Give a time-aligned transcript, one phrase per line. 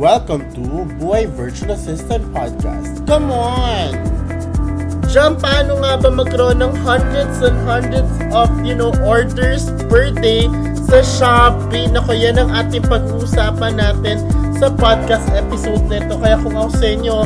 [0.00, 3.04] Welcome to Buhay Virtual Assistant Podcast.
[3.04, 3.92] Come on!
[5.04, 10.48] Diyan, paano nga ba magkaroon ng hundreds and hundreds of, you know, orders per day
[10.88, 11.92] sa Shopee?
[11.92, 14.24] Naku, yan ang ating pag-uusapan natin
[14.56, 16.16] sa podcast episode nito.
[16.16, 17.16] Kaya kung ako sa inyo,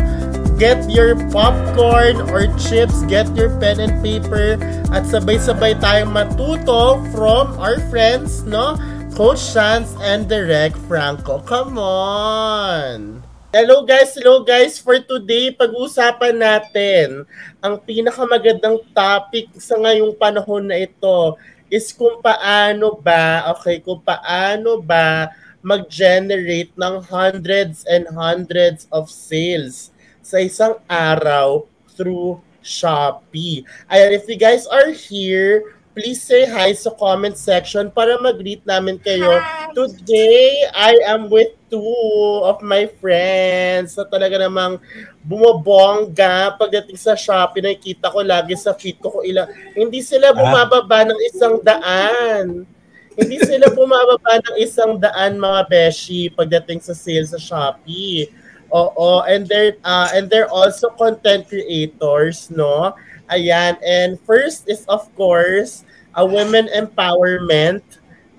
[0.58, 4.58] get your popcorn or chips, get your pen and paper,
[4.90, 8.74] at sabay-sabay tayong matuto from our friends, no?
[9.14, 11.38] Coach Chance and Direk Franco.
[11.46, 13.22] Come on!
[13.54, 14.74] Hello guys, hello guys.
[14.82, 17.22] For today, pag-uusapan natin
[17.62, 21.38] ang pinakamagandang topic sa ngayong panahon na ito
[21.70, 25.30] is kung paano ba, okay, kung paano ba
[25.62, 29.94] mag-generate ng hundreds and hundreds of sales
[30.26, 31.62] sa isang araw
[31.94, 33.62] through Shopee.
[33.92, 38.98] Ayan, if you guys are here, please say hi sa comment section para mag-greet namin
[38.98, 39.38] kayo.
[39.38, 39.70] Hi.
[39.70, 44.82] Today, I am with two of my friends na talaga namang
[45.22, 47.62] bumabongga pagdating sa Shopee.
[47.62, 49.46] Nakikita ko lagi sa feed ko kung ilang.
[49.78, 52.66] Hindi sila bumababa ng isang daan.
[53.14, 58.26] Hindi sila bumababa ng isang daan mga beshi pagdating sa sales sa Shopee.
[58.74, 62.90] Oo, and they're uh, and they're also content creators, no?
[63.30, 67.82] Ayan, and first is of course a women empowerment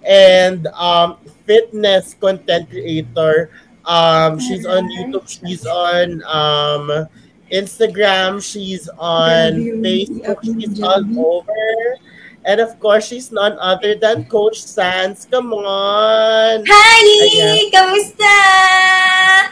[0.06, 3.50] and um, fitness content creator.
[3.86, 7.08] Um, she's on YouTube, she's on um,
[7.52, 11.98] Instagram, she's on Facebook, she's all over.
[12.46, 15.26] And of course, she's none other than Coach Sans.
[15.26, 16.62] Come on!
[16.62, 17.02] Hi!
[17.26, 17.74] Ayan.
[17.74, 18.38] Kamusta?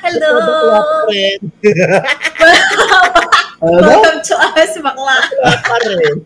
[0.06, 1.10] Hello!
[3.64, 5.24] Welcome to us, bakla.
[5.40, 6.20] pa rin.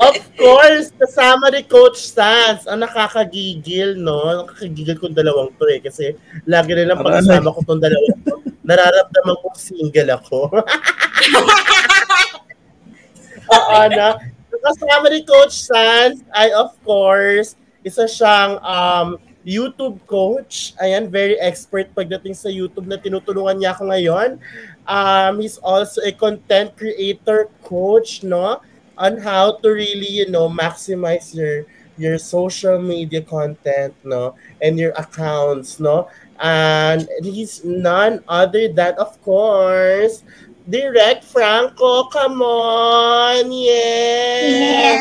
[0.00, 4.48] of course, kasama ni Coach Sans, ang nakakagigil, no?
[4.48, 5.84] Nakakagigil kong dalawang to eh.
[5.84, 6.16] Kasi
[6.48, 7.20] lagi nilang Aray.
[7.20, 8.32] pag-asama ko tong dalawang to.
[8.64, 10.48] Nararamdaman kong single ako.
[13.60, 14.16] Oo, na.
[14.64, 20.72] Kasama ni Coach Sans ay of course, isa siyang um, YouTube coach.
[20.80, 24.40] Ayan, very expert pagdating sa YouTube na tinutulungan niya ako ngayon.
[24.86, 28.60] Um, he's also a content creator coach, no?
[28.98, 34.34] On how to really, you know, maximize your your social media content, no?
[34.60, 36.08] And your accounts, no?
[36.38, 40.22] And he's none other than, of course,
[40.68, 42.08] Direct Franco.
[42.08, 43.52] Come on!
[43.52, 44.98] Yes!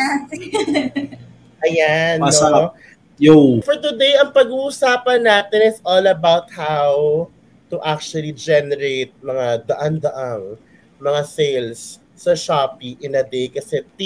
[1.63, 2.51] Ayan, What's no?
[2.51, 2.75] up?
[3.15, 3.61] Yo.
[3.63, 7.29] For today, ang pag-uusapan natin is all about how
[7.67, 10.55] to actually generate mga daan-daang
[10.99, 13.49] mga sales sa Shopee in a day.
[13.51, 13.99] Kasi T,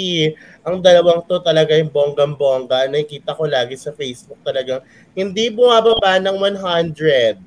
[0.66, 2.90] ang dalawang to talaga yung bonggang-bongga.
[2.90, 4.82] Nakikita ko lagi sa Facebook talagang
[5.14, 7.38] hindi bumababa ng 100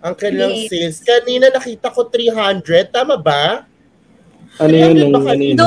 [0.00, 0.68] ang kanilang Yes.
[0.70, 0.96] sales.
[1.04, 2.88] Kanina nakita ko 300.
[2.88, 3.68] Tama ba?
[4.56, 5.12] Ano yun?
[5.12, 5.58] Ano yun?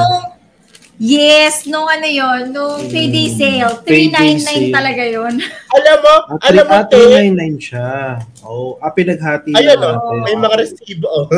[0.97, 3.73] Yes, nung ano yon nung payday Mm, sale.
[3.81, 4.71] payday 399 sale.
[4.71, 5.33] talaga yon
[5.71, 8.19] Alam mo, Ah, alam mo, ah, te, 399 siya.
[8.41, 10.19] Oh, ah, pinaghati Ayun, na oh, natin.
[10.23, 11.07] may mga resibo.
[11.07, 11.27] Oh.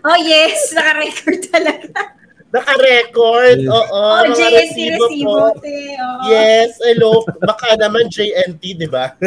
[0.00, 2.00] Oh yes, naka-record talaga.
[2.48, 3.60] Naka-record.
[3.60, 3.68] Yes.
[3.68, 3.92] Oo.
[3.92, 5.76] Oh, mga JNT resibo resibo, te.
[5.96, 6.20] Oo.
[6.24, 7.12] Yes, hello.
[7.40, 9.12] Baka naman JNT, di ba?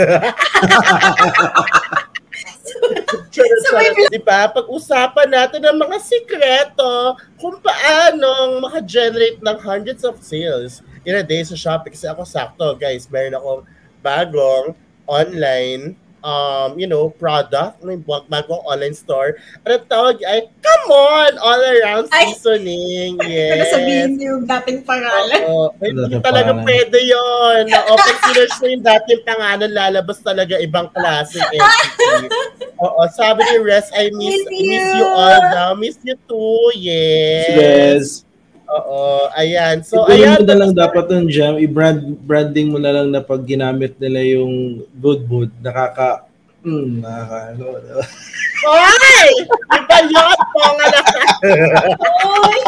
[4.11, 4.51] Di ba?
[4.51, 11.41] Pag-usapan natin ang mga sikreto kung paano maka-generate ng hundreds of sales in a day
[11.41, 11.93] sa Shopee.
[11.93, 13.61] Kasi ako sakto, guys, meron akong
[14.01, 14.73] bagong
[15.07, 19.37] online um, you know, product, may bag- bagong online store.
[19.61, 22.29] At ang tawag ay, come on, all around Ay!
[22.29, 23.17] seasoning.
[23.21, 23.69] Kaya Yes.
[23.69, 25.41] sabihin niyo yung dating pangalan.
[25.45, 25.73] Oo.
[25.77, 26.65] Hindi Ano na talaga pangalan?
[26.65, 27.63] pwede yun.
[27.67, 32.29] Oo, pag sinerge mo yung dating pangalan, lalabas talaga ibang klaseng entity.
[32.83, 34.97] Oo, sabi ni Res, I miss, Miss miss you.
[34.97, 35.69] you all now.
[35.73, 36.71] Miss you too.
[36.73, 37.45] Yes.
[37.51, 38.05] Yes.
[38.71, 39.83] Oo, ayan.
[39.83, 40.39] So, So, ayan.
[40.39, 44.23] mo na lang dapat ng jam, i-brand branding mo na lang na pag ginamit nila
[44.23, 46.23] yung good mood, nakaka
[46.61, 47.65] Hmm, nakaka ano?
[48.61, 49.29] Hoy!
[49.73, 51.05] Iba yun, pangalan.
[52.21, 52.59] Oy!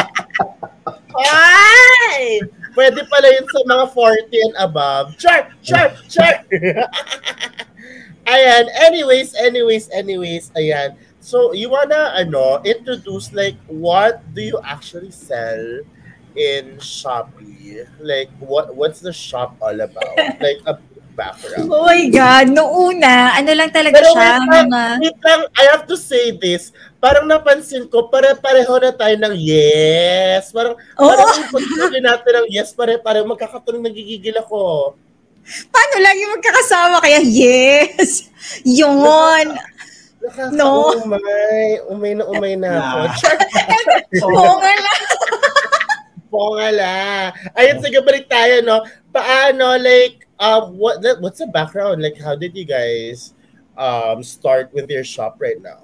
[1.13, 2.21] Hoy!
[2.73, 5.13] Pwede pala yun sa mga 40 and above.
[5.21, 5.53] Char!
[5.61, 5.93] Char!
[6.09, 6.41] Char!
[8.25, 8.65] ayan.
[8.81, 10.49] Anyways, anyways, anyways.
[10.57, 10.97] Ayan.
[11.21, 15.85] So, you wanna, ano, introduce, like, what do you actually sell
[16.35, 17.85] in Shopee?
[17.99, 20.17] Like, what what's the shop all about?
[20.39, 20.77] Like, a
[21.13, 21.69] background.
[21.69, 22.49] Oh my God.
[22.49, 24.81] Noong una, ano lang talaga Pero siya, wait lang, mga...
[24.99, 26.73] wait lang, I have to say this.
[26.97, 30.49] Parang napansin ko, pare-pareho na tayo ng yes.
[30.51, 31.07] Parang, Oo.
[31.09, 31.53] parang yung
[46.33, 47.33] lang.
[47.33, 47.33] Pongala.
[47.53, 48.81] Ayun, sige, balik tayo, no?
[49.13, 52.01] Paano, like, um, what, what's the background?
[52.01, 53.33] Like, how did you guys
[53.73, 55.81] um start with your shop right now?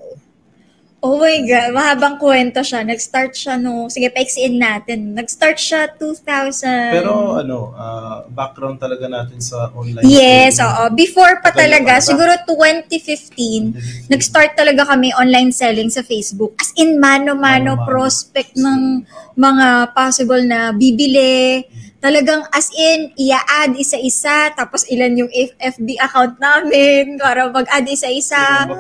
[1.00, 2.84] Oh my God, mahabang kwento siya.
[2.84, 5.16] Nag-start siya no, sige, paiksiin natin.
[5.16, 6.92] Nag-start siya 2000.
[6.92, 10.04] Pero ano, ah, background talaga natin sa online.
[10.04, 10.92] Yes, oo.
[10.92, 12.04] Before pa Tagal talaga, na ba?
[12.04, 16.60] siguro 2015, nag-start talaga kami online selling sa Facebook.
[16.60, 17.88] As in, mano-mano Mano-mano.
[17.88, 19.08] prospect ng
[19.40, 21.64] mga possible na bibili.
[22.00, 28.72] Talagang as in, ia-add isa-isa, tapos ilan yung FB account namin para mag-add isa-isa.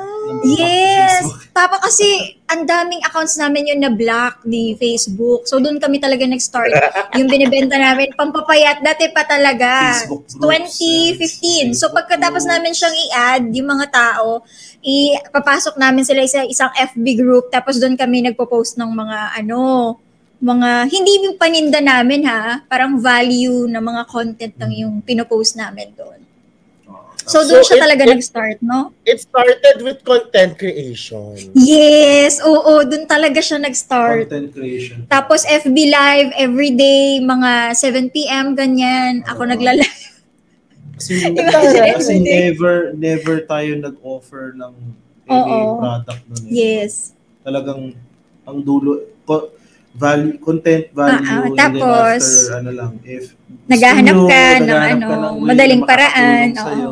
[0.47, 1.27] Yes!
[1.51, 5.43] Tapos kasi, ang daming accounts namin yun na black di Facebook.
[5.51, 6.71] So, doon kami talaga nag-start.
[7.19, 9.99] yung binibenta namin, pampapayat, dati pa talaga.
[9.99, 10.79] Facebook groups,
[11.75, 11.75] 2015.
[11.75, 14.47] So, pagkatapos namin siyang i-add, yung mga tao,
[14.79, 19.97] ipapasok namin sila sa isang FB group, tapos doon kami nagpo-post ng mga ano,
[20.39, 25.91] mga, hindi yung paninda namin ha, parang value na mga content lang yung pinopost namin
[25.93, 26.15] doon.
[27.29, 28.89] So, doon So, siya it- talaga it- nag-start, no?
[29.05, 31.37] It started with content creation.
[31.53, 34.25] Yes, oo, doon talaga siya nag-start.
[34.25, 35.05] Content creation.
[35.05, 38.57] Tapos FB Live everyday, mga 7 p.m.
[38.57, 39.21] ganyan.
[39.29, 39.51] Ako Oo.
[39.51, 40.03] nagla-live.
[40.97, 41.21] Kasi,
[42.01, 44.73] kasi never, never tayo nag-offer ng
[45.29, 45.77] any Oo.
[45.77, 46.41] product nun.
[46.41, 46.49] eh.
[46.49, 47.13] Yes.
[47.39, 47.93] Talagang,
[48.41, 49.53] ang dulo, co-
[49.95, 53.33] value, content value, Ah, ah, tapos, after, ano lang, if
[53.69, 56.91] Naghahanap nyo, ka ng naghahanap ano, ka ng madaling na paraan, makakatulong sa'yo,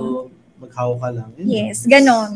[0.57, 1.29] maghaw ka lang.
[1.37, 1.45] Yun.
[1.45, 2.31] Yes, ganon.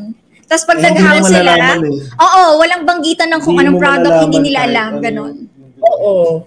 [0.45, 0.83] Tapos pag Eh,
[1.23, 1.77] mo sila, eh.
[2.19, 5.33] oo, walang banggitan ng kung Hindi anong product, hindi nila alam, ano ganon.
[5.81, 6.45] Oo.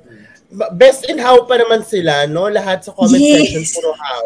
[0.73, 2.47] Best in how pa naman sila, no?
[2.47, 3.51] Lahat sa comment Yes.
[3.51, 4.25] section puro how.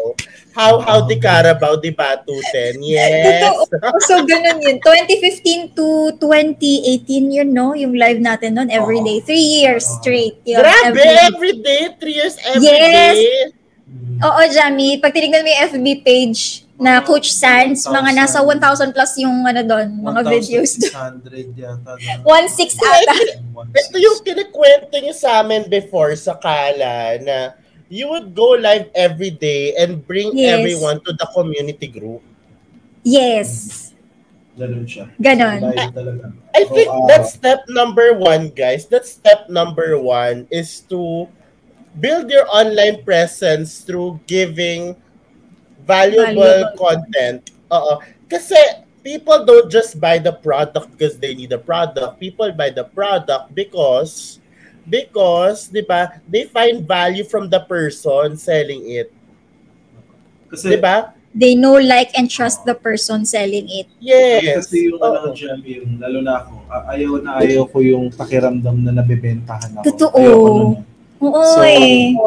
[0.49, 2.21] How, how di Carabao, di ba?
[2.21, 2.81] 210.
[2.83, 3.49] Yes.
[3.65, 3.97] Totoo.
[4.07, 4.77] So, ganun yun.
[4.81, 5.85] 2015 to
[6.21, 7.73] 2018 yun, no?
[7.73, 9.21] Yung live natin noon, everyday.
[9.21, 10.37] Three years straight.
[10.45, 13.15] Yun, Grabe, every- every day, three years every Yes.
[13.17, 13.23] day.
[14.21, 14.99] Oo, Jamie.
[14.99, 19.59] Pag tinignan mo yung FB page na Coach Sands, mga nasa 1,000 plus yung ano
[19.61, 20.79] doon, mga videos.
[20.79, 21.91] 1,600 yata.
[21.99, 23.35] na- 1,600 ata.
[23.69, 27.37] Ito yung kinikwento niyo sa amin before sa Kala na
[27.91, 30.55] you would go live every day and bring Yes.
[30.55, 32.23] everyone to the community group.
[33.03, 33.75] Yes.
[34.55, 35.07] Ganun siya.
[35.19, 35.59] Ganon.
[35.71, 36.31] Live talaga.
[36.55, 38.87] I think Oo, that's step number one, guys.
[38.87, 41.27] That's step number one is to
[41.95, 44.95] build your online presence through giving
[45.89, 46.77] valuable, Valuable.
[46.77, 47.41] content.
[47.73, 47.97] Oo.
[48.29, 48.55] Kasi
[49.01, 52.21] people don't just buy the product because they need the product.
[52.21, 54.37] People buy the product because
[54.85, 59.09] because, 'di ba, they find value from the person selling it.
[60.49, 61.13] Kasi, 'Di ba?
[61.29, 63.85] They know, like, and trust the person selling it.
[64.01, 64.65] Yes.
[64.65, 65.29] kasi yung ano.
[65.29, 69.83] Jam, yung lalo na ako, a- ayaw na ayaw ko yung pakiramdam na nabibentahan ako.
[69.93, 70.23] Totoo.
[71.21, 72.17] Oo So, eh.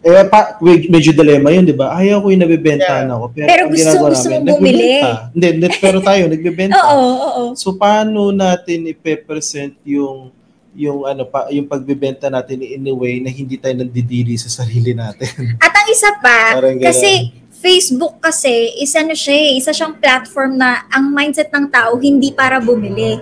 [0.00, 1.92] Eh, pa, med- medyo dilemma yun, di ba?
[1.92, 3.16] Ayaw ko yung nabibentahan Yeah.
[3.20, 3.24] ako.
[3.36, 4.88] Pero, Pero gusto- gusto namin, mong bumili.
[5.36, 6.80] Hindi, hindi, pero tayo, nagbebenta.
[6.88, 7.42] Oo, oo.
[7.52, 10.32] So, paano natin ipe-present yung
[10.70, 14.94] yung ano pa yung pagbebenta natin in a way na hindi tayo nandidiri sa sarili
[14.94, 15.26] natin.
[15.66, 20.86] At ang isa pa, kasi Facebook kasi, isa ano siya eh, isa siyang platform na
[20.88, 23.20] ang mindset ng tao hindi para bumili.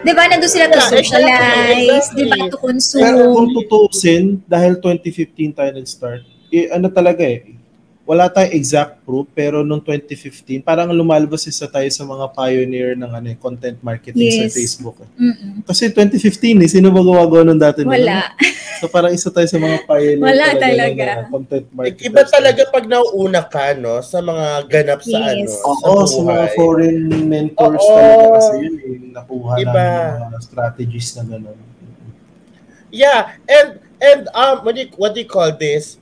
[0.00, 0.24] Di ba?
[0.28, 2.48] Nandun sila to socialize, di ba?
[2.48, 3.04] To consume.
[3.04, 7.59] Pero kung tutuusin, dahil 2015 tayo nag-start, eh, ano talaga eh,
[8.02, 13.06] wala tayong exact proof, pero nung 2015, parang lumalabas isa tayo sa mga pioneer ng
[13.06, 14.52] ano, eh, content marketing sa Yes.
[14.52, 14.98] Facebook.
[14.98, 15.08] eh.
[15.16, 15.62] Mm-mm.
[15.62, 17.82] Kasi 2015 eh, sino ba gumagawa nun dati?
[17.82, 17.92] nun?
[17.92, 18.34] Wala.
[18.80, 21.04] So parang isa tayo sa mga pioneer Wala talaga, talaga.
[21.04, 22.06] ng, uh, content marketers.
[22.08, 24.00] iba talaga pag nauuna ka, no?
[24.00, 25.52] Sa mga ganap sa Yes.
[25.52, 25.52] ano,
[25.84, 26.56] Oo, sa mga buhay.
[26.56, 27.92] foreign mentors Oo.
[27.92, 29.68] talaga kasi yun eh, nakuha Iba.
[29.68, 29.76] yung
[30.24, 31.58] mga strategies na gano'n.
[32.88, 33.68] Yeah, and
[34.00, 35.99] and um what do you, what do you call this?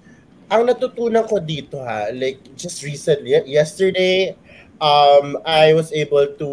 [0.48, 4.32] Ang natutunan ko dito ha, like just recently, yesterday,
[4.80, 6.50] um I was able to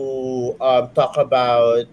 [0.59, 1.87] um talk about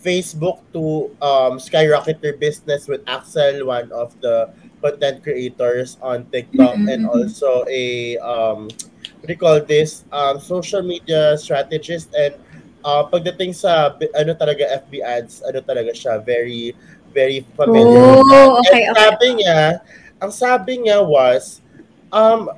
[0.00, 4.48] Facebook to um skyrocket their business with Axel, one of the
[4.80, 7.12] content creators on TikTok Mhm, and mhm.
[7.12, 8.72] also a um
[9.20, 10.08] what do you call this?
[10.12, 12.40] Um social media strategist and
[12.84, 16.72] uh, pagdating sa ano talaga FB ads, ano talaga siya, very
[17.12, 18.16] very familiar.
[18.32, 18.96] Oh, And okay, okay.
[18.96, 19.80] sabi niya,
[20.24, 21.60] ang sabi niya was,
[22.08, 22.48] um,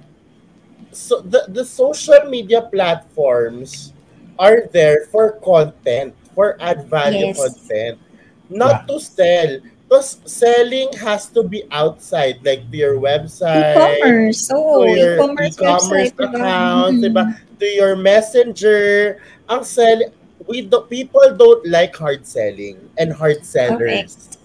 [0.95, 3.91] so the, the social media platforms
[4.39, 7.37] are there for content, for add value Yes.
[7.37, 7.99] content,
[8.47, 9.59] not to sell.
[9.87, 14.51] Because selling has to be outside, like to your website, E-commerce.
[14.51, 16.19] Oo, to your e-commerce, e-commerce website.
[16.19, 16.27] diba?
[16.35, 17.05] accounts, Mhm.
[17.07, 17.25] diba?
[17.63, 18.85] To your messenger.
[19.47, 20.03] Ang sell,
[20.51, 24.36] we do, people don't like hard selling and hard sellers.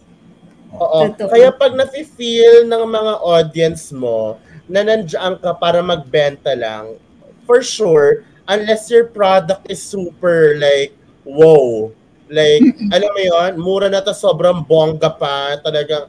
[0.78, 1.12] Oo.
[1.12, 1.30] Totoo.
[1.32, 4.40] Kaya pag nafe-feel ng mga audience mo
[4.72, 6.96] na nandiyan ka para magbenta lang,
[7.44, 10.96] for sure, unless your product is super like,
[11.28, 11.92] wow,
[12.32, 12.64] like,
[12.96, 16.08] alam mo yon mura na to, sobrang bongga pa, talagang,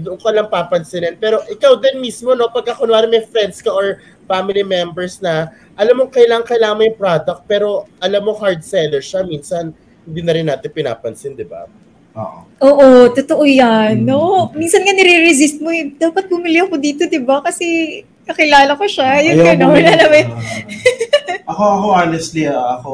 [0.00, 1.20] doon ka lang papansinin.
[1.20, 6.00] Pero ikaw din mismo, no, pagka kunwari may friends ka or family members na, alam
[6.00, 9.76] mo, kailangan, kailangan mo yung product, pero alam mo, hard seller siya, minsan,
[10.08, 11.68] hindi na rin natin pinapansin, di ba?
[12.16, 12.38] Oo.
[12.56, 14.00] Oo, totoo yan.
[14.00, 14.08] Mm.
[14.08, 14.48] No?
[14.56, 17.44] Minsan nga nire-resist mo, eh, dapat bumili ako dito, di ba?
[17.44, 19.20] Kasi kakilala ko siya.
[19.22, 20.00] Yun Ayaw ka mo na, wala yun.
[20.00, 20.24] naman.
[20.32, 21.50] Ah.
[21.52, 22.92] ako, ako honestly, ah, ako,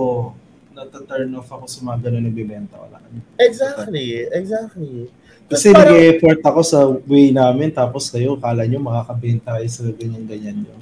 [0.75, 2.75] nata-turn off ako sa mga ganun nagbibenta.
[2.77, 2.99] Wala.
[3.39, 5.07] Exactly, exactly.
[5.47, 10.67] Kasi parang- nag-effort ako sa way namin, tapos kayo, kala nyo makakabenta kayo sa ganyan-ganyan
[10.67, 10.77] nyo.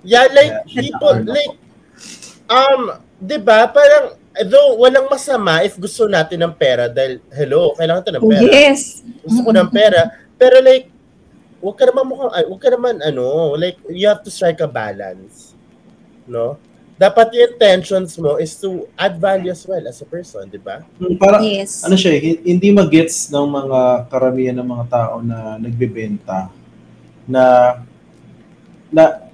[0.00, 1.60] Yeah, like Yeah, people like
[2.48, 3.68] um, 'di ba?
[3.68, 8.30] Parang though walang masama if gusto natin ng pera dahil hello, kailangan natin ng Oh,
[8.30, 8.42] pera.
[8.46, 8.80] yes.
[9.20, 10.00] Gusto ko ng pera,
[10.34, 10.88] pero like
[11.58, 14.68] wag ka naman mukhang ay, wag ka naman ano, like you have to strike a
[14.68, 15.52] balance.
[16.24, 16.56] No?
[16.94, 20.84] Dapat yung intentions mo is to add value as well as a person, di ba?
[20.96, 21.80] Hmm, Para, Yes.
[21.80, 26.52] ano siya, eh, hin- hindi magets ng mga karamihan ng mga tao na nagbebenta
[27.24, 27.42] na
[28.88, 29.24] na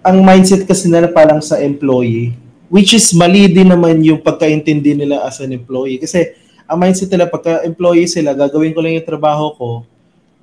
[0.00, 2.36] ang mindset kasi nila parang sa employee
[2.74, 6.34] which is mali din naman yung pagkaintindi nila as an employee kasi
[6.66, 9.68] ang mindset nila pagka employee sila gagawin ko lang yung trabaho ko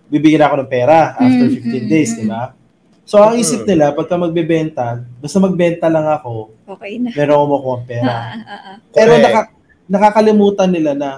[0.08, 2.18] bibigyan ako ng pera after Mm, 15 mm, days mm.
[2.24, 2.56] di ba
[3.04, 7.12] so ang isip nila pagka magbebenta basta magbenta lang ako Okay na.
[7.12, 8.76] meron ako makuha pera Ah, ah, ah.
[8.96, 9.42] pero naka,
[9.92, 11.10] nakakalimutan nila na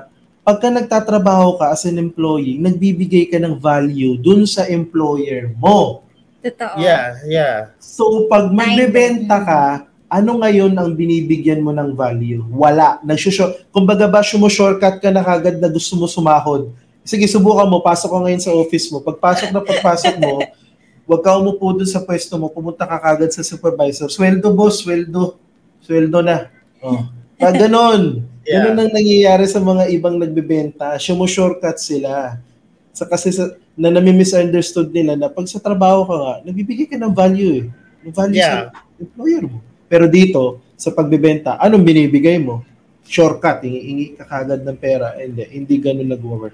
[0.43, 6.03] pagka nagtatrabaho ka as an employee, nagbibigay ka ng value dun sa employer mo.
[6.43, 6.75] Totoo.
[6.84, 7.58] Yeah, yeah.
[7.79, 12.46] So pag magbebenta ka, ano ngayon ang binibigyan mo ng value?
[12.53, 13.01] Wala.
[13.01, 16.70] Nagsusho, kumbaga ba shortcut ka na kagad na gusto mo sumahod?
[17.01, 17.82] Sige, subukan mo.
[17.82, 19.01] Pasok ka ngayon sa office mo.
[19.01, 20.46] Pagpasok na pagpasok mo,
[21.10, 22.53] huwag ka umupo dun sa pwesto mo.
[22.53, 24.08] Pumunta ka kagad sa supervisor.
[24.08, 25.41] Sweldo boss, sweldo.
[25.82, 26.53] Sweldo na.
[26.79, 27.10] Oh.
[27.41, 28.03] Pag ganon.
[28.43, 28.60] Yeah.
[28.60, 31.00] Ganun ang nangyayari sa mga ibang nagbebenta.
[31.00, 32.43] Sumo-shortcut sila.
[32.91, 37.15] Sa kasi sa, na nami-misunderstood nila na pag sa trabaho ka nga, nagbibigay ka ng
[37.15, 37.63] value eh.
[38.03, 38.67] Ng value Yeah.
[38.67, 39.63] sa employer mo.
[39.94, 42.66] Pero dito, sa pagbebenta, anong binibigay mo?
[43.06, 45.14] Shortcut, hingi ka kagad ng pera.
[45.22, 46.50] Hindi, hindi ganun nag-work.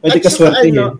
[0.00, 0.96] Pwede At ka swerte ano,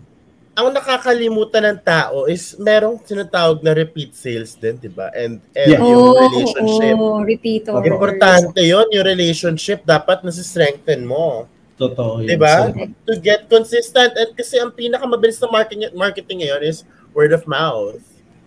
[0.55, 5.09] ang nakakalimutan ng tao is merong sinatawag na repeat sales din, di ba?
[5.11, 5.81] And, and Yeah.
[5.81, 6.95] yung Oo, relationship.
[7.01, 7.81] oo, repeat Totoo.
[7.81, 7.89] orders.
[7.91, 9.81] Importante yon yung relationship.
[9.83, 11.49] Dapat nasi-strengthen mo.
[11.75, 12.29] Totoo yun.
[12.29, 12.69] Di ba?
[12.71, 14.13] So, To get consistent.
[14.15, 17.99] At kasi ang pinakamabilis na marketing, marketing ngayon is word of mouth.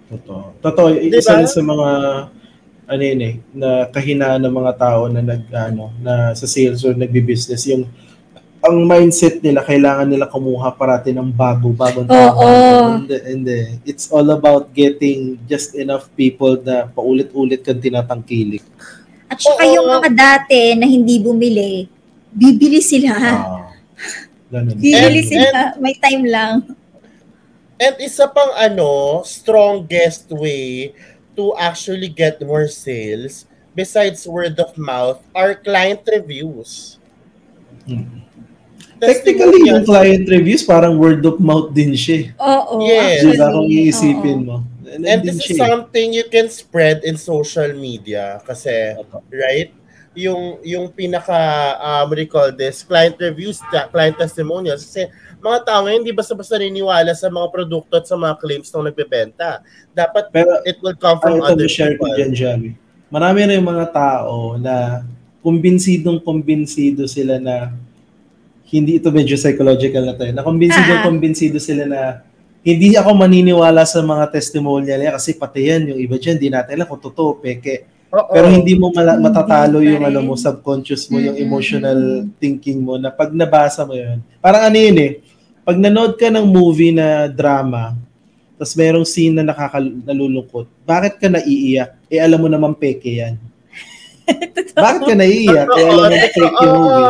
[0.08, 0.54] Totoo.
[0.64, 0.86] Totoo.
[0.96, 1.88] Di Isa rin sa mga
[2.88, 6.96] ano yun eh, na kahinaan ng mga tao na nag ano, na sa sales or
[6.96, 7.84] nagbi-business yung
[8.58, 12.50] ang mindset nila kailangan nila kumuha parati ng bago bagong Oo.
[12.98, 13.60] Hindi, hindi.
[13.86, 18.64] It's all about getting just enough people na paulit-ulit kang tinatangkilik.
[19.30, 19.74] At saka Oo.
[19.78, 21.86] yung mga dati na hindi bumili,
[22.34, 23.14] bibili sila.
[23.14, 23.70] Ah.
[24.50, 24.74] ganun.
[24.74, 25.60] Bibili And- sila.
[25.78, 26.54] May time lang.
[27.78, 30.90] And isa pang ano, strongest way
[31.38, 36.98] to actually get more sales besides word of mouth are client reviews.
[37.86, 38.26] Hmm.
[38.98, 42.34] Technically, yung client reviews parang word of mouth din siya.
[42.34, 42.42] eh.
[42.42, 43.22] Oo, Yes.
[43.22, 44.66] Di ba kung iisipin mo?
[44.90, 45.62] And din this is eh.
[45.62, 48.98] something you can spread in social media kasi,
[49.30, 49.70] right?
[50.14, 51.36] Yung yung pinaka
[51.76, 52.82] uh, what do you call this?
[52.82, 55.06] Client reviews, ta- client testimonials kasi
[55.38, 59.62] mga tao ngayon hindi basta-basta naniniwala sa mga produkto at sa mga claims ng nagbebenta.
[59.92, 62.16] Dapat Pero it will come from ito other share ko people.
[62.18, 62.70] dyan, Javi.
[63.08, 65.06] Marami na yung mga tao na
[65.40, 67.70] kumbinsidong kumbinsido sila na
[68.68, 70.34] hindi ito medyo psychological na tayo.
[70.34, 71.06] Na kumbinsidong Ah.
[71.06, 72.00] kumbinsido sila na
[72.60, 76.76] hindi ako maniniwala sa mga testimonial niya kasi pati yan, yung iba dyan, di natin
[76.76, 77.86] alam kung totoo, peke.
[78.08, 78.32] Oo.
[78.32, 81.44] Pero hindi mo mala- matatalo yung ano mo, subconscious mo, yung Mm-mm.
[81.44, 82.00] emotional
[82.40, 84.24] thinking mo na pag nabasa mo yun.
[84.40, 85.12] Parang ano yun eh,
[85.60, 87.92] pag nanood ka ng movie na drama,
[88.56, 92.00] tapos merong scene na nakakal- nalulungkot, bakit ka naiiyak?
[92.08, 93.36] Eh alam mo naman peke yan.
[94.74, 95.68] bakit ka naiiyak?
[95.68, 97.08] Eh alam mo na yung movie.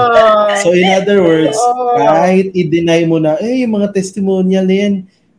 [0.60, 1.58] So in other words,
[1.94, 4.94] kahit i-deny mo na, eh yung mga testimonial na yan,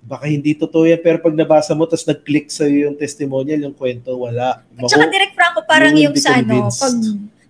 [0.09, 4.09] baka hindi totoo yan, pero pag nabasa mo, tapos nag-click sa'yo yung testimonial, yung kwento,
[4.17, 4.65] wala.
[4.65, 6.95] At saka Direk Franco, parang yung be sa ano, pag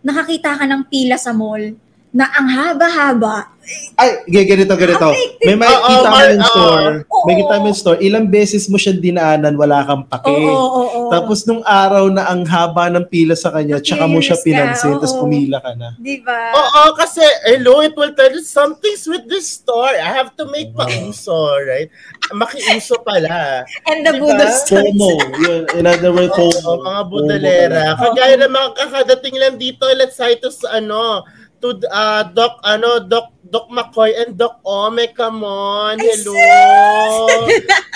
[0.04, 1.72] nakakita ka ng pila sa mall,
[2.10, 3.54] na ang haba-haba.
[3.94, 5.13] Ay, ganito, ganito.
[5.46, 6.50] May Oo, makikita mo Mar- yung oo.
[6.50, 6.94] store.
[7.06, 7.25] Oo.
[7.30, 8.00] May kita mo yung store.
[8.01, 10.25] Ilang beses mo siya dinaanan, wala kang pake.
[10.25, 11.10] Oo, oo, oo.
[11.13, 15.13] Tapos nung araw na ang haba ng pila sa kanya, tsaka mo siya pinansin, tapos
[15.13, 15.22] oo.
[15.22, 15.94] pumila ka na.
[16.01, 16.50] Di ba?
[16.58, 19.94] Oo, kasi, hello, it will tell you something's with this store.
[19.94, 21.94] I have to make pauso, right?
[22.34, 23.70] Makiuso pala.
[23.86, 24.34] And the Diba?
[24.34, 25.12] Buddha FOMO.
[25.46, 26.89] Yun, in other words, Oo, FOMO.
[26.89, 27.82] mga budalera.
[28.01, 31.22] Kagaya ng mga kakadating lang dito, let's say to sa ano,
[31.62, 36.38] to uh, Doc, ano, Doc, Doc McCoy and Doc Ome, come on, hello.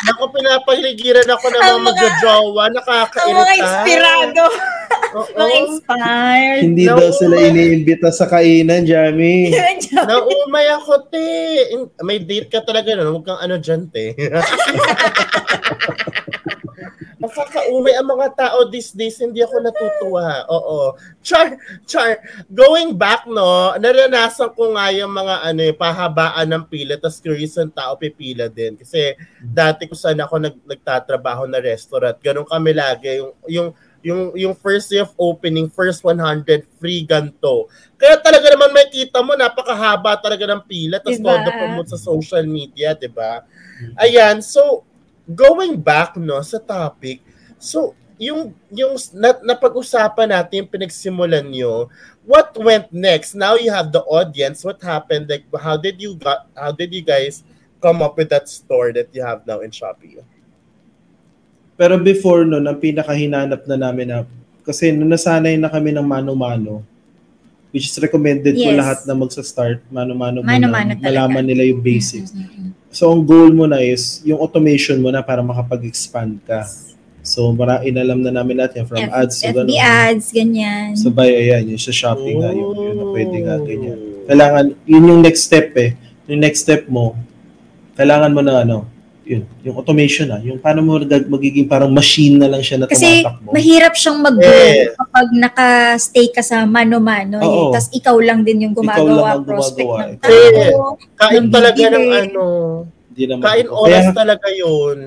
[0.04, 3.38] Naku, pinapaligiran ako ng mga Ang magjojowa, Ang nakakairita.
[3.38, 4.44] mga inspirado.
[5.14, 5.30] Oo.
[5.32, 6.62] mga inspired.
[6.64, 6.98] Hindi No.
[6.98, 9.54] daw sila iniimbita sa kainan, Jamie.
[10.10, 11.22] Naumay ako, te.
[12.02, 13.14] May date ka talaga nun.
[13.14, 14.18] Huwag kang ano dyan, te.
[17.24, 19.16] Nakakaumay ang mga tao these days.
[19.16, 20.44] Hindi ako natutuwa.
[20.50, 20.92] Oo.
[21.24, 21.56] Char,
[21.86, 22.20] char.
[22.52, 26.96] Going back, no, naranasan ko nga yung mga ano, eh, pahabaan ng pila.
[26.96, 28.80] Tapos curious ang tao pipila din.
[28.80, 32.16] Kasi dati ko sana ako nag, nagtatrabaho na restaurant.
[32.24, 33.20] Ganun kami lagi.
[33.20, 33.70] Yung, yung
[34.04, 37.72] yung yung first day of opening, first 100 free ganto.
[37.96, 41.40] Kaya talaga naman may kita mo, napakahaba talaga ng pila, tapos Diba?
[41.40, 43.48] todo promote sa social media, 'di ba?
[43.96, 44.84] Ayan, so
[45.24, 47.24] going back no sa topic,
[47.56, 51.90] so yung yung na, napag-usapan natin yung pinagsimulan nyo,
[52.26, 53.34] what went next?
[53.34, 55.30] Now you have the audience, what happened?
[55.30, 57.44] Like how did you got how did you guys
[57.84, 60.22] come up with that store that you have now in Shopee?
[61.74, 64.18] Pero before nun, ang pinakahinanap na namin na,
[64.62, 66.86] kasi nung nasanay na kami ng mano-mano,
[67.74, 68.78] which is recommended po Yes.
[68.78, 70.70] lahat na magsa-start, mano-mano muna,
[71.02, 72.30] malaman nila yung basics.
[72.30, 72.78] Mm-mm.
[72.94, 76.62] So, ang goal mo na is, yung automation mo na para makapag-expand ka.
[77.24, 79.80] So, mara, inalam na namin lahat yan from F- ads to FB gano'n.
[79.80, 80.88] ads, ganyan.
[80.94, 83.64] So, by, ayan, yung sa shopping nga, yun, yun na pwede nga, Oh.
[83.64, 84.00] ganyan.
[84.24, 85.96] Kailangan, yun yung next step eh.
[86.26, 87.16] Yung next step mo,
[87.94, 88.78] kailangan mo na ano,
[89.24, 93.24] yun, yung automation na, yung paano mo magiging parang machine na lang siya na Kasi
[93.24, 93.56] tumatakbo.
[93.56, 94.92] mahirap siyang mag-grow Yes.
[94.94, 97.40] kapag naka-stay ka sa mano-mano.
[97.40, 97.72] Eh.
[97.72, 100.20] Tapos ikaw lang din yung Ikaw lang gumagawa, ang prospect gumagawa, ng eh.
[100.20, 101.00] tao.
[101.16, 102.44] Kain Ng talaga ng ano,
[103.08, 103.44] Hindi naman.
[103.48, 104.98] kain kaya, oras talaga yun.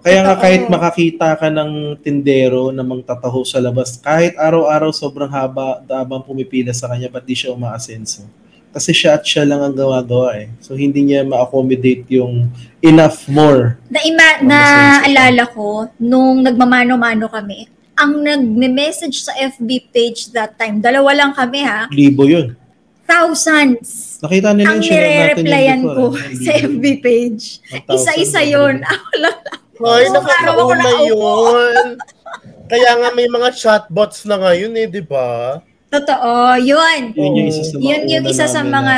[0.00, 5.84] Kaya nga kahit makakita ka ng tindero na magtataho sa labas, kahit araw-araw sobrang haba,
[5.84, 8.24] habang pumipila sa kanya, ba't di siya umaasenso?
[8.72, 10.48] Kasi siya at siya lang ang gumagawa eh.
[10.64, 12.48] So hindi niya ma-accommodate yung
[12.80, 13.76] enough more.
[13.92, 14.58] Na, ima, na
[15.04, 21.60] alala ko, nung nagmamano-mano kami, ang nag-message sa FB page that time, dalawa lang kami
[21.60, 22.56] ha, Libo yun.
[23.04, 24.16] thousands.
[24.24, 26.40] Nakita nila Ang yung share natin yung ko before, eh.
[26.40, 27.44] sa FB page.
[27.84, 28.80] 1,000 Isa-isa yun.
[28.80, 29.38] wala lang.
[29.82, 31.06] Ako nakaupo.
[31.08, 31.86] yun.
[32.72, 35.60] Kaya nga may mga chatbots na ngayon eh, di ba?
[35.92, 37.12] Totoo, yun.
[37.12, 38.96] Yun yung isa sa mga Yun yung isa sa namin mga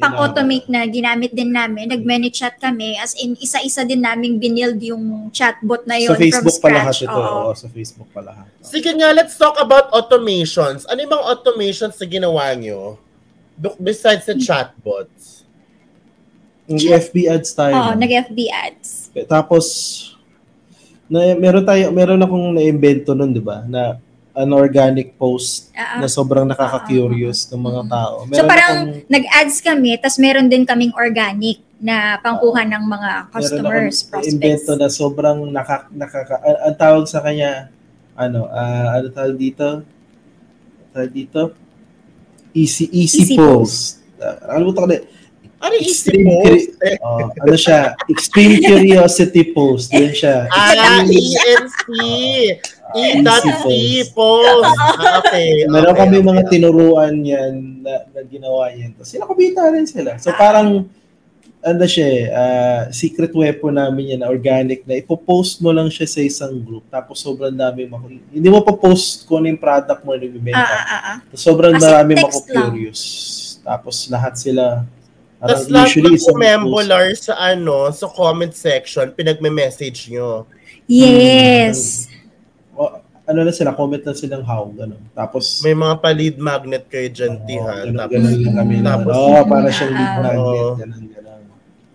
[0.00, 1.84] Pang-automate na ginamit din namin.
[1.84, 2.96] Nag-many chat kami.
[2.96, 6.94] As in, isa-isa din naming binild yung chatbot na yun Sa Facebook from pa lahat
[6.96, 7.12] scratch.
[7.12, 7.20] ito.
[7.20, 7.40] Oo.
[7.44, 8.48] Oo, sa Facebook pa lahat.
[8.64, 10.88] Sige nga, let's talk about automations.
[10.88, 12.96] Ano yung mga automations na ginawa nyo?
[13.60, 15.17] Be- Besides the chatbots.
[16.68, 17.72] Nag-FB ads tayo.
[17.74, 19.08] Oo, nag-FB ads.
[19.24, 19.64] Tapos,
[21.08, 23.64] na, meron tayo, meron akong na-invento nun, di ba?
[23.64, 23.96] Na
[24.38, 28.14] an organic post Ah, na sobrang nakaka-curious ng mga tao.
[28.22, 33.10] so Meron parang akong- nag-ads kami, tas meron din kaming organic na pangkuha ng mga
[33.32, 34.78] customers, meron akong invento prospects.
[34.78, 37.72] na sobrang naka, nakaka, ang, ang tawag sa kanya,
[38.14, 39.82] ano, ah, ano tawag dito?
[40.92, 41.40] Tawag dito?
[42.52, 44.04] Easy, easy, Easy post.
[44.18, 45.02] Uh, ano mo tawag
[45.58, 46.66] Ano Extreme post?
[46.78, 47.80] curi- Oh, ano siya?
[48.06, 49.90] Extreme curiosity post.
[49.90, 50.46] Yun siya.
[50.54, 51.82] Ah, ENC.
[52.94, 54.78] E.C post.
[54.98, 55.66] Ah, okay.
[55.68, 56.28] Meron okay, kami okay.
[56.30, 58.94] mga tinuruan yan na, na ginawa yan.
[58.94, 60.16] Tapos sinakabita rin sila.
[60.16, 60.86] So parang,
[61.58, 66.06] ano siya eh, ah, secret weapon namin yan na organic na ipopost mo lang siya
[66.06, 70.06] sa isang group tapos sobrang dami mako hindi mo pa post kung ano yung product
[70.06, 70.62] mo na Ah, ibibenta.
[70.62, 71.16] ah, ah, ah.
[71.26, 73.00] Tapos sobrang As marami text mako-curious.
[73.66, 74.86] Tapos lahat sila
[75.38, 80.50] Tapos lahat usually ng membular sa ano, sa comment section, pinagme-message nyo.
[80.90, 82.10] Yes.
[82.74, 82.90] O,
[83.22, 84.98] ano na sila, comment na silang how, gano'n.
[85.14, 87.84] Tapos, May mga pa-lead magnet kayo dyan, Oo, Tihan.
[87.86, 91.27] ganun, Tapos, ganun kami na, tapos- oh, para siyang lead magnet, ganun, ganun.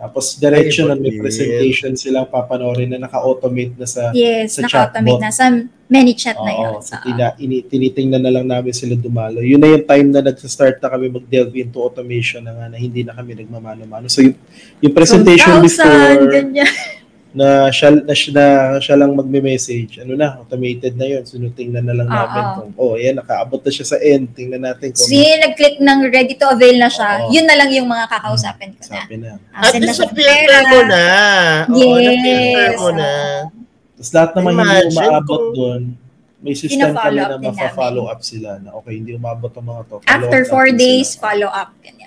[0.03, 5.15] Tapos, diretso na may Ay, presentation silang papanorin na naka-automate na sa Yes, sa naka-automate
[5.15, 5.23] chatbot.
[5.23, 5.45] na sa
[5.87, 6.73] many chat na yun.
[6.75, 9.39] Oo, so So, tina, ini, tinitingnan na lang namin sila dumalo.
[9.39, 13.07] Yun na yung time na nag-start na kami mag-delve into automation na nga na hindi
[13.07, 14.11] na kami nagmamano-mano.
[14.11, 14.35] So yung,
[14.83, 16.67] yung presentation 2,000, before, ganyan.
[17.33, 18.45] na siya, na, siya, na
[18.77, 19.99] siya lang magme-message.
[19.99, 21.25] Ano na, automated na yun.
[21.25, 22.13] So, tingnan na lang Oo.
[22.15, 24.29] namin kung, oh, yan, nakaabot na siya sa end.
[24.31, 27.25] Tingnan natin kung So, yun, nag-click ng ready to avail na siya.
[27.25, 27.33] Oo.
[27.33, 28.87] Yun na lang yung mga kakausapin ko na.
[28.87, 29.31] sabi na.
[29.49, 30.69] Ah, At send na least siya na-filter pera.
[30.69, 31.03] mo na.
[31.67, 32.05] Oo, Yes.
[32.05, 33.11] na-filter mo na.
[33.93, 35.81] Tapos lahat naman Imagine umaabot kung- doon,
[36.43, 39.63] may system kami Pina-follow na up din mafa-follow up sila na okay, hindi umabot ang
[39.63, 39.95] mga to.
[39.95, 41.71] follow After up four natin days, follow up.
[41.79, 42.02] Ganyan.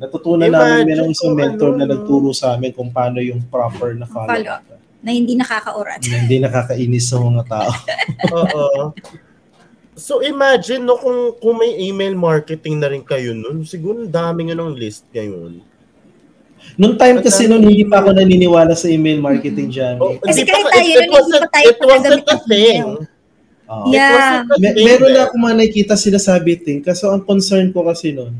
[0.00, 1.92] Natutunan Imagine namin ng isang mentor ano, na no?
[1.92, 4.64] nagturo sa amin kung paano yung proper na follow Follow up.
[5.00, 6.00] Na hindi nakakaurat.
[6.02, 7.72] Na hindi nakakainis sa mga tao.
[8.36, 8.64] Oo.
[9.92, 14.48] So imagine no kung kung may email marketing na rin kayo nun, siguro ang dami
[14.48, 15.60] nyo ng list ngayon.
[16.76, 19.96] Noong time kasi noon hindi pa ako naniniwala sa email marketing dyan.
[19.96, 22.82] Oh, Kasi kahit ka- tayo it hindi pa tayo it wasn't a ng thing.
[23.70, 24.12] It Yeah.
[24.12, 25.14] wasn't a Me- thing meron then.
[25.14, 28.32] na akong mga nakikita sinasabi ting kaso ang concern ko kasi noon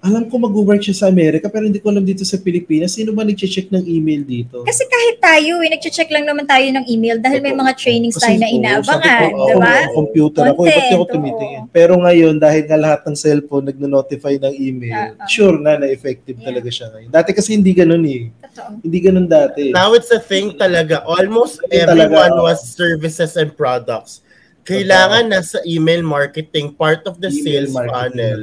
[0.00, 3.20] alam ko mag-work siya sa Amerika pero hindi ko alam dito sa Pilipinas sino ba
[3.22, 7.38] nag-check ng email dito Kasi kahit tayo, eh, nag-check lang naman tayo ng email dahil
[7.44, 9.74] may mga trainings tayo na inaabangan, di ba?
[9.92, 11.62] oh, computer ako, eh, ba't ako tumitingin?
[11.70, 15.28] Pero ngayon, dahil nga lahat ng cellphone nagno-notify ng email, ah.
[15.28, 16.46] sure na na-effective Yeah.
[16.48, 17.10] talaga siya ngayon.
[17.12, 18.32] Dati kasi hindi ganun eh.
[18.48, 18.80] Totoo.
[18.80, 19.62] Hindi ganun dati.
[19.76, 21.04] Now it's a thing talaga.
[21.04, 22.44] Almost talaga, everyone oo.
[22.48, 24.24] was services and products.
[24.64, 28.40] Kailangan nasa email marketing, part of the Email sales funnel.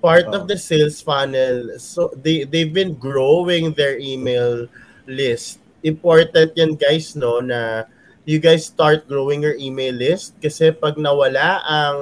[0.00, 1.76] Part of the sales funnel.
[1.78, 4.66] So they they've been growing their email
[5.06, 5.60] list.
[5.84, 7.88] Important 'yan guys no na
[8.28, 11.98] you guys start growing your email list kasi pag nawala ang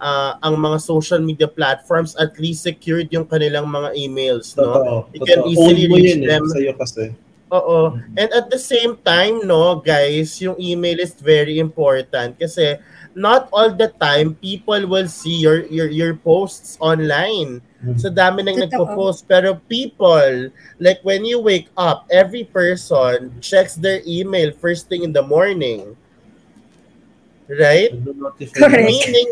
[0.00, 4.72] ah, ang mga social media platforms at least secured yung kanilang mga emails no.
[4.72, 4.94] Totoo.
[5.12, 5.50] You can totoo.
[5.52, 6.44] easily Own reach yun eh, them.
[6.48, 7.04] Sa'yo kasi.
[7.54, 8.02] Oo.
[8.18, 12.82] And at the same time, no, guys, yung email is very important kasi
[13.14, 17.62] not all the time people will see your your your posts online.
[17.78, 17.94] Mm.
[17.94, 20.50] So dami nang nagpo-post pero people
[20.82, 25.94] like when you wake up, every person checks their email first thing in the morning.
[27.46, 27.92] Right?
[28.56, 28.88] Correct.
[28.88, 29.28] Meaning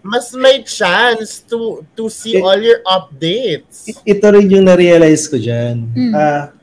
[0.00, 3.92] mas may chance to to see all your updates.
[4.08, 5.84] Ito rin yung na-realize ko dyan.
[5.92, 6.12] Mm.
[6.16, 6.56] Ah,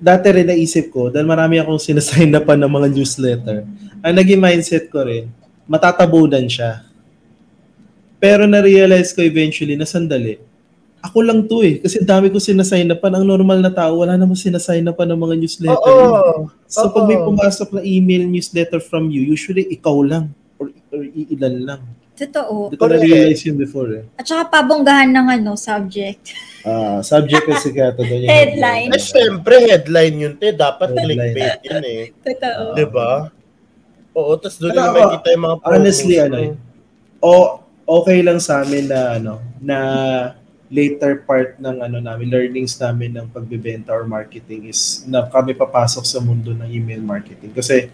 [0.00, 3.68] dati rin naisip ko, dahil marami akong sinasign na pa ng mga newsletter,
[4.00, 5.28] ang naging mindset ko rin,
[5.68, 6.82] matatabunan siya.
[8.16, 10.40] Pero na-realize ko eventually na sandali,
[11.00, 11.80] ako lang to eh.
[11.80, 13.08] Kasi dami ko sinasign na pa.
[13.08, 15.96] Ang normal na tao, wala namang sinasign na pa ng mga newsletter.
[15.96, 16.52] Oo.
[16.68, 17.32] So pag may Oo.
[17.32, 21.82] pumasok na email newsletter from you, usually ikaw lang or, or iilan lang.
[22.20, 22.68] Totoo.
[22.68, 24.04] Hindi ko na-realize yun before eh.
[24.20, 26.36] At saka pabonggahan ng ano, subject.
[26.60, 28.88] Ah, subject kasi kata doon yung Headline.
[28.92, 30.52] Eh, syempre, headline yun, te.
[30.52, 31.32] Dapat Headline.
[31.32, 32.02] clickbait yun eh.
[32.20, 32.62] Totoo.
[32.76, 33.32] Di ba?
[34.12, 36.44] Oo, tapos doon na makikita yung mga honestly, promos, ano no?
[36.44, 36.52] eh,
[37.20, 37.32] o
[37.90, 39.78] okay lang sa amin na ano na
[40.70, 46.06] later part ng ano namin learnings namin ng pagbebenta or marketing is na kami papasok
[46.06, 47.90] sa mundo ng email marketing kasi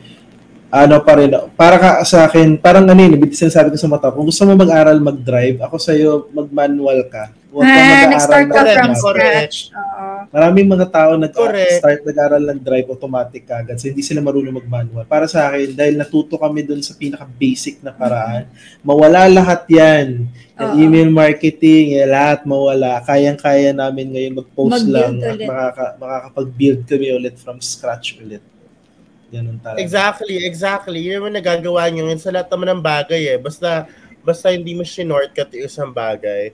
[0.70, 4.10] ano pa rin para ka sa akin parang ano yun ibig sinasabi ko sa mata
[4.10, 8.46] kung gusto mo mag-aral mag-drive ako sa iyo mag-manual ka huwag ka Ah, mag-aaral nag-start
[8.52, 9.56] ka ng from scratch.
[9.72, 10.06] Oo.
[10.28, 15.08] Maraming mga tao nag-start nag-aral ng drive automatic kagad so hindi sila marunong mag-manual.
[15.08, 18.44] Para sa akin, dahil natuto kami dun sa pinaka-basic na paraan,
[18.84, 20.28] mawala lahat yan.
[20.56, 20.82] Yung Oo.
[20.84, 23.00] email marketing, eh, lahat mawala.
[23.06, 28.44] Kayang-kaya namin ngayon mag-post Mag-build lang at makaka, makakapag-build kami ulit from scratch ulit.
[29.32, 29.82] Ganun talaga.
[29.82, 30.98] Exactly, exactly.
[31.02, 33.38] Yun yung nagagawa nyo ngayon sa lahat naman ng bagay eh.
[33.38, 33.90] Basta,
[34.22, 36.50] basta hindi mo shortcut yung isang bagay.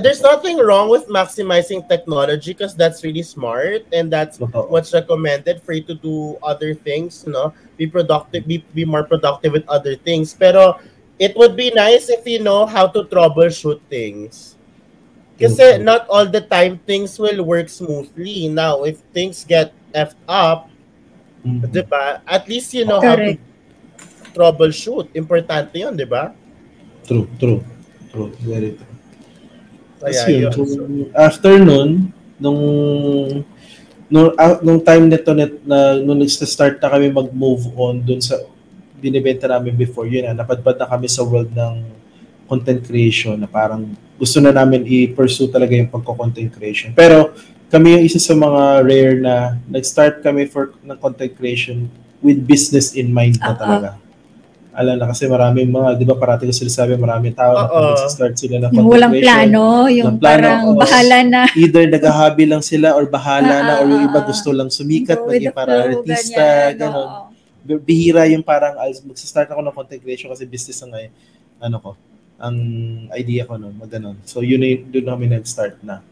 [0.00, 4.68] There's nothing wrong with maximizing technology because that's really smart and that's Totoo.
[4.68, 9.04] what's recommended for you to do other things, you know, Be productive, be, be more
[9.04, 10.32] productive with other things.
[10.32, 10.80] Pero
[11.20, 14.56] it would be nice if you know how to troubleshoot things.
[15.36, 15.84] Kasi Mhm.
[15.84, 18.48] not all the time things will work smoothly.
[18.48, 20.72] Now, if things get effed up,
[21.46, 21.70] Mhm.
[21.70, 22.20] di ba?
[22.26, 23.38] At least you know Correct.
[23.38, 23.46] how
[24.02, 25.14] to troubleshoot.
[25.14, 26.34] Importante yun, di ba?
[27.06, 27.62] True, true.
[28.10, 28.94] True, very true.
[30.02, 30.52] Kaya Tapos yun, yun.
[30.52, 30.82] So,
[31.14, 31.90] after nun,
[32.36, 32.60] nung
[34.06, 38.38] nung, ah, nung time nito net na nung nag-start na kami mag-move on dun sa
[39.00, 41.74] binibenta namin before yun, na napadpad na kami sa world ng
[42.46, 43.82] content creation na parang
[44.16, 46.94] gusto na namin i-pursue talaga yung pagko-content creation.
[46.94, 47.34] Pero
[47.66, 49.34] kami yung isa sa mga rare na
[49.66, 51.90] nag-start kami for ng content creation
[52.22, 53.58] with business in mind na Oo.
[53.58, 53.90] talaga.
[54.76, 57.96] Alam na kasi maraming mga, di ba parati ko sinasabi, maraming tao na Oo.
[57.96, 60.76] pag start sila ng Yung content walang creation, plano, yung plano, parang oo.
[60.76, 61.42] bahala na.
[61.56, 65.90] either naghahabi lang sila or bahala na or yung iba gusto lang sumikat, maging para
[65.90, 67.08] artista, gano'n.
[67.82, 71.12] Bihira yung parang, magsastart ako ng content creation kasi business na ngayon,
[71.56, 71.90] ano ko,
[72.36, 72.56] ang
[73.16, 74.20] idea ko nun, mag ganun.
[74.28, 76.04] So yun na yun, doon na kami nag-start na.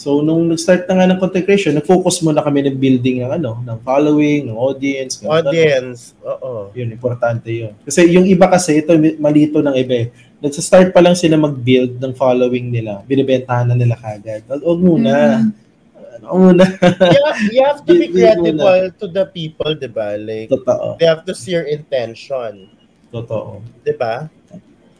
[0.00, 3.60] So, nung nag-start na nga ng content creation, nag-focus muna kami ng building ng ano,
[3.60, 5.20] ng following, ng audience.
[5.20, 6.16] ng Audience.
[6.24, 6.72] Oo.
[6.72, 7.76] Yun, importante yun.
[7.84, 10.06] Kasi yung iba kasi, ito malito ng iba eh.
[10.40, 13.04] Nagsa-start pa lang sila mag-build ng following nila.
[13.04, 14.40] Binibentahan na nila kagad.
[14.48, 15.12] Huwag muna.
[15.12, 15.52] Mm.
[16.16, 16.64] Ano muna.
[17.12, 20.16] you, have, you have to be credible to the people, di ba?
[20.16, 20.96] Like, Totoo.
[20.96, 22.72] they have to see your intention.
[23.12, 23.60] Totoo.
[23.84, 24.32] Di ba?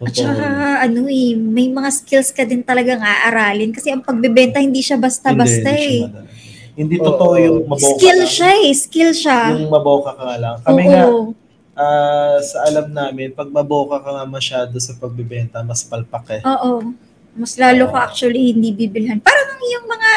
[0.00, 0.48] At saka,
[0.80, 3.68] ano eh, may mga skills ka din talagang aaralin.
[3.68, 6.02] Kasi ang pagbebenta, hindi siya basta-basta Hindi, hindi eh.
[6.08, 6.28] madala.
[6.70, 7.44] Hindi totoo Oo.
[7.44, 8.32] yung maboka Skill lang.
[8.32, 9.38] siya eh, skill siya.
[9.52, 10.56] Yung maboka ka nga lang.
[10.64, 11.36] Kami nga, Oo.
[11.76, 16.42] ah, sa alam namin, pag maboka ka nga masyado sa pagbebenta, mas palpak eh.
[16.42, 16.96] Oo.
[17.40, 19.16] Mas lalo ka actually hindi bibilhan.
[19.24, 20.12] Parang yung mga,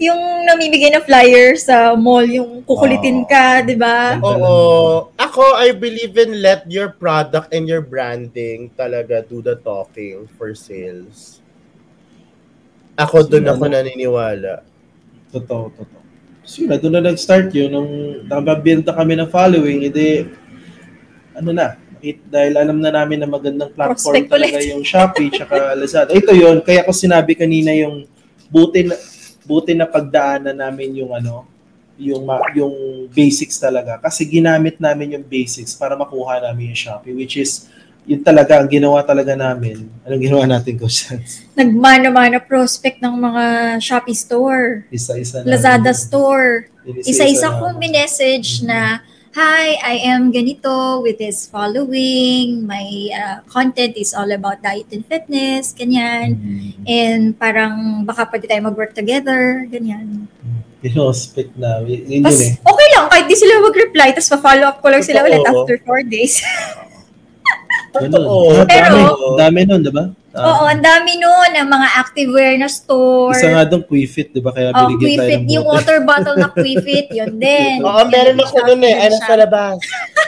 [0.00, 4.16] yung namimigay na flyer sa mall, yung kukulitin ka, di ba?
[4.24, 5.12] Oo.
[5.20, 10.56] Ako, I believe in let your product and your branding talaga do the talking for
[10.56, 11.44] sales.
[12.96, 14.64] Ako doon ako naniniwala.
[15.28, 16.00] Totoo, totoo.
[16.42, 17.70] So yun, doon na nag-start yun.
[17.72, 17.92] Nung
[18.26, 20.26] nakabuild na kami ng following, edi,
[21.36, 24.70] ano na, it, dahil alam na namin na magandang platform Prospect talaga ulit.
[24.74, 26.10] yung Shopee tsaka Lazada.
[26.10, 28.04] Ito yun, kaya ko sinabi kanina yung
[28.50, 28.98] buti na,
[29.46, 31.46] buti na pagdaanan namin yung ano,
[31.96, 32.26] yung
[32.58, 32.74] yung
[33.14, 37.70] basics talaga kasi ginamit namin yung basics para makuha namin yung Shopee which is
[38.02, 39.86] yun talaga ang ginawa talaga namin.
[40.02, 40.90] Anong ginawa natin ko
[41.54, 43.44] Nagmana-mana prospect ng mga
[43.78, 45.54] Shopee store, Isa-isa na.
[45.54, 46.66] Lazada store.
[46.82, 47.58] Isa-isa na.
[47.62, 48.98] kong minessage na,
[49.32, 52.68] Hi, I am ganito with this following.
[52.68, 56.36] My uh, content is all about diet and fitness, ganyan.
[56.36, 56.68] Mhm.
[56.84, 60.28] And parang baka pwede tayo mag-work together, ganyan.
[60.84, 61.80] Pinospect na.
[61.80, 62.52] Y- Yun Tapos, yun eh.
[62.60, 65.30] okay lang, kahit di sila mag-reply, tapos pa-follow up ko lang sila Totoo.
[65.32, 66.34] ulit after four days.
[67.96, 68.68] Totoo.
[68.68, 70.12] Pero- dami, dami nun, di ba?
[70.32, 73.36] Ah, Oo, ang dami noon ng mga activewear na store.
[73.36, 74.48] Isa nga doon, Quifit, di ba?
[74.48, 77.78] Kaya Oh, binigyan tayo Quifit, ng yung water bottle na Quifit, yun din.
[77.80, 78.96] Oo, meron ako nun eh.
[78.96, 79.76] Ay, nasa labas.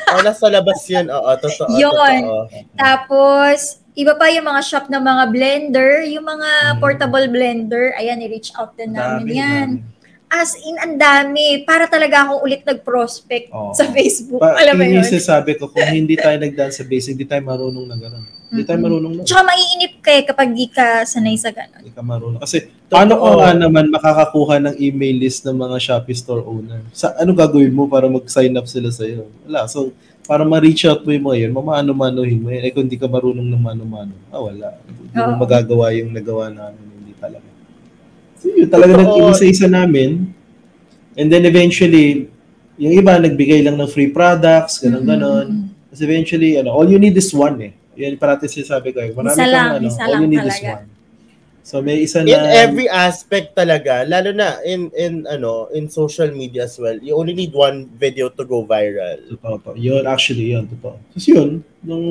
[0.06, 1.06] Oo, nasa labas yun.
[1.08, 1.68] Oo, totoo.
[1.72, 2.16] Yun.
[2.20, 2.44] Totoo.
[2.76, 3.58] Tapos,
[3.94, 6.78] iba pa yung mga shop ng mga blender, yung mga Hmm.
[6.78, 9.68] portable blender, ayan, i-reach out din namin Dami, yan.
[9.80, 9.92] dami.
[10.26, 11.62] As in, ang dami.
[11.62, 13.70] Para talaga ako ulit nag-prospect Oo.
[13.70, 14.42] sa Facebook.
[14.42, 14.96] Pa, Alam mo yun yun?
[14.98, 18.24] yung sinasabi ko, kung hindi tayo nagdaan sa basic, hindi tayo marunong na gano'n.
[18.54, 18.86] Hindi tayo Mhm.
[18.86, 19.22] marunong na.
[19.26, 21.82] Tsaka maiinip ka eh kapag di ka sanay sa ganun.
[21.82, 22.38] Hindi ka marunong.
[22.38, 26.86] Kasi, paano ka nga naman makakakuha ng email list ng mga Shopee store owner?
[26.94, 29.26] Sa, ano gagawin mo para mag-sign up sila sa'yo?
[29.42, 29.66] Wala.
[29.66, 29.90] So,
[30.22, 32.62] para ma-reach out mo yung mga yun, mamano-manohin mo yun.
[32.62, 34.78] Eh, kung hindi ka marunong ng mano-mano, ah, wala.
[34.86, 35.40] Hindi mo Oo.
[35.42, 36.86] magagawa yung nagawa namin.
[37.02, 37.48] Hindi talaga.
[38.38, 39.34] So, yun talaga Totoo.
[39.34, 40.30] nag-isa-isa namin.
[41.18, 42.30] And then eventually,
[42.78, 45.62] yung iba nagbigay lang ng free products, ganun ganon Mhm.
[45.90, 47.72] Kasi eventually, ano, all you need is one eh.
[47.96, 48.98] Yan parati sinasabi ko.
[49.00, 49.10] eh.
[49.10, 50.72] Marami Isa kang, lang, ano, isa lang talaga.
[50.78, 50.88] one.
[51.64, 56.28] So may isa na In every aspect talaga, lalo na in in ano, in social
[56.28, 56.92] media as well.
[57.00, 59.16] You only need one video to go viral.
[59.32, 59.70] Totoo to.
[59.80, 60.68] Yun, actually, yun.
[60.68, 61.00] Totoo.
[61.00, 62.04] Tapos yun, nung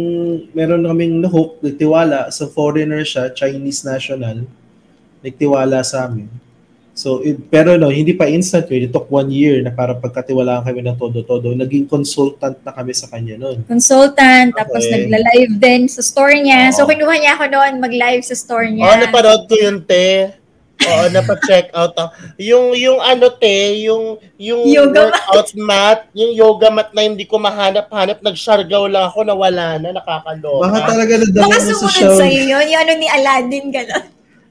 [0.57, 4.49] meron kaming nahook, nagtiwala, sa foreigner siya, Chinese national,
[5.21, 6.25] nagtiwala sa amin.
[6.93, 8.86] So, it, pero no, hindi pa instant yun.
[8.86, 11.49] It took one year na para pagkatiwalaan kami ng todo-todo.
[11.51, 13.65] Naging consultant na kami sa kanya noon.
[13.65, 15.10] Consultant, tapos Okay.
[15.10, 16.69] nagla-live din sa store niya.
[16.69, 16.89] So, Oo.
[16.89, 18.86] kinuha niya ako noon mag-live sa store niya.
[18.86, 20.38] Oo, napanood ko yun, te.
[20.84, 22.10] Oo, napa-check out ako.
[22.38, 24.03] Yung, yung ano, te, yung,
[24.38, 26.06] yung Yoga workout mat.
[26.13, 30.62] yung yoga mat na hindi ko mahanap-hanap, nagsyargaw lang ako, nawala na, nakakaloka.
[30.62, 32.13] Baka talaga nadala Baka mo sa sumunod show.
[32.19, 32.65] sa'yo yun.
[32.67, 34.06] Yung ano ni Aladdin, gano'n.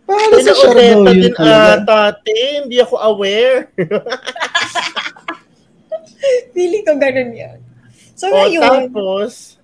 [0.08, 1.78] Ano sa yun din talaga.
[1.78, 3.70] ata, te, hindi ako aware.
[6.54, 7.58] Feeling ko gano'n yun.
[8.14, 9.58] So, o, ngayon, tapos,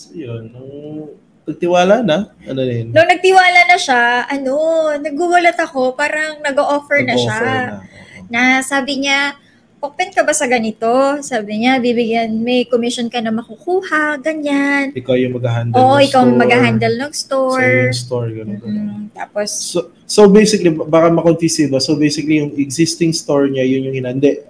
[0.00, 0.48] So, yun.
[0.48, 1.12] Nung
[1.44, 2.88] nagtiwala na, ano na yun?
[2.88, 4.54] nung nagtiwala na siya, ano,
[4.96, 7.36] nagugulat ako, parang nag-o-offer na siya.
[7.36, 7.84] Nag-offer
[8.32, 8.32] na.
[8.32, 9.36] Na sabi niya,
[9.80, 10.88] open ka ba sa ganito?
[11.24, 14.92] Sabi niya, bibigyan, may commission ka na makukuha, ganyan.
[14.92, 16.36] Ikaw yung mag-handle Oo, ng ikaw store.
[16.36, 17.68] mag-handle ng Sa store.
[17.88, 18.60] yung store, ganun.
[18.60, 21.80] Mm, tapos, So, so basically, baka makonfuse ba?
[21.80, 24.44] So basically, yung existing store niya, yun yung hinandi.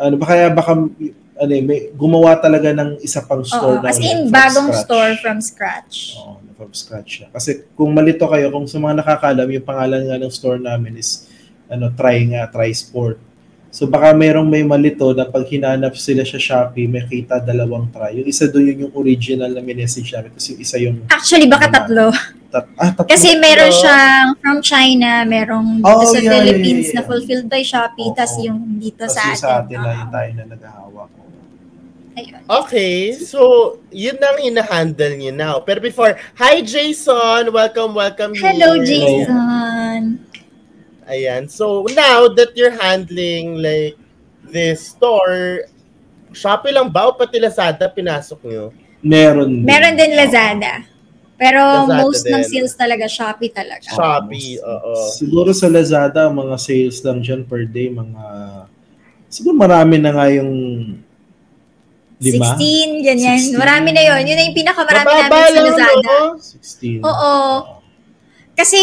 [0.00, 0.72] Ano, baka, kaya baka,
[1.36, 4.32] ano eh, may, gumawa talaga ng isa pang store oo, na as ulit in, from
[4.32, 4.80] bagong scratch.
[4.88, 5.94] store from scratch.
[6.16, 7.28] Oo, na from scratch siya.
[7.28, 11.28] Kasi kung malito kayo, kung sa mga nakakalam, yung pangalan nga ng store namin is,
[11.68, 13.20] ano, try nga, try sport.
[13.72, 18.12] So baka mayroong may malito na pag hinanap sila sa Shopee, may kita dalawang try.
[18.12, 20.28] Yung isa doon yun yung original na message namin.
[20.28, 21.76] Tapos yung isa yung Actually, baka Naman.
[21.80, 22.06] tatlo.
[22.52, 23.08] tat, ah, tatlo.
[23.08, 27.00] Kasi meron siyang from China, merong dito Oh, sa yeah, Philippines yeah, yeah.
[27.00, 28.14] na fulfilled by Shopee, Oo.
[28.14, 29.40] tas yung dito Tapos sa yung atin.
[29.40, 29.96] sa atin na Oo.
[29.96, 31.10] yung tayo na naghahawak.
[32.12, 32.40] Ayun.
[32.44, 33.40] Okay, so
[33.88, 35.64] yun ang hina-handle niyo now.
[35.64, 37.48] Pero before, hi Jason!
[37.48, 38.84] Welcome, welcome Hello, here.
[38.84, 40.20] Jason.
[41.06, 41.50] Ayan.
[41.50, 43.98] So, now that you're handling like
[44.46, 45.66] this store,
[46.32, 48.72] Shopee lang ba o pati Lazada pinasok nyo?
[49.04, 49.66] Meron din.
[49.68, 50.86] Meron din Lazada.
[51.36, 52.48] Pero Lazada most ng din.
[52.48, 53.84] sales talaga, Shopee talaga.
[53.84, 54.92] Shopee, oo.
[55.12, 58.24] Siguro sa Lazada, mga sales lang dyan per day, mga...
[59.28, 60.52] Siguro marami na nga yung
[62.22, 62.54] lima?
[62.54, 63.38] 16, ganyan.
[63.52, 63.58] 16.
[63.58, 66.00] Marami na yon Yun na yung pinakamarami Mababa namin sa Lazada.
[66.06, 66.20] no?
[66.38, 67.02] 16.
[67.02, 67.34] Oo.
[68.52, 68.78] Kasi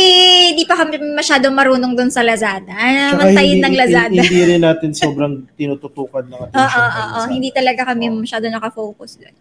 [0.54, 2.74] di pa kami masyadong marunong doon sa Lazada.
[2.74, 4.10] Namantayin hindi- ng Lazada.
[4.12, 6.74] Hindi, hindi rin natin sobrang tinututukan ng Oo, attention.
[6.76, 7.06] oo, oo.
[7.14, 7.30] Lazada.
[7.30, 8.18] Hindi talaga kami Oo.
[8.20, 9.36] masyado nakafocus doon.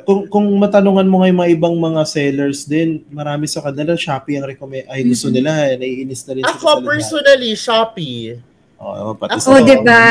[0.00, 4.48] Kung, kung matanungan mo ngayon mga ibang mga sellers din, marami sa kanila, Shopee ang
[4.48, 5.34] recommend, ay gusto Mhm.
[5.34, 6.86] nila, eh, naiinis na rin Ako sa Lazada.
[6.88, 8.24] personally, Shopee.
[8.78, 10.04] Oo, pati Ako, sa Oo, di ba?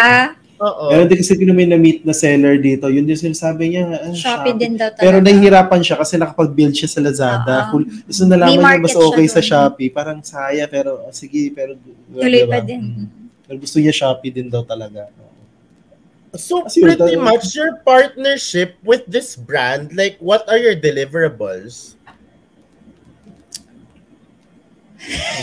[0.63, 0.95] Oo.
[0.95, 4.79] Meron din kasi may na-meet na seller dito, yun din sinasabi niya, ah, Shopee din
[4.79, 5.03] daw talaga.
[5.03, 7.55] Pero nahihirapan siya kasi nakapag-build siya sa Lazada.
[7.67, 9.49] Kung gusto nalaman niya mas okay sa dun.
[9.51, 11.75] Shopee, parang saya pero ah, sige, pero
[12.07, 12.55] Tuloy diba?
[12.55, 12.79] pa din.
[12.79, 13.05] Mm.
[13.43, 15.11] Pero gusto niya Shopee din daw talaga.
[16.33, 21.99] So Kasi pretty yung- much your partnership with this brand, like what are your deliverables?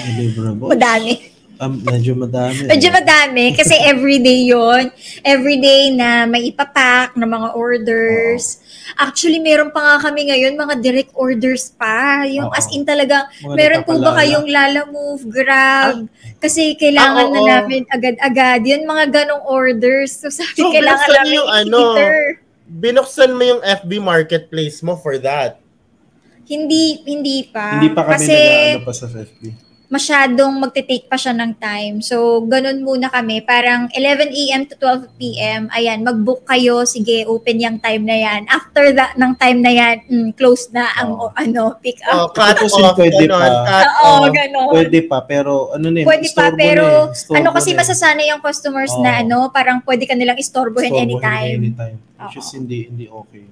[0.09, 0.73] Deliverable.
[0.73, 1.29] Madami.
[1.61, 2.65] Um, medyo madami.
[2.65, 4.89] Medyo madami kasi everyday yon
[5.21, 8.65] Everyday na may ipapack na mga orders.
[8.97, 12.25] Actually, meron pa nga kami ngayon mga direct orders pa.
[12.25, 12.57] Yung Oo.
[12.57, 16.09] as in talagang, Mga meron po ba kayong Lala Move, Grab?
[16.41, 17.47] Kasi kailangan Ah, na oo.
[17.47, 18.61] namin agad-agad.
[18.65, 20.17] Yun mga ganong orders.
[20.17, 21.81] So sabi, So, kailangan namin yung ano.
[22.65, 25.61] Binuksan mo yung FB marketplace mo for that.
[26.49, 27.77] Hindi, hindi pa.
[27.77, 29.70] Hindi pa kami Kasi nag-ano pa sa FB.
[29.91, 31.99] Masyadong magte-take pa siya ng time.
[31.99, 33.43] So, ganun muna kami.
[33.43, 34.63] Parang 11 a.m.
[34.65, 35.67] to 12 p.m.
[35.75, 36.87] Ayan, mag-book kayo.
[36.87, 38.47] Sige, open yung time na yan.
[38.47, 41.35] After that, ng time na yan, mm, close na ang Oo.
[41.35, 42.39] ano, pick Oh, up.
[42.39, 43.43] cut Tapos off, pwede pa.
[43.67, 44.31] cut Oo, off.
[44.31, 44.71] ganon.
[44.71, 47.79] Pwede pa, pero ano na Pwede pa, pero eh, ano kasi na eh.
[47.83, 49.03] masasana yung customers Oo.
[49.03, 51.59] na ano, parang pwede ka nilang istorbohin Istorbohin anytime.
[51.67, 51.97] anytime.
[52.21, 53.43] Which is hindi, hindi okay.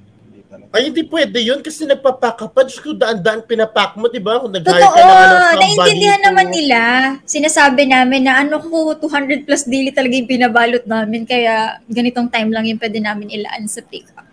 [0.58, 0.74] Talaga.
[0.74, 2.66] Ay, hindi pwede yun kasi nagpapack ka pa.
[2.66, 4.42] Diyos ko, daan-daan pinapack mo, di ba?
[4.42, 6.80] Kung nag-hire Totoo, ka naman ng somebody naiintindihan to- naman nila.
[7.22, 11.22] Sinasabi namin na ano ko, 200 plus daily talaga yung pinabalot namin.
[11.22, 14.26] Kaya ganitong time lang yung pwede namin ilaan sa pick up.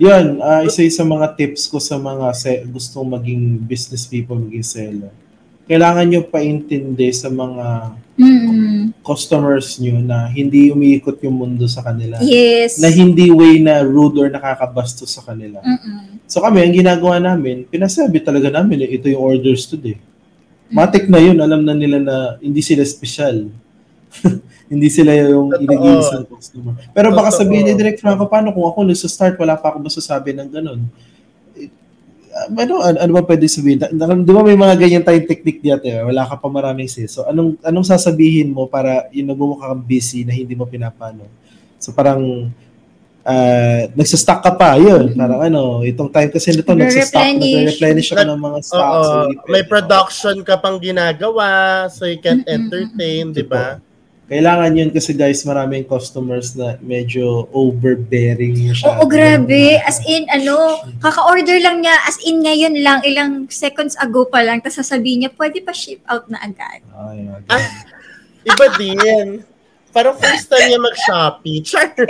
[0.00, 4.64] Yan, ah, isa sa mga tips ko sa mga se- gustong maging business people, maging
[4.64, 5.12] seller.
[5.68, 8.82] Kailangan nyo paintindi sa mga Mm.
[9.02, 12.22] customers nyo na hindi umiikot yung mundo sa kanila.
[12.22, 12.78] Yes.
[12.78, 15.58] Na hindi way na rude or nakakabastos sa kanila.
[15.58, 16.22] Mm-mm.
[16.30, 19.98] So kami, ang ginagawa namin, pinasabi talaga namin, eh, ito yung orders today.
[20.72, 23.52] Matik na yun, alam na nila na hindi sila special.
[24.72, 25.64] hindi sila yung Totoo.
[25.68, 26.72] inag-iisang customer.
[26.96, 27.40] Pero baka Totoo.
[27.44, 30.80] sabihin ni Direct Franco, paano kung ako nagsa-start, wala pa ako masasabi ng ganun?
[32.32, 33.76] Ah, ano, ano, ano ba pwede sabihin?
[33.76, 36.00] Da- da- Di ba may mga ganyan tayong technique dito, eh?
[36.00, 37.12] wala ka pa maraming sales.
[37.12, 41.28] So anong, anong sasabihin mo para yung nagmumukha kang busy na hindi mo pinapano?
[41.76, 42.48] So parang
[43.22, 45.12] uh, nagsa-stock ka pa, yun.
[45.12, 48.10] Parang ano, itong time kasi nito, nagsa-stock, Nagre-replenish.
[48.10, 48.80] ako ng mga stock.
[48.82, 49.16] Oo, so
[49.46, 49.68] may pwede.
[49.68, 51.46] production ka pang ginagawa
[51.86, 52.48] so you can Mm-mm.
[52.48, 53.76] entertain, di ba?
[54.32, 59.04] Kailangan yun kasi guys, maraming customers na medyo overbearing Oo, masyado.
[59.04, 59.76] grabe.
[59.84, 60.56] As in, ano,
[60.98, 65.30] kaka-order lang niya, as in ngayon lang, ilang seconds ago pa lang, tapos sasabihin niya,
[65.36, 66.80] pwede pa ship out na agad.
[66.96, 67.68] Ay, ay, Ah.
[68.42, 69.44] Iba din.
[69.92, 71.60] Parang first time niya mag-Shopee.
[71.68, 71.92] Char!
[71.92, 72.08] Pero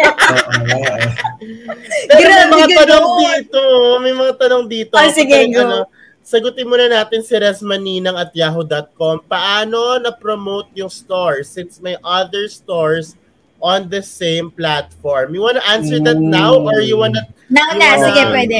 [2.06, 3.60] may Grabe, mga tanong dito.
[3.98, 4.94] May mga tanong dito.
[4.94, 5.90] Ah, sige, go.
[6.22, 9.26] Sagutin muna natin si Resmaninang at yahoo.com.
[9.26, 13.18] Paano na-promote yung store since may other stores
[13.58, 15.34] on the same platform?
[15.34, 17.26] You wanna answer that now or you wanna...
[17.50, 18.04] Now na, Yun.
[18.08, 18.58] sige, pwede.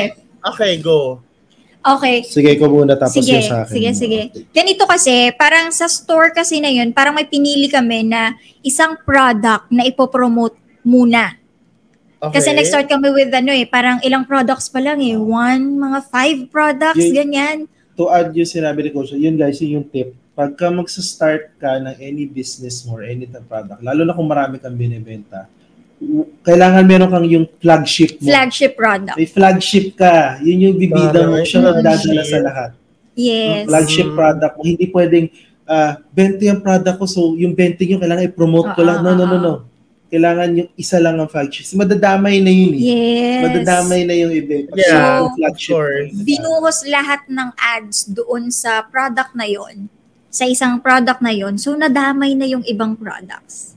[0.53, 1.23] Okay, go.
[1.83, 2.23] Okay.
[2.23, 3.75] Sige ko muna tapos Sige, yung sa akin.
[3.75, 4.21] sige, sige.
[4.55, 9.67] Ganito kasi, parang sa store kasi na yun, parang may pinili kami na isang product
[9.75, 10.55] na ipopromote
[10.87, 11.42] muna.
[12.23, 12.39] Okay.
[12.39, 15.19] Kasi nag-start kami with ano eh, parang ilang products pa lang eh.
[15.19, 17.57] One, mga five products, Yun- ganyan.
[17.93, 20.15] To add yung sinabi ni Coach, yun guys, yun yung tip.
[20.33, 24.73] Pagka magsa-start ka ng any business mo or any product, lalo na kung marami kang
[24.73, 25.51] binibenta,
[26.43, 28.31] kailangan meron kang yung flagship mo.
[28.31, 29.19] Flagship product.
[29.19, 30.39] May flagship ka.
[30.41, 31.43] Yun yung bibida mo.
[31.43, 32.23] Siya ang dadala flagship.
[32.25, 32.71] sa lahat.
[33.13, 33.69] Yes.
[33.69, 34.17] flagship Mm.
[34.17, 34.63] product mo.
[34.63, 35.27] Hindi pwedeng
[35.63, 38.99] ah 20 yung product ko, so yung 20 yung kailangan i-promote ko Ah, lang.
[39.01, 39.43] No, ah, no, no, ah.
[39.43, 39.53] no.
[40.13, 41.73] Kailangan yung isa lang ang flagship.
[41.73, 42.83] Madadamay na yun eh.
[42.85, 43.41] Yes.
[43.49, 44.69] Madadamay na yung iba.
[44.69, 45.73] Pag Yeah, of flagship.
[45.73, 46.13] course.
[46.21, 49.89] Binuhos lahat ng ads doon sa product na yon
[50.29, 53.73] sa isang product na yon so nadamay na yung ibang products.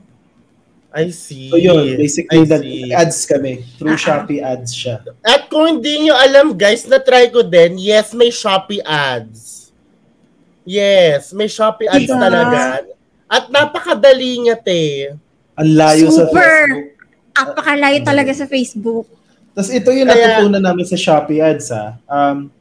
[0.95, 1.51] I see.
[1.51, 2.91] So yun, basically I that see.
[2.91, 3.63] ads kami.
[3.75, 3.99] Through ah.
[3.99, 5.03] Shopee ads siya.
[5.23, 9.71] At kung hindi nyo alam guys, na-try ko din, yes, may Shopee ads.
[10.63, 12.15] Yes, may Shopee ads Diba?
[12.19, 12.59] talaga.
[13.27, 15.11] At napakadali niya, te.
[15.55, 16.39] Ang layo sa Super.
[16.67, 16.87] Facebook.
[17.35, 19.07] Apakalayo talaga sa Facebook.
[19.51, 21.95] Tapos ito yung Kaya- natutunan namin sa Shopee ads ha.
[22.05, 22.51] Um,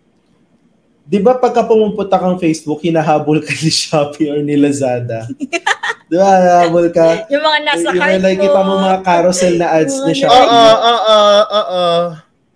[1.05, 5.29] Di ba pagka pumupunta kang Facebook, hinahabol ka ni Shopee or ni Lazada?
[6.09, 7.29] Di ba, hinahabol ka?
[7.29, 10.33] Yung mga nasa yung cart like, kita mo mga carousel na ads Oo, Shopee.
[10.33, 11.85] Oo, oo, oo.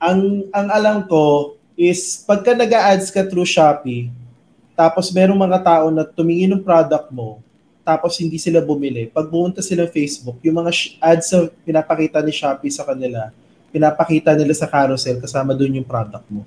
[0.01, 4.09] Ang, ang alam ko is, pagka nag-ads ka through Shopee,
[4.72, 7.45] tapos merong mga tao na tumingin ng product mo,
[7.89, 9.09] tapos hindi sila bumili.
[9.09, 13.32] Pag pumunta sila sa Facebook, yung mga ads na pinapakita ni Shopee sa kanila,
[13.72, 16.45] pinapakita nila sa carousel kasama doon yung product mo.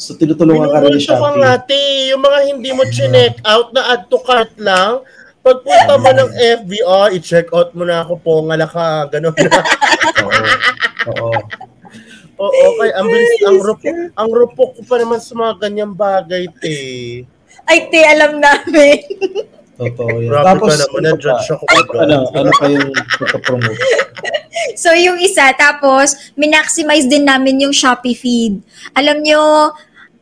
[0.00, 1.40] So, tinutulungan ka rin ni Pinulto ka Shopee.
[1.44, 1.82] nga, te.
[2.08, 5.04] Yung mga hindi mo chinek out na add to cart lang,
[5.44, 6.30] pagpunta mo ng
[6.64, 9.60] FB, oh, i-check out mo na ako po, ngala ka, ganun na.
[10.24, 10.44] Oo.
[11.12, 11.32] Oo.
[12.40, 16.48] Oo, kaya ang, bilis, ang, rupok, ang rupok ko pa naman sa mga ganyang bagay,
[16.64, 16.76] te.
[17.68, 19.04] Ay, te, alam namin.
[19.80, 20.28] Totoo yan.
[20.28, 21.64] Grabe Tapos, ka naman, na-judge ako.
[21.96, 23.80] ano, ano pa yung pagka-promote?
[24.76, 28.60] So, yung isa, tapos, minaximize din namin yung Shopee feed.
[28.92, 29.72] Alam nyo,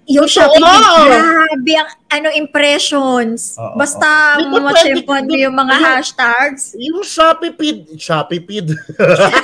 [0.07, 0.31] yung!
[0.31, 3.59] Shopee feed, grabe ang ano, impressions.
[3.59, 4.41] Oo, Basta, oo.
[4.41, 6.63] Di ba matsyempoan mo yung mga yung- hashtags.
[6.79, 8.73] Yung Shopee feed, Shopee feed.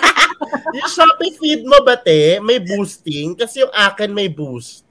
[0.78, 3.34] yung Shopee feed mo ba, te, may boosting?
[3.34, 4.86] Kasi yung akin may boost.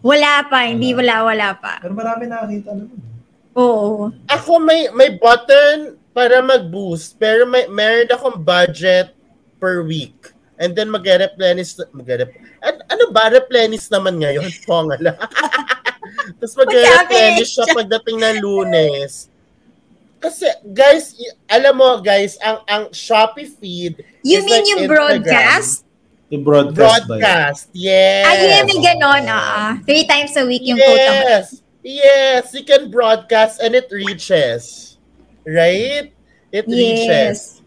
[0.00, 1.78] Wala pa, hindi wala, wala pa.
[1.80, 3.15] Pero marami nakakita naman.
[3.56, 4.12] Oo.
[4.28, 9.16] Ako may may button para mag-boost, pero may meron akong budget
[9.56, 10.32] per week.
[10.56, 12.08] And then mag-replenish, mag
[12.64, 14.48] An- ano ba, replenish naman ngayon?
[14.68, 15.16] Pongala.
[16.40, 19.28] Tapos mag-replenish siya pagdating ng lunes.
[20.16, 24.80] Kasi, guys, y- alam mo, guys, ang ang Shopee feed You is mean like yung
[24.88, 24.96] Instagram.
[24.96, 25.72] broadcast?
[26.32, 27.04] Yung broadcast?
[27.06, 28.24] Broadcast, yes.
[28.24, 29.24] Ay, yun, may ganon.
[29.28, 29.76] ah.
[29.84, 31.24] Three times a week yung quota mo.
[31.36, 31.60] Yes.
[31.86, 34.98] Yes, you can broadcast and it reaches.
[35.46, 36.10] Right?
[36.50, 37.06] It reaches.
[37.06, 37.62] Yes.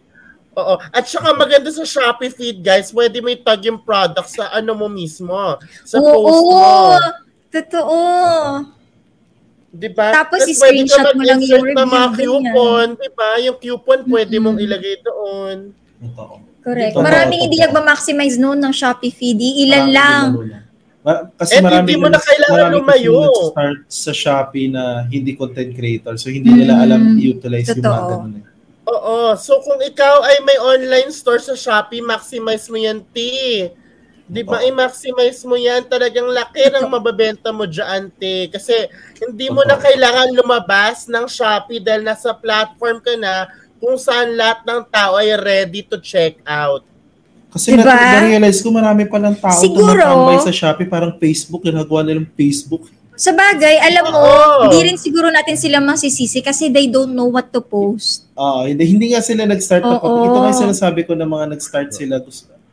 [0.60, 0.76] Oo.
[0.92, 4.92] At saka maganda sa Shopee feed, guys, pwede may tag yung product sa ano mo
[4.92, 5.56] mismo.
[5.88, 6.52] Sa post mo.
[6.52, 7.00] Oo.
[7.48, 7.98] Totoo.
[9.70, 10.12] Di ba?
[10.12, 12.86] Tapos Tapos pwede ka i-screenshot mo lang yung mga coupon.
[13.00, 13.28] Di ba?
[13.40, 14.66] Yung coupon pwede mong Mm-mm.
[14.68, 15.56] ilagay doon.
[16.02, 16.34] Totoo.
[16.60, 16.92] Correct.
[16.92, 19.40] Maraming hindi nagma-maximize noon ng Shopee feed.
[19.40, 20.24] Ilan Marami lang.
[21.10, 23.14] Ma- kasi And marami hindi mo na kailangan lumayo.
[23.20, 26.14] nag-start sa Shopee na hindi content creator.
[26.14, 28.10] So, hindi nila Mm, alam i-utilize yung mga totoo.
[28.16, 28.44] ganun eh.
[28.86, 29.18] Oo.
[29.36, 33.18] So kung ikaw ay may online store sa Shopee, maximize mo yan, T.
[34.24, 34.58] Di ba?
[34.60, 35.86] I-maximize mo yan.
[35.86, 38.46] Talagang laki ng mababenta mo dyan, T.
[38.48, 38.90] Kasi
[39.20, 39.86] hindi mo na Totoo.
[39.86, 43.46] kailangan lumabas ng Shopee dahil nasa platform ka na
[43.78, 46.82] kung saan lahat ng tao ay ready to check out.
[47.50, 47.82] Kasi Diba?
[47.82, 52.86] na- na-realize ko marami palang tao Siguro- tumatambay sa Shopee, parang Facebook, ginagawa nilang Facebook.
[53.20, 54.64] Sa bagay, alam mo, Oo.
[54.64, 58.24] hindi rin siguro natin sila masisisi kasi they don't know what to post.
[58.32, 60.24] Ah, hindi hindi nga sila nag-start na Oo.
[60.24, 62.16] Ito nga yung sinasabi ko na mga nag-start sila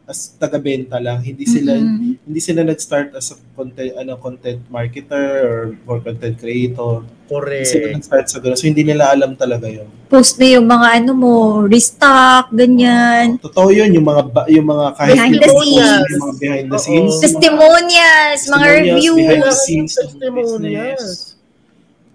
[0.07, 1.19] as taga-benta lang.
[1.19, 2.15] Hindi sila Mm-mm.
[2.23, 7.03] hindi sila nag-start as a content ano content marketer or or content creator.
[7.27, 7.95] Hindi sila Correct.
[7.97, 8.55] nag-start sa ganun.
[8.55, 9.87] So hindi nila alam talaga 'yon.
[10.07, 13.35] Post na yung mga ano mo, restock, ganyan.
[13.37, 16.03] Totoo 'yun yung mga ba- yung mga kahit Behind the yung scenes.
[16.07, 17.11] yung mga behind the scenes.
[17.11, 19.17] mga Testimonials, mga testimonials, reviews.
[19.17, 20.47] behind the scenes yung ng business.
[20.47, 21.11] testimonials.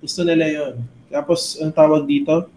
[0.01, 0.75] Gusto nila 'yon.
[1.07, 2.49] Tapos ang tawag dito,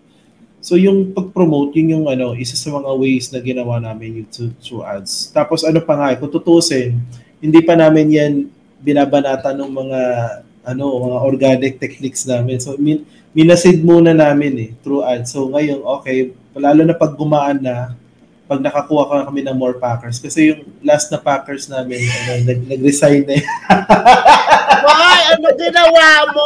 [0.59, 4.49] So yung pag-promote, yun yung ano, isa sa mga ways na ginawa namin yung through,
[4.57, 5.29] through ads.
[5.29, 6.97] Tapos ano pa nga, eh, kung tutusin,
[7.37, 8.33] hindi pa namin yan
[8.81, 9.99] binabanata ng mga
[10.65, 12.57] ano, mga organic techniques namin.
[12.57, 15.31] So min, minasid muna namin eh through ads.
[15.31, 17.93] So ngayon, okay, lalo na pag gumaan na,
[18.45, 20.17] pag nakakuha ka kami ng more packers.
[20.17, 23.45] Kasi yung last na packers namin, ano, nag, nag-resign na eh.
[24.85, 25.17] Why?
[25.33, 26.45] Ano ginawa mo?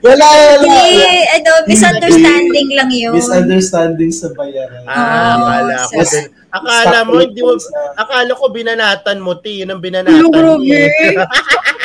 [0.00, 0.62] Wala, wala.
[0.62, 3.10] Hindi, ano, misunderstanding lang yun.
[3.10, 4.86] Misunderstanding sa bayaran.
[4.86, 6.26] Ah, Oo, akala ko sis- din.
[6.50, 7.54] Akala mo, hindi mo,
[7.94, 9.62] akala ko binanatan mo, T.
[9.62, 10.30] Yun ang binanatan mo.
[10.30, 10.78] grabe.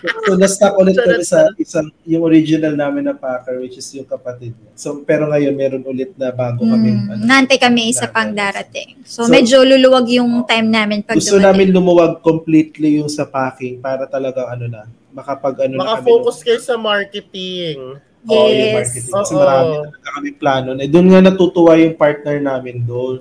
[0.00, 4.56] So, na-stock ulit kami sa isang, yung original namin na packer, which is yung kapatid
[4.56, 4.72] niya.
[4.72, 6.96] So, pero ngayon, meron ulit na bago kami.
[6.96, 8.14] Hmm, ano, nantay kami isa Darating.
[8.16, 8.90] pang darating.
[9.04, 13.78] So, So, medyo luluwag yung time namin pag gusto namin lumuwag completely yung sa packing
[13.78, 14.82] para talagang ano na,
[15.12, 15.88] makapag ano na kami.
[16.00, 18.00] Makafocus kayo sa marketing.
[18.24, 18.74] Oo, yung Yes.
[18.76, 19.12] marketing.
[19.12, 20.68] Kasi marami talaga kami plano.
[20.72, 23.20] na doon nga natutuwa yung partner namin doon.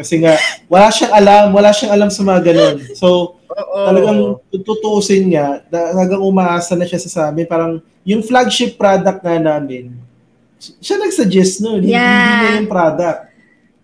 [0.00, 0.32] Kasi nga,
[0.64, 2.76] wala siyang alam, wala siyang alam sa mga ganun.
[2.96, 3.78] So, Oo.
[3.84, 7.44] talagang tututusin niya, talagang umaasa na siya sa amin.
[7.44, 9.92] Parang yung flagship product nga namin,
[10.56, 11.84] si- siya nag-suggest nun.
[11.84, 12.16] Hindi, Yeah.
[12.32, 13.28] hindi yung product.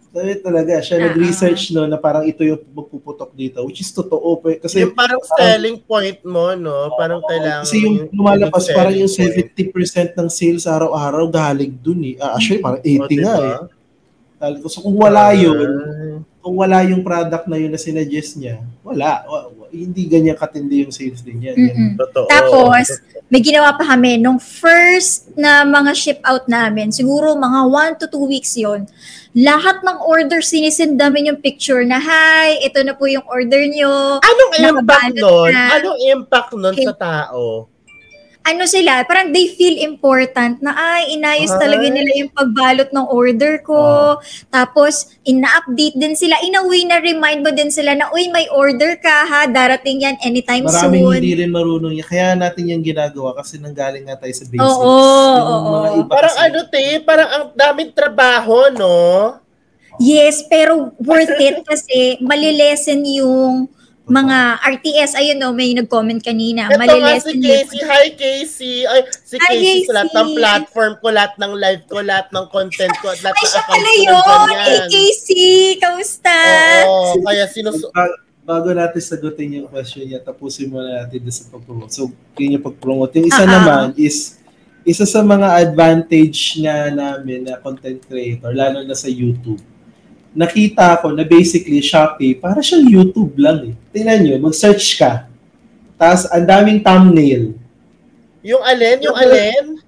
[0.08, 4.40] Sabi talaga, siya Ah, nag-research no na parang ito yung magpuputok dito, which is totoo.
[4.56, 6.88] Kasi yung parang selling point mo, no?
[6.96, 7.68] Parang kailangan...
[7.68, 9.76] Kasi yung lumalabas, parang yung selling point.
[9.76, 12.16] 70% ng sales araw-araw galing dun eh.
[12.16, 13.44] Ah, actually, parang 80 O, nga diba?
[13.44, 13.75] eh.
[14.66, 16.18] So kung wala yun, Ah.
[16.40, 19.26] kung wala yung product na yun na sinuggest niya, wala.
[19.26, 21.52] Wa- wa- Hindi ganyan katindi yung sales din niya.
[21.52, 21.98] Yan.
[21.98, 22.30] Totoo.
[22.30, 22.86] Tapos,
[23.26, 28.06] may ginawa pa kami, nung first na mga ship out namin, siguro mga 1 to
[28.08, 28.86] 2 weeks yon
[29.36, 34.16] lahat ng order sinisend namin yung picture na, hi, ito na po yung order nyo.
[34.16, 35.62] Anong impact na.
[35.76, 37.68] Anong impact nun sa tao?
[38.46, 41.66] Ano sila, parang they feel important na, ay, inayos Ay.
[41.66, 44.14] talaga nila yung pagbalot ng order ko.
[44.54, 46.38] Tapos, ina-update din sila.
[46.46, 50.06] In a way na remind mo din sila na, uy, may order ka ha, darating
[50.06, 51.18] yan anytime Maraming soon.
[51.18, 52.06] hindi rin marunong yan.
[52.06, 54.78] Kaya natin yung ginagawa kasi nanggaling nga tayo sa basics.
[54.78, 54.94] Oo,
[55.42, 56.06] oo.
[56.06, 58.94] iba Parang ano, te, parang ang daming trabaho, no?
[59.98, 63.66] Yes, pero worth it kasi malilesen yung
[64.06, 65.18] mga RTS.
[65.18, 66.70] Ayun no, may nag-comment kanina.
[66.70, 67.42] Ito nga si.
[67.42, 67.80] Casey.
[67.82, 68.76] Hi, Casey.
[68.86, 72.46] Ay, si Hi, Casey sa lahat ng platform ko, lahat ng live ko, lahat ng
[72.54, 74.58] content ko, at lahat Ay, ng siya accounts pala ko yun!
[74.62, 74.80] Hey.
[74.86, 75.50] Casey!
[75.82, 76.36] Kamusta?
[76.86, 77.44] Oo, kaya.
[77.90, 81.90] Ba- bago natin sagutin yung question niya, tapusin muna natin sa pag-promote.
[81.90, 83.10] So, yun yung pag-promote.
[83.18, 83.50] Yung isa ah.
[83.50, 84.38] naman is,
[84.86, 89.58] isa sa mga advantage nga namin na content creator, lalo na sa YouTube,
[90.36, 93.74] nakita ko na basically Shopee, para siyang YouTube lang eh.
[93.90, 95.24] Tingnan nyo, mag-search ka.
[95.96, 97.56] Tapos, ang daming thumbnail.
[98.44, 99.00] Yung alin?
[99.00, 99.80] Yung alin?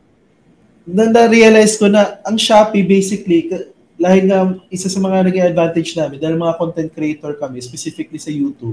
[0.88, 3.52] na na-realize ko na ang Shopee basically,
[4.00, 8.32] dahil nga isa sa mga naging advantage namin, dahil mga content creator kami, specifically sa
[8.32, 8.72] YouTube,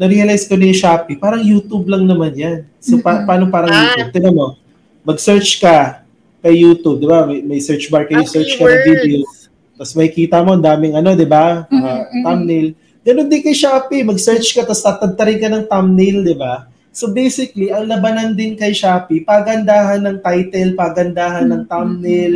[0.00, 2.64] na-realize ko na yung Shopee, parang YouTube lang naman yan.
[2.80, 3.92] So, pa- paano parang Ah.
[3.92, 4.10] YouTube?
[4.16, 4.56] Tingnan mo,
[5.04, 6.00] mag-search ka
[6.40, 7.28] kay YouTube, di ba?
[7.28, 9.20] May, may search bar kayo, search ka ng video.
[9.74, 11.66] Tapos may kita mo, ang daming ano, di ba?
[11.66, 12.22] Ah, mhm.
[12.22, 12.68] thumbnail.
[13.04, 14.06] Ganun din kay Shopee.
[14.06, 16.70] Mag-search ka, tapos tatantarin ka ng thumbnail, di ba?
[16.94, 21.68] So basically, ang labanan din kay Shopee, pagandahan ng title, pagandahan ng Mhm.
[21.68, 22.34] thumbnail,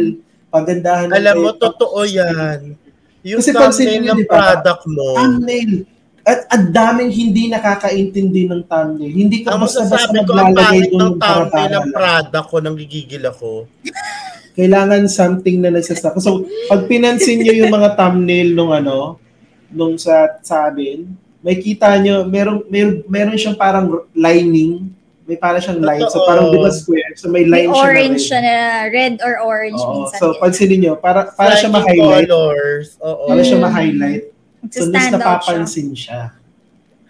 [0.50, 2.74] pagandahan ng Alam mo, totoo yan.
[3.22, 4.34] Yung Kasi thumbnail ng di ba?
[4.34, 5.08] product mo.
[5.14, 5.72] Thumbnail.
[6.28, 9.14] At ang daming hindi nakakaintindi ng thumbnail.
[9.16, 13.24] Hindi ka Ang ko, ang maglalagay doon ng ng thumbnail ng product ko, nang gigigil
[13.24, 13.50] ako.
[14.58, 16.18] Kailangan something na nagsastop.
[16.18, 19.22] So, pag pinansin nyo yung mga thumbnail nung ano,
[19.70, 21.06] nung sa, sa amin,
[21.38, 24.90] may kita nyo, meron, meron, meron siyang parang lining,
[25.22, 26.02] may parang siyang line.
[26.04, 26.26] So, Totoo.
[26.26, 27.14] parang di ba square?
[27.14, 28.42] So, may May line siya orange na siya red.
[28.42, 28.56] na
[28.90, 29.92] red or orange Oo.
[30.02, 30.18] minsan.
[30.18, 32.26] So, pansinin nyo, para, para siya Striking ma-highlight.
[32.26, 32.86] colors.
[32.98, 33.22] Oo.
[33.30, 33.62] Para siya Mm.
[33.62, 34.24] ma-highlight.
[34.68, 35.14] So, mas out siya.
[35.14, 36.20] napapansin siya.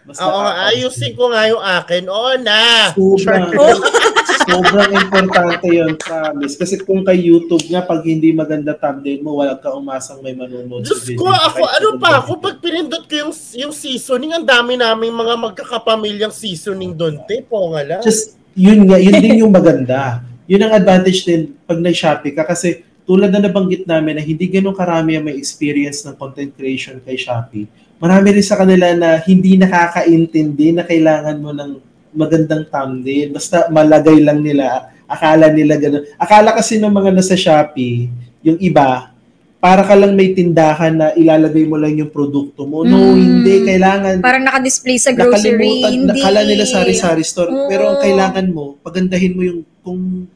[0.04, 0.68] Mas Oo napapansin.
[0.68, 2.02] ayusin ko nga yung akin.
[2.04, 2.60] Oo na.
[2.92, 3.16] Oh.
[4.48, 6.56] sobrang importante yun, promise.
[6.56, 10.88] Kasi kung kay YouTube nga, pag hindi maganda thumbnail mo, wala ka umasang may manonood
[10.88, 11.20] Diyos video.
[11.20, 15.12] ko, ako, Kahit ano pa ako, pag pinindot ko yung, yung seasoning, ang dami naming
[15.12, 18.00] mga magkakapamilyang seasoning doon, te, po nga lang.
[18.00, 20.24] Just, yun nga, yun din yung maganda.
[20.48, 24.76] Yun ang advantage din pag nag-Shopee ka kasi tulad na nabanggit namin na hindi ganun
[24.76, 27.68] karami ang may experience ng content creation kay Shopee.
[28.00, 33.28] Marami rin sa kanila na hindi nakakaintindi na kailangan mo ng magandang thumbnail.
[33.30, 34.88] Basta malagay lang nila.
[35.04, 36.04] Akala nila ganun.
[36.14, 39.10] Akala kasi ng mga nasa Shopee, yung iba,
[39.58, 42.84] para ka lang may tindahan na ilalagay mo lang yung produkto mo.
[42.84, 43.18] No, Mm.
[43.18, 43.54] hindi.
[43.66, 45.58] Kailangan Parang naka-display sa grocery.
[45.58, 46.10] nakalimutan, Hindi.
[46.14, 47.50] nakala nila sari-sari store.
[47.50, 47.66] Oo.
[47.66, 50.28] Pero ang kailangan mo, pagandahin mo yung kung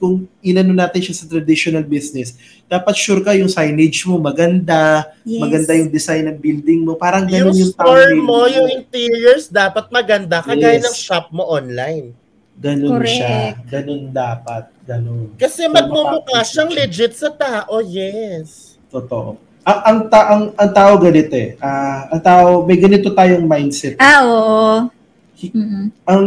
[0.00, 2.32] kung inano natin siya sa traditional business,
[2.64, 5.40] dapat sure ka yung signage mo maganda, Yes.
[5.44, 6.96] maganda yung design ng building mo.
[6.96, 10.88] Parang yung ganun yung, store thumbnail mo, yung interiors, dapat maganda, kagaya Yes.
[10.88, 12.16] ng shop mo online.
[12.56, 13.12] Ganun Correct.
[13.12, 13.36] siya.
[13.68, 14.72] Ganun dapat.
[14.88, 15.36] Ganun.
[15.36, 16.78] Kasi So, magmumukha siyang siya.
[16.80, 18.80] legit sa tao, yes.
[18.88, 19.36] Totoo.
[19.60, 21.60] Ang, ang, ta, ang, ang tao ganito eh.
[21.60, 24.00] Ah, ang tao, may ganito tayong mindset.
[24.00, 24.88] Ah, oo.
[25.40, 25.88] Mm-mm.
[26.04, 26.24] ang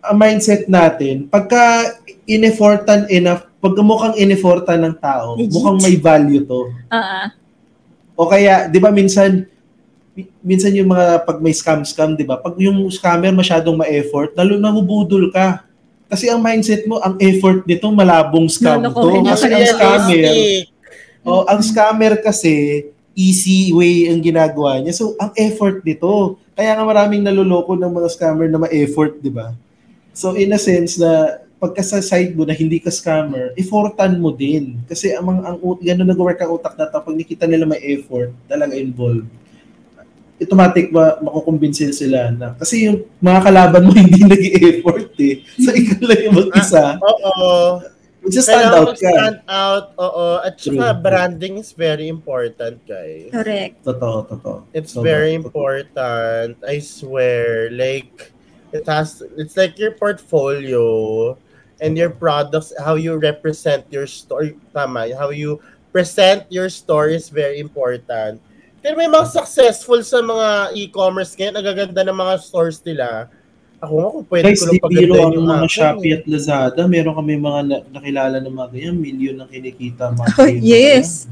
[0.00, 1.92] ang mindset natin, pagka
[2.30, 5.50] ineffortan enough, pagka mukhang ineffortan ng tao, Legit.
[5.50, 6.70] mukhang may value to.
[6.86, 7.34] Ah.
[8.14, 9.50] O kaya, di ba minsan,
[10.14, 12.38] mi- minsan yung mga pag may scam-scam, di ba?
[12.38, 15.66] Pag yung scammer masyadong ma-effort, lalo nahubudol ka.
[16.10, 19.30] Kasi ang mindset mo, ang effort nito, malabong scam Lolokohin to.
[19.34, 19.74] Kasi ka ang na.
[19.74, 20.24] scammer,
[21.22, 24.94] oh, ang scammer kasi, easy way ang ginagawa niya.
[24.94, 26.38] So, ang effort nito.
[26.54, 29.52] Kaya nga maraming naloloko ng mga scammer na ma-effort, di ba?
[30.16, 34.32] So, in a sense na pagka sa side mo na hindi ka scammer, effortan mo
[34.32, 34.80] din.
[34.88, 38.72] Kasi ang, mga- ang, ganun nag-work ang utak na pag nakita nila may effort, talaga
[38.72, 39.28] involved,
[40.40, 45.44] automatic ma makukumbinsin sila na kasi yung mga kalaban mo hindi nag effort eh.
[45.60, 46.96] So ikaw lang yung mag-isa.
[46.96, 47.40] Oo.
[48.20, 48.96] Magsa-stand Kailangan out ka.
[49.00, 50.26] stand out, oo.
[50.40, 51.00] At saka True.
[51.00, 53.32] branding is very important, guys.
[53.32, 53.80] Correct.
[53.80, 54.56] Totoo, totoo.
[54.76, 55.44] It's Sobra, very totoo.
[55.48, 56.52] important.
[56.60, 57.72] I swear.
[57.72, 58.28] Like,
[58.76, 60.84] it has, it's like your portfolio
[61.80, 64.52] and your products, how you represent your store.
[64.70, 65.58] Tama, how you
[65.90, 68.38] present your store is very important.
[68.80, 73.28] Pero may mga successful sa mga e-commerce ngayon, nagaganda ng mga stores nila.
[73.80, 76.16] Ako nga kung pwede Guys, ko lang pagandahin ang yung mga Shopee eh.
[76.16, 76.80] at Lazada.
[76.84, 78.96] Meron kami mga na- nakilala ng mga ganyan.
[78.96, 80.12] Million ang kinikita.
[80.12, 81.28] Mga Oh, yes.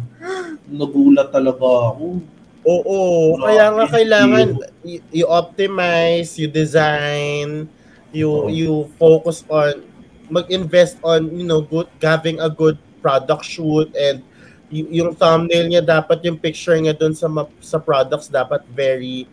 [0.65, 2.21] Nagulat talaga ako.
[2.69, 2.97] Oo,
[3.33, 4.65] Grabe, kaya nga kailangan biro.
[4.85, 7.65] y- you optimize, you design,
[8.13, 8.49] you Oo.
[8.53, 9.88] you focus on
[10.29, 14.21] mag-invest on, you know, good having a good product shoot and
[14.69, 19.25] y- yung thumbnail niya dapat yung picture niya doon sa ma- sa products dapat very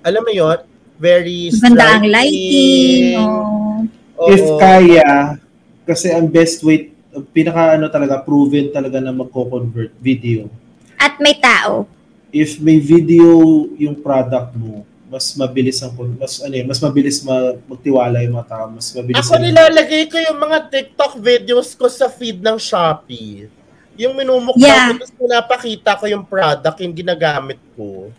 [0.00, 0.58] alam mo yon
[1.00, 2.12] very Maganda ang striking.
[2.12, 3.04] lighting.
[3.16, 3.88] Oh.
[4.20, 4.28] Oo.
[4.28, 5.40] If kaya,
[5.88, 6.92] kasi ang best way,
[7.32, 10.52] pinaka ano talaga, proven talaga na magko-convert video.
[11.00, 11.88] At may tao.
[12.28, 17.58] If may video yung product mo, mas mabilis ang mas ano eh, mas mabilis ma,
[17.66, 19.18] magtiwala yung mga tao, mas mabilis.
[19.18, 23.50] Ako nilalagay ko yung mga TikTok videos ko sa feed ng Shopee.
[23.98, 24.94] Yung minumukha Yeah.
[24.94, 28.14] ko, tapos pinapakita ko yung product, yung ginagamit ko.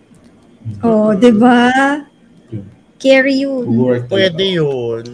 [0.83, 1.71] Oh, 'di ba?
[3.01, 3.65] Carry yun.
[3.65, 4.13] Work talaga.
[4.13, 5.05] Pwede yun.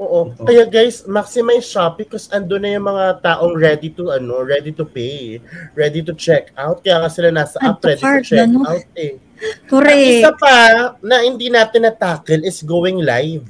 [0.00, 0.32] Oo.
[0.32, 0.48] Ito.
[0.48, 4.88] Kaya guys, maximize Shopee kasi andun na yung mga taong ready to ano, ready to
[4.88, 5.36] pay,
[5.76, 6.80] ready to check out.
[6.80, 9.20] Kaya nga sila nasa app, ready to check out eh.
[9.66, 10.20] Correct.
[10.20, 10.56] Isa pa
[11.00, 13.46] na hindi natin na-tackle is going live.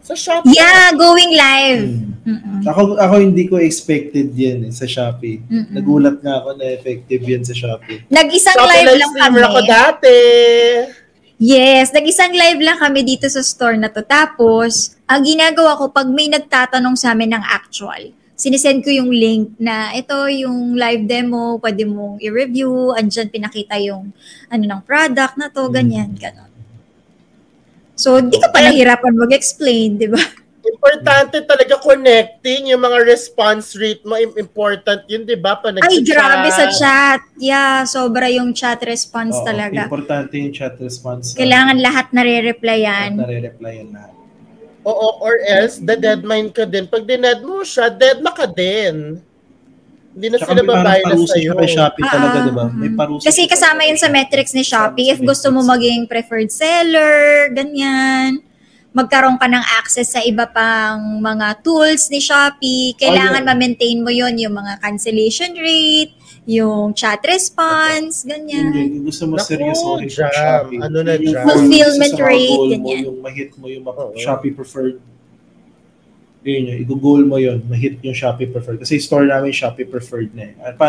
[0.00, 0.56] Sa Shopee.
[0.56, 1.86] Yeah, going live.
[2.26, 2.66] Mm-mm.
[2.66, 5.40] Ako ako hindi ko expected yan eh, sa Shopee.
[5.46, 5.76] Mm-mm.
[5.76, 8.04] Nagulat nga ako na effective yan sa Shopee.
[8.10, 9.70] Nag-isang Shopee live live lang streamer ako kami.
[9.70, 10.16] dati.
[11.40, 14.04] Yes, nag-isang live lang kami dito sa store na to.
[14.04, 19.52] Tapos, ang ginagawa ko, pag may nagtatanong sa amin ng actual, sinesend ko yung link
[19.60, 24.16] na ito yung live demo, pwede mong i-review, andyan pinakita yung
[24.48, 26.48] ano ng product na to, ganyan, ganon.
[28.00, 30.16] So, di ka pa nahirapan mag-explain, di ba?
[30.64, 34.16] Importante talaga connecting yung mga response rate mo.
[34.16, 35.60] Im- Important yun, di ba?
[35.60, 37.20] Pa Ay, grabe sa chat.
[37.36, 39.84] Yeah, sobra yung chat response Oo, talaga.
[39.84, 41.36] Importante yung chat response.
[41.36, 43.20] Kailangan lahat At nare-replyan.
[43.20, 44.19] nare-replyan lahat.
[44.80, 46.88] Oo, or else, the deadmine ka din.
[46.88, 49.20] Pag dined mo siya, dead ka din.
[50.10, 51.42] Hindi na Tsaka sila may babayad na parusa sa'yo.
[51.44, 52.64] siya kay Shopee talaga, Ah, di ba?
[52.66, 55.12] May parusa Kasi kasama yun sa metrics ni Shopee.
[55.12, 58.42] If gusto mo maging preferred seller, ganyan.
[58.90, 62.98] Magkaroon ka ng access sa iba pang mga tools ni Shopee.
[62.98, 63.54] Kailangan Oh, yeah.
[63.54, 66.10] ma-maintain mo yon yung mga cancellation rate,
[66.50, 68.74] yung chat response, Yun ganyan.
[68.74, 70.34] yun, yung gusto mo Naku, seryosohin sa jam.
[70.66, 70.78] Shopee.
[70.82, 71.36] Ano na Yung?
[71.38, 73.02] Fulfillment rate, goal mo, ganyan.
[73.06, 73.84] Yung ma-hit mo yung.
[74.18, 74.98] Shopee preferred.
[76.40, 78.80] Yun yun, i-goal mo yun, ma-hit yung Shopee preferred.
[78.80, 80.54] Kasi store namin Shopee preferred na eh.
[80.58, 80.86] Ah, Pa,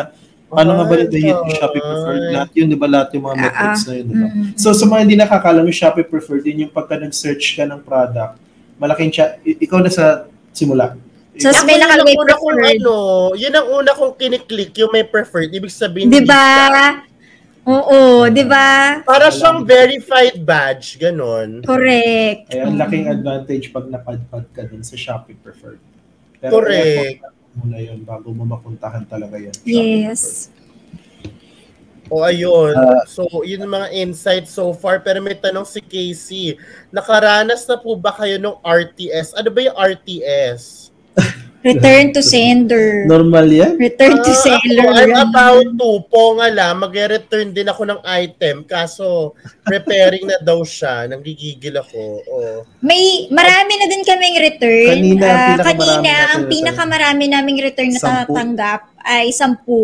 [0.48, 2.24] paano nga ba Ay, na-hit yung Shopee preferred?
[2.32, 2.88] Lahat yun, di ba?
[2.88, 4.28] Lahat yung mga Ah, metrics na yun, di ba?
[4.28, 4.44] Mm.
[4.56, 8.40] So sa mga hindi nakakalam yung Shopee preferred, din yung pagka nag-search ka ng product,
[8.80, 9.12] malaking
[9.44, 10.96] i- ikaw na sa simula.
[11.40, 12.82] So, Ako may nakalagay una kong preferred.
[12.84, 12.96] ano,
[13.40, 15.48] yun ang una kong kiniklik, yung may preferred.
[15.48, 17.08] Ibig sabihin, Di ba?
[17.64, 19.00] Oo, di ba?
[19.06, 21.64] Para siyang verified badge, ganon.
[21.64, 22.52] Correct.
[22.52, 25.80] Kaya ang laking advantage pag napadpad ka dun sa Shopee preferred.
[26.42, 27.22] Pero Correct.
[27.54, 29.56] muna yun bago mo mapuntahan talaga yan.
[29.64, 30.52] Yes.
[32.12, 32.76] O ayun.
[32.76, 33.08] Ah.
[33.08, 35.00] so, yun ang mga insights so far.
[35.00, 36.60] Pero may tanong si Casey.
[36.92, 39.32] Nakaranas na po ba kayo ng RTS?
[39.32, 40.91] Ano ba yung RTS?
[41.62, 43.06] Return to sender.
[43.06, 43.78] Normal yan?
[43.78, 44.82] Return to Ah, seller.
[44.82, 45.90] Ako, I'm about to.
[46.10, 48.66] Po nga lang, magre-return din ako ng item.
[48.66, 51.06] Kaso, preparing na daw siya.
[51.06, 52.02] Nanggigigil ako.
[52.26, 52.58] Oh.
[52.82, 54.90] May marami na din kaming return.
[54.90, 56.50] Kanina, pinakamarami kanina, natin ang return.
[56.50, 58.18] pinakamarami naming return na Sampu.
[58.26, 59.82] tatanggap ay sampu.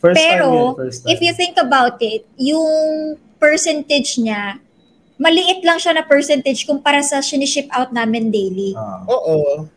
[0.00, 0.48] First Pero,
[0.80, 1.08] time time.
[1.12, 2.72] If you think about it, yung
[3.36, 4.64] percentage niya,
[5.16, 8.72] maliit lang siya na percentage kumpara sa siniship out namin daily.
[8.72, 9.04] Ah.
[9.04, 9.68] Oo.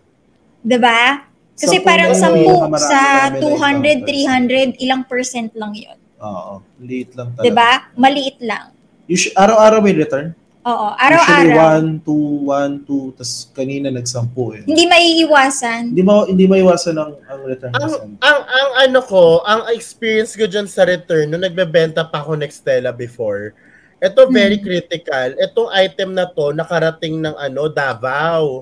[0.62, 1.26] 'Di ba?
[1.54, 3.00] Kasi Sampu parang na yun, sampu pinakamarami sa
[3.30, 4.74] namin na 200, encounters.
[4.74, 5.98] 300, ilang percent lang yun.
[6.18, 6.54] Oo.
[6.80, 7.46] Liit lang talaga.
[7.46, 7.72] 'Di ba?
[7.94, 8.66] Maliit lang.
[9.06, 10.34] Usu- araw-araw may return?
[10.62, 12.06] Oo, Usually araw-araw.
[12.06, 14.64] 1, 2, 1, 2, tas kanina nagsampu eh.
[14.64, 15.82] Hindi maiiwasan.
[15.90, 17.92] Hindi mo hindi maiwasan ang ang return Ang,
[18.22, 22.94] ang, ang ano ko, ang experience ko dyan sa return, nung nagbebenta pa ako Nextella
[22.94, 23.58] before,
[23.98, 24.66] ito very Hmm.
[24.66, 25.34] critical.
[25.36, 28.62] Itong item na to, nakarating ng ano, Davao.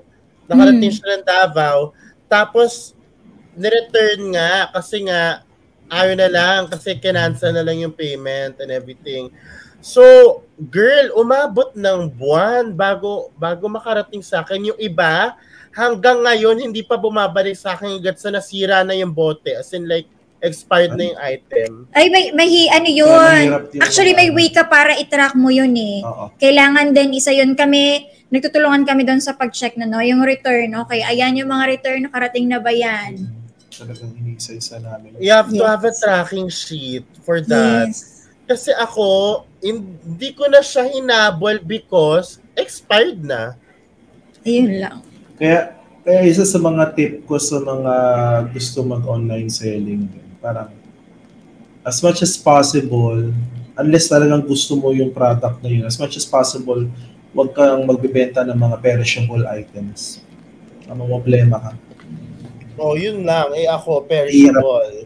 [0.50, 0.98] Nakarating Hmm.
[0.98, 1.94] siya ng Davao.
[2.26, 2.98] Tapos,
[3.54, 5.46] nireturn nga kasi nga,
[5.90, 9.30] ayaw na lang kasi kinansel na lang yung payment and everything.
[9.80, 10.04] So,
[10.60, 15.40] girl, umabot ng buwan bago bago makarating sa akin yung iba.
[15.72, 19.56] Hanggang ngayon, hindi pa bumabalik sa akin hanggat sa nasira na yung bote.
[19.56, 20.10] As in like,
[20.40, 21.72] expired na yung item.
[21.92, 23.44] Ay, may, may hi- ano yun.
[23.76, 23.82] yun.
[23.84, 26.00] Actually, may way ka para i-track mo yun eh.
[26.04, 26.32] Oo.
[26.36, 30.72] Kailangan din isa yun kami, nagtutulungan kami doon sa pag-check na no, yung return.
[30.88, 33.20] Okay, ayan yung mga return, nakarating na ba yan?
[33.70, 35.20] Talagang iniisa-isa namin.
[35.20, 35.68] You have to Yes.
[35.68, 37.92] have a tracking sheet for that.
[37.92, 38.28] Yes.
[38.50, 43.54] Kasi ako, hindi ko na siya hinabol because expired na.
[44.42, 44.98] Ayun lang.
[45.38, 47.94] Kaya kaya isa sa mga tip ko sa mga
[48.50, 50.10] gusto mag-online selling,
[50.40, 50.72] parang
[51.84, 53.32] as much as possible,
[53.76, 56.84] unless talagang gusto mo yung product na yun, as much as possible,
[57.32, 60.20] huwag kang magbebenta ng mga perishable items.
[60.90, 61.72] Ano problema ka.
[62.80, 63.52] Oh, yun lang.
[63.54, 65.06] Eh ako, perishable.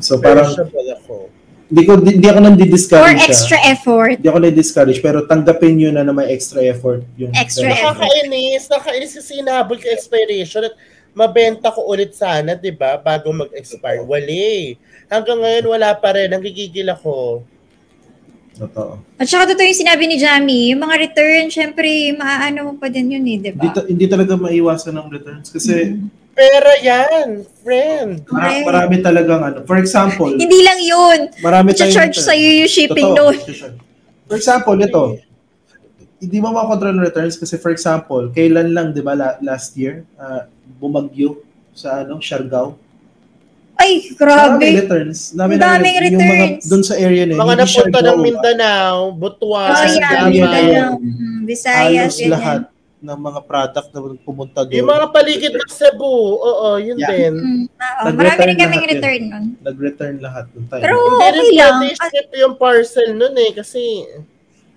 [0.00, 1.16] So parang Perishable ako.
[1.68, 3.32] hindi ko hindi ako nang Or di-discourage siya.
[3.36, 4.16] extra effort.
[4.16, 8.00] Hindi ako na-discourage pero tanggapin nyo na na may extra effort yung Extra effort.
[8.00, 8.64] Nakakainis.
[8.72, 10.72] Nakakainis kasi hinabol ka expiration at
[11.18, 12.94] mabenta ko ulit sana, di ba?
[12.96, 14.06] Bago mag-expire.
[14.06, 14.78] Wali.
[15.10, 16.30] Hanggang ngayon, wala pa rin.
[16.30, 17.42] Nagigigil ako.
[18.54, 19.02] Totoo.
[19.18, 23.10] At saka totoo yung sinabi ni Jamie, yung mga return, syempre, maaano mo pa din
[23.10, 23.70] yun eh, di Hindi, ba?
[23.72, 25.94] ta- hindi talaga maiwasan ng returns kasi
[26.34, 28.22] Pera yan, friend.
[28.22, 28.62] Correct.
[28.62, 29.58] marami talagang ano.
[29.66, 31.18] For example, Hindi lang yun.
[31.38, 33.36] marami tayong charge sa'yo yung shipping Totoo, doon.
[33.48, 33.74] sure.
[34.26, 35.18] For example, ito,
[36.18, 40.02] hindi mo makontrol ng returns kasi for example, kailan lang, di ba, la- last year,
[40.14, 40.46] ah,
[40.76, 41.38] bumagyo
[41.72, 42.74] sa ano, Siargao.
[43.74, 44.66] Ay, Maraming grabe.
[44.76, 45.30] returns.
[45.30, 46.62] Dami daming Yung mga returns.
[46.66, 49.86] doon sa area na yun, Mga hindi napunta ng Mindanao, Butuan, Oh.
[49.94, 50.26] Davao.
[50.28, 50.90] Mindanao.
[50.98, 52.30] Mm, Visayas, ganyan.
[52.34, 52.60] lahat
[52.98, 54.74] ng mga product na pumunta doon.
[54.74, 57.06] Yung mga paligid ng Cebu, oo, yun Yeah.
[57.08, 57.32] din.
[57.32, 59.44] Mm, oo, Nag-return marami rin kaming return nun.
[59.62, 60.82] Nag-return lahat doon tayo.
[60.82, 61.76] Pero Hindi okay rin lang.
[61.78, 63.82] pwede ship yung parcel nun eh, kasi,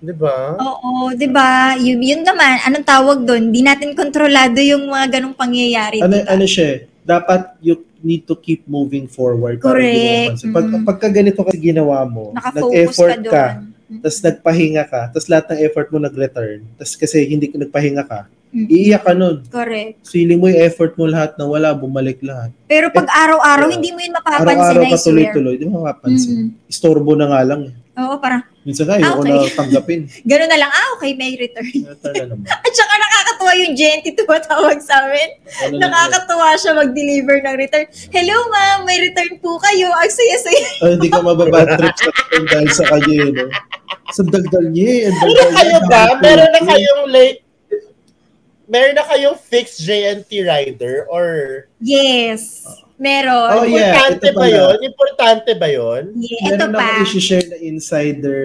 [0.01, 0.57] di ba?
[0.57, 1.77] Oo, 'di ba?
[1.77, 3.53] Yun, yun naman, anong tawag doon?
[3.53, 6.27] Di natin kontrolado yung mga ganong pangyayari, ano, di ba?
[6.27, 9.61] ano siya, eh, dapat you need to keep moving forward.
[9.61, 10.25] para hindi mo Correct.
[10.33, 10.49] mapansin.
[10.51, 10.83] Pag, Mm.
[10.83, 13.99] pagka ganito kasi ginawa mo, Nakafocus nag-effort ka ka, doon.
[14.01, 18.25] tapos nagpahinga ka, tapos lahat ng effort mo nag-return, tapos kasi hindi ka nagpahinga ka,
[18.49, 18.67] Mm.
[18.67, 19.37] iiyak ka nun.
[19.47, 20.01] Correct.
[20.03, 22.49] Feeling mo yung effort mo lahat na wala, bumalik lahat.
[22.65, 23.75] Pero pag araw-araw, Yeah.
[23.77, 26.35] hindi mo yun mapapansin, Araw-araw ka tuloy-tuloy, di mo mapapansin.
[26.49, 26.49] Mm.
[26.67, 27.61] Istorbo na nga lang.
[27.69, 27.73] eh.
[27.95, 29.33] Oo, parang, Minsan nga, ayoko Okay.
[29.33, 29.99] na tanggapin.
[30.29, 31.65] gano'n na lang, ah, okay, may return.
[31.65, 32.45] Naman.
[32.61, 35.29] At saka nakakatuwa yung Genty tumatawag sa amin.
[35.59, 37.85] Ano na- Nakakatuwa siya mag-deliver ng return.
[38.09, 39.89] Hello, ma'am, may return po kayo.
[39.89, 40.65] Ang saya-saya.
[40.79, 43.15] Ay, hindi ka mababad trip sa return dahil sa kanya.
[43.17, 43.45] eh, No?
[44.11, 45.09] Sa dagdal niya eh.
[45.09, 46.03] Ano kayo ba?
[46.19, 47.39] Meron na kayong like,
[48.67, 51.25] meron na kayong fixed JNT rider or
[51.77, 52.61] Yes.
[53.01, 53.49] Meron.
[53.51, 53.97] Oh, yeah.
[53.97, 54.75] importante ba yun?
[54.85, 56.03] Importante ba yun?
[56.15, 56.85] Yeah, ito Meron pa.
[56.85, 58.39] ako isi-share na insider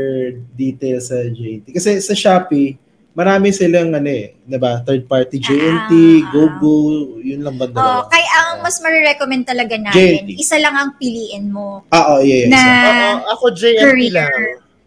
[0.50, 1.76] details sa JNT.
[1.76, 2.80] Kasi sa Shopee,
[3.12, 4.80] marami silang ano eh, 'di ba?
[4.80, 6.28] Third party JNT, Ah.
[6.30, 6.76] GoGo,
[7.18, 10.30] yun lang ba Oh, kaya ang mas ma-recommend talaga namin, JNT.
[10.36, 11.84] isa lang ang piliin mo.
[11.88, 12.48] Ah, oh, yeah, yeah.
[12.48, 12.80] Na- isa.
[12.88, 14.12] Oo, ako JNT Career.
[14.14, 14.40] lang.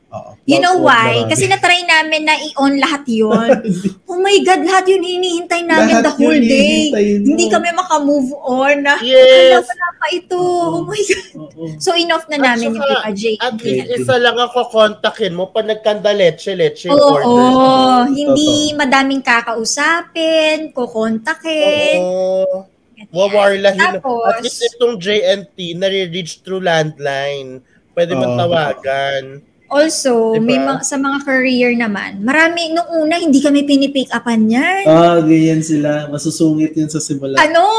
[0.10, 0.34] Oo.
[0.50, 1.22] You know why?
[1.22, 1.30] marami.
[1.30, 3.50] Kasi na-try namin na i-on lahat yun.
[4.10, 6.90] oh my God, lahat yun hinihintay namin Lahat the whole day.
[6.90, 6.98] mo.
[7.30, 8.76] Hindi kami makamove on.
[8.82, 9.62] Na, Yes.
[9.62, 10.40] Wala, wala pa ito.
[10.42, 11.26] Oh my God.
[11.38, 11.64] Oo.
[11.78, 13.24] So, enough na At namin saka, yung ipa J.
[13.38, 18.10] At least isa lang ako kontakin mo pag nagkanda leche, leche Oo, order.
[18.10, 21.98] hindi madaming kakausapin, kukontakin.
[22.02, 22.66] Oo.
[23.14, 24.02] Wawarlahin.
[24.02, 27.62] Tapos- At least itong JNT, nare-reach through landline.
[27.94, 28.20] Pwede Oo.
[28.20, 29.24] mong tawagan.
[29.70, 30.42] Also, Diba?
[30.42, 34.82] may mga, sa mga career naman, marami, nung una, hindi kami pinipick upan yan.
[34.84, 36.10] Ah, ganyan sila.
[36.10, 37.38] Masusungit yun sa simula.
[37.38, 37.70] ano,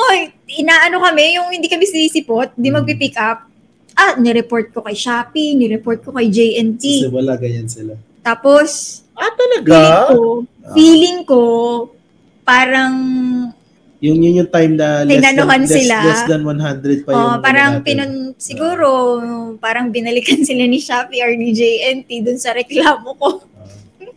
[0.46, 2.78] inaano kami, yung hindi kami sinisipot, hindi Hmm.
[2.78, 3.42] magpipick up.
[3.92, 7.10] Ah, nireport ko kay Shopee, nireport ko kay Sa JNT.
[7.10, 7.98] simula, ganyan sila.
[8.20, 9.78] Tapos, Ah, feeling talaga?
[10.08, 10.18] ko,
[10.72, 11.42] feeling ko,
[12.40, 12.94] parang,
[14.00, 15.96] Yung yun yung time na less than, less, sila.
[16.00, 17.84] less than 100 pa yung oh, ano parang natin.
[17.84, 18.88] pinun, siguro,
[19.60, 23.28] parang binalikan sila ni Shopee or ni JNT dun sa reklamo ko.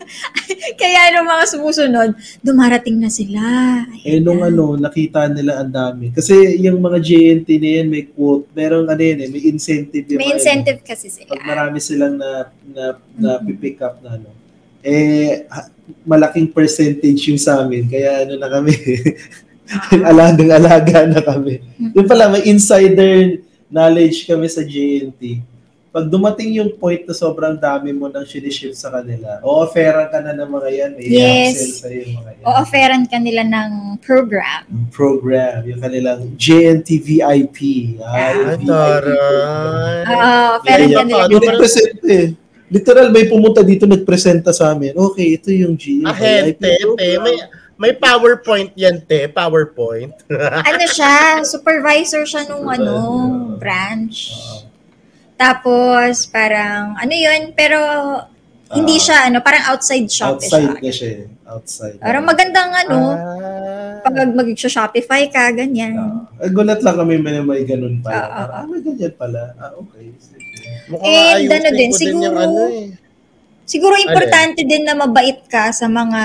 [0.80, 2.10] Kaya nung mga sumusunod,
[2.40, 3.44] dumarating na sila.
[4.04, 6.12] Eh, nung ano, nakita nila ang dami.
[6.12, 10.08] Kasi yung mga JNT na yan, may quote, merong ano yan eh, may incentive.
[10.08, 11.28] yung May mga- incentive kasi sila.
[11.30, 12.30] Pag marami silang na,
[12.64, 12.84] na,
[13.16, 13.56] na Mhm.
[13.60, 14.32] pick up na ano,
[14.80, 15.44] eh,
[16.04, 17.88] malaking percentage yung sa amin.
[17.88, 18.72] Kaya ano na kami,
[20.12, 21.60] alagang-alaga na kami.
[21.94, 25.42] Yung pala, may insider knowledge kami sa JNT.
[25.90, 30.34] Pag dumating yung point na sobrang dami mo nang siniship sa kanila, o-offeran ka na
[30.34, 31.54] ng mga yan, may Yes.
[31.54, 32.44] upsell sa yung mga yan.
[32.44, 34.62] O offeran ka nila ng program.
[34.90, 37.58] Program, yung kanilang JNT VIP.
[38.02, 40.02] Ay, Ah, VIP taray.
[40.10, 41.22] Oo, offeran Yeah, ka nila.
[41.22, 42.26] Ano Yung nag-present eh.
[42.74, 44.98] Literal, may pumunta dito, nagpresenta sa amin.
[44.98, 46.02] Okay, ito yung GE.
[46.10, 47.38] Ahente, te, may,
[47.76, 49.26] may PowerPoint yan, te.
[49.28, 50.14] PowerPoint.
[50.70, 52.96] ano siya, supervisor siya nung ano,
[53.58, 54.30] branch.
[55.34, 57.78] Tapos, parang, ano yun, pero
[58.72, 60.92] hindi siya, ano, parang outside shop Outside siya.
[60.92, 61.10] siya.
[61.20, 61.26] eh.
[61.46, 61.98] Outside.
[62.00, 64.02] Parang magandang, ano, Ah.
[64.02, 65.94] pag mag-shopify ka, ganyan.
[65.98, 68.14] Ah, gulat lang kami may may ganun pala.
[68.14, 69.42] Ah, ah, Parang, ah, may ganyan pala.
[69.56, 70.06] Ah, okay.
[70.18, 70.42] Sige.
[70.90, 72.88] Mukhang And ano din, siguro- ano eh.
[73.64, 76.22] Siguro importante din na mabait ka sa mga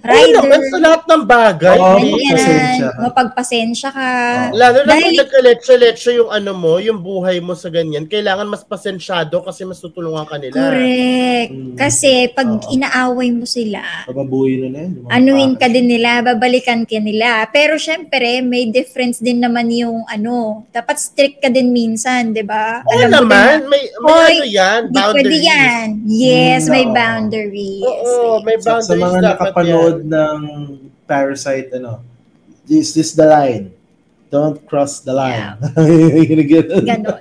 [0.00, 0.34] rider.
[0.38, 1.76] naman, sa lahat ng bagay.
[1.76, 2.04] Oo, eh.
[2.08, 4.10] magpasensya mapagpasensya ka.
[4.48, 4.54] Oo.
[4.54, 8.62] Lalo na Dahil- kung nagkaletse-letse yung ano mo, yung buhay mo sa ganyan, kailangan mas
[8.62, 10.54] pasensyado kasi mas tutulungan ka nila.
[10.54, 11.50] Correct.
[11.50, 11.74] Mm.
[11.74, 12.68] Kasi pag Oo.
[12.68, 14.92] inaaway mo sila, Pababuhay na na yun.
[14.92, 17.46] yung mga anuhin ka din nila, babalikan ka nila.
[17.48, 22.82] Pero syempre, may difference din naman yung ano, dapat strict ka din minsan, di ba?
[22.82, 25.44] Oo Alam mo naman, may, may Hoy, ano yan, di pwede boundaries.
[25.44, 25.86] yan.
[26.04, 26.92] Yes, Mm, may oo.
[26.92, 27.82] boundaries.
[27.82, 30.08] Oo, may Sa, boundaries sa mga dapat nakapanood yan.
[30.08, 30.40] ng
[31.08, 32.04] Parasite, ano,
[32.68, 33.72] is this the line?
[34.28, 35.56] Don't cross the line.
[35.72, 36.84] Ganun.
[36.92, 37.20] Ganon.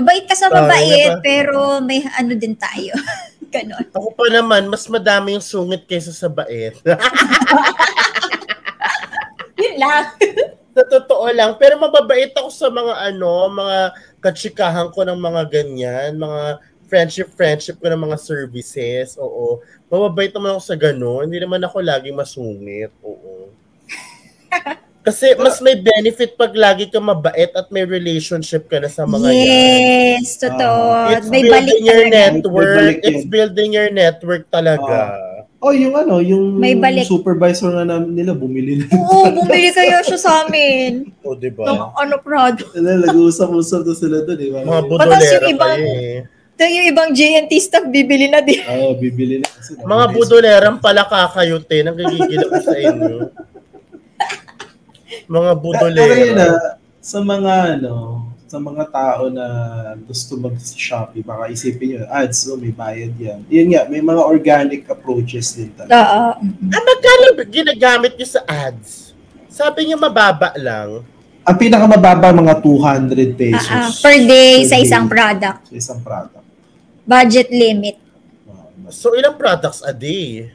[0.00, 1.20] Mabait ka sa Tama mabait, ba?
[1.20, 2.96] pero may ano din tayo.
[3.52, 3.84] Ganon.
[3.92, 6.72] Ako pa naman, mas madami yung sungit kaysa sa bait.
[9.60, 10.08] Yun lang.
[10.72, 11.60] sa totoo lang.
[11.60, 13.78] Pero mababait ako sa mga ano, mga
[14.24, 19.16] katsikahan ko ng mga ganyan, mga friendship-friendship ko ng mga services.
[19.16, 19.64] Oo.
[19.88, 21.24] Mababait naman ako sa ganun.
[21.24, 22.92] Hindi naman ako laging masungit.
[23.00, 23.48] Oo.
[25.08, 29.34] Kasi mas may benefit pag lagi ka mabait at may relationship ka na sa mga
[29.34, 29.48] yan.
[30.22, 31.10] Yes, totoo.
[31.10, 32.12] It's may balik building your talaga.
[32.12, 32.76] May network.
[32.76, 32.98] balik.
[33.02, 34.94] It's building your network talaga.
[35.62, 37.06] Oh, yung ano, yung May balik.
[37.06, 38.86] supervisor nga namin nila, bumili na.
[38.98, 41.14] Oo, bumili kayo siya sa amin.
[41.22, 41.94] O, di Ng ba?
[41.94, 42.74] ano product.
[42.74, 44.50] Nag-uusap-usap na sila doon eh.
[44.58, 46.18] Mga Patas budolera yung eh.
[46.62, 48.62] Ito yung ibang JNT staff bibili na din.
[48.62, 49.50] Oo, bibili na.
[49.50, 53.16] Kasi Mga budolerang pala kakayute, nagigigil ako sa inyo.
[55.26, 56.46] Mga Pero yun na, budolera.
[57.02, 57.94] sa mga ano,
[58.46, 59.46] sa mga tao na
[60.06, 63.42] gusto mag-Shopee, baka isipin nyo, ads, so may bayad yan.
[63.50, 65.98] Yun nga, may mga organic approaches din talaga.
[65.98, 66.26] Oo.
[66.38, 69.18] Ah, magkano ginagamit niyo sa ads?
[69.50, 71.02] Sabi niyo mababa lang.
[71.42, 73.66] Ang pinakamababa, mga 200 pesos.
[73.66, 74.86] Ah, ah, per day Per sa day.
[74.86, 75.60] isang product.
[75.66, 76.41] Sa isang product.
[77.02, 77.98] Budget limit.
[78.90, 80.50] So, ilang products a day?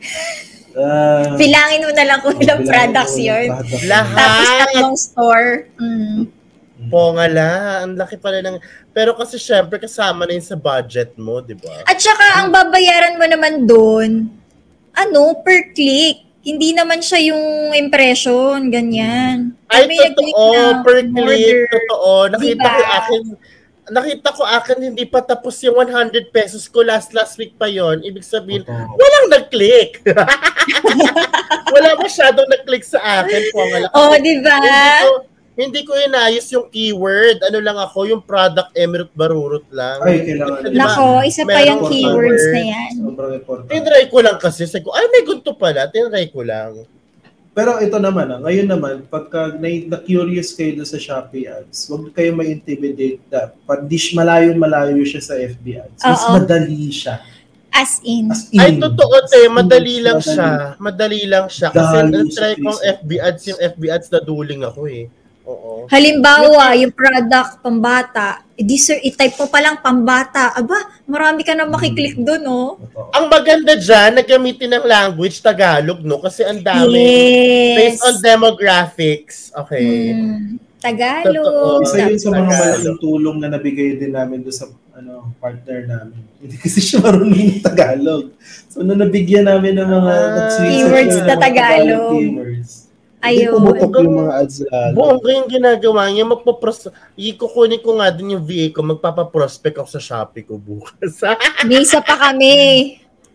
[0.70, 3.50] Uh, Bilangin mo na lang kung ilang products yun.
[3.90, 4.14] Lahat.
[4.14, 5.50] Tapos tatlong store.
[5.82, 6.30] Mm.
[6.86, 7.50] Po nga la,
[7.82, 8.56] ang laki pala ng...
[8.94, 11.84] Pero kasi syempre kasama na yun sa budget mo, di ba?
[11.84, 14.30] At saka ang babayaran mo naman doon,
[14.94, 16.22] ano, per click.
[16.40, 19.52] Hindi naman siya yung impression, ganyan.
[19.68, 21.58] Ay, nag-click totoo, per click, order.
[21.68, 22.12] totoo.
[22.32, 22.70] Nakita Diba?
[22.72, 23.22] ko akin,
[23.88, 28.04] nakita ko akin hindi pa tapos yung 100 pesos ko last last week pa yon
[28.04, 30.04] Ibig sabihin, walang nag-click.
[31.74, 33.42] Wala masyadong nag-click sa akin.
[33.54, 33.62] Po.
[33.96, 34.58] Oh, di ba?
[34.60, 35.10] Hindi ko,
[35.60, 37.40] hindi ko inayos yung keyword.
[37.46, 40.02] Ano lang ako, yung product emirate barurot lang.
[40.02, 40.60] Ay, kailangan.
[40.66, 40.80] Di ba?
[40.84, 42.92] Nako, isa pa yung keywords na yan.
[43.70, 44.66] Tinry ko lang kasi.
[44.66, 45.86] Sabi ko, ay may gunto pala.
[45.88, 46.84] Tinry ko lang.
[47.50, 52.14] Pero ito naman, ah, ngayon naman, pagka na, na-curious kayo doon sa Shopee ads, huwag
[52.14, 53.50] kayo ma-intimidate na.
[53.66, 56.38] Pag dish malayo-malayo siya sa FB ads, mas Oo.
[56.38, 57.18] madali siya.
[57.70, 58.30] As in.
[58.30, 59.34] As in, Ay, totoo, te.
[59.34, 60.30] as in, Madali lang madali.
[60.30, 60.48] siya.
[60.78, 61.68] Madali lang siya.
[61.70, 62.80] Kasi Dali na-try kong.
[62.98, 63.42] FB ads.
[63.46, 65.04] Yung FB ads na duling ako eh.
[65.42, 65.88] Oo.
[65.88, 70.52] Halimbawa, yung product pambata, edi sir, i-type mo palang pambata.
[70.52, 72.70] Aba, marami ka na makiklik doon, oh.
[72.76, 73.10] Totoo.
[73.10, 76.20] Ang maganda dyan, nagamitin ng language Tagalog, no?
[76.20, 77.00] Kasi ang dami.
[77.00, 77.76] Yes.
[77.76, 79.36] Based on demographics.
[79.56, 80.12] Okay.
[80.12, 80.68] Mm, Totoo.
[80.80, 81.80] Tagalog.
[81.84, 82.56] Isa yun sa mga Tagalog.
[82.56, 86.20] malaking tulong na nabigay din namin doon sa ano, partner namin.
[86.40, 88.24] Hindi kasi siya marunong ng Tagalog.
[88.68, 92.12] So, nung nabigyan namin ng mga Ah, Keywords na ng Tagalog.
[93.20, 93.52] Ayun.
[93.52, 94.92] Hindi pumutok yung mga ads lalo.
[94.96, 96.88] Buong ko yung ginagawa niya, magpapros...
[97.14, 101.20] Ikukunin ko nga din yung VA ko, magpapaprospect ako sa Shopee ko bukas.
[101.68, 102.52] May isa pa kami.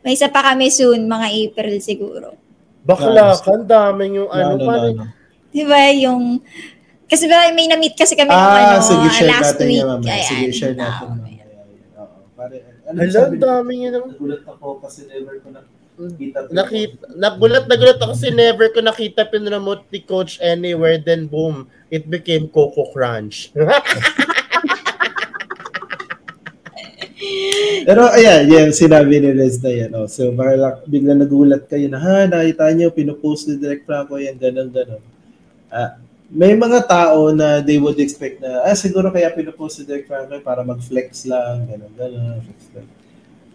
[0.02, 2.34] May isa pa kami soon, mga April siguro.
[2.82, 4.54] Bakla ka, ang daming yung ano.
[4.54, 5.06] Ano, ano, parang- ano.
[5.50, 6.42] Di ba yung...
[7.06, 9.78] Kasi ba, may na-meet kasi kami Ah, ano, sige, share last natin week.
[9.78, 10.02] yan.
[10.02, 10.26] Ayan.
[10.26, 11.44] Sige, share natin mamaya.
[12.02, 12.18] Oo.
[12.34, 12.56] Pare,
[12.86, 13.94] ano ang dami yun.
[13.94, 15.75] ang- Nagulat ako kasi never ko nakita.
[16.52, 21.72] Nakita, nagulat na gulat ako kasi never ko nakita pinremote ni Coach anywhere, then boom,
[21.88, 23.52] it became Coco Crunch.
[27.86, 29.92] Pero ayan, yan, sinabi ni Les na yan.
[29.96, 30.10] Oh.
[30.10, 34.74] So, baka bigla nagulat kayo na, ha, nakita niyo, pinupost ni Direct Franco yan, ganun,
[34.74, 35.00] ganun.
[35.70, 35.96] Ah,
[36.30, 40.42] may mga tao na they would expect na, ah, siguro kaya pinupost si Derek Franklin
[40.42, 42.88] para mag-flex lang, gano'n, gano'n, flex lang.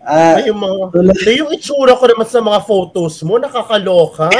[0.01, 0.97] Ah, Ay, yung mga.
[1.29, 4.33] Ay, yung itsura ko naman sa mga photos mo, nakakaloka.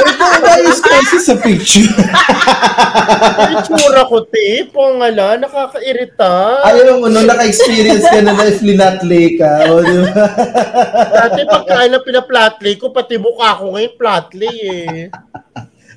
[0.54, 1.90] Ayos kasi sa picture.
[3.50, 6.62] yung itsura ko, te, pongala, nakakairita.
[6.62, 10.26] Ayaw mo, nung naka-experience ka na na flinatlay ka, o di ba?
[11.26, 14.98] Dati pagkain na pinaplatlay ko, pati mukha ko ngayon platlay eh.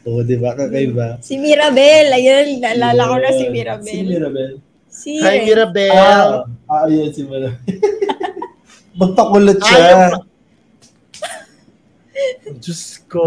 [0.02, 0.58] O, di ba?
[0.58, 1.22] Kakaiba.
[1.22, 3.86] Si Mirabel, ayun, naalala ko na si Mirabel.
[3.86, 4.52] Si Mirabel.
[4.90, 5.94] Si Hi, Mirabel.
[5.94, 7.62] Ah, ah, ayun, si Mirabel.
[9.02, 9.82] Magpakulot siya.
[9.82, 10.22] Ayaw
[12.62, 13.26] Diyos ko.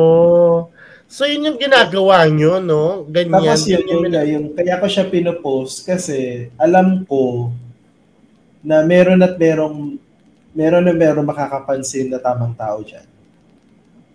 [1.10, 3.06] So, yun yung ginagawa nyo, no?
[3.06, 3.38] Ganyan.
[3.38, 7.50] Tapos yun, Ganyan yun, yung- kaya ko siya pinopost kasi alam ko
[8.64, 10.00] na meron at merong
[10.54, 13.06] meron na meron makakapansin na tamang tao dyan.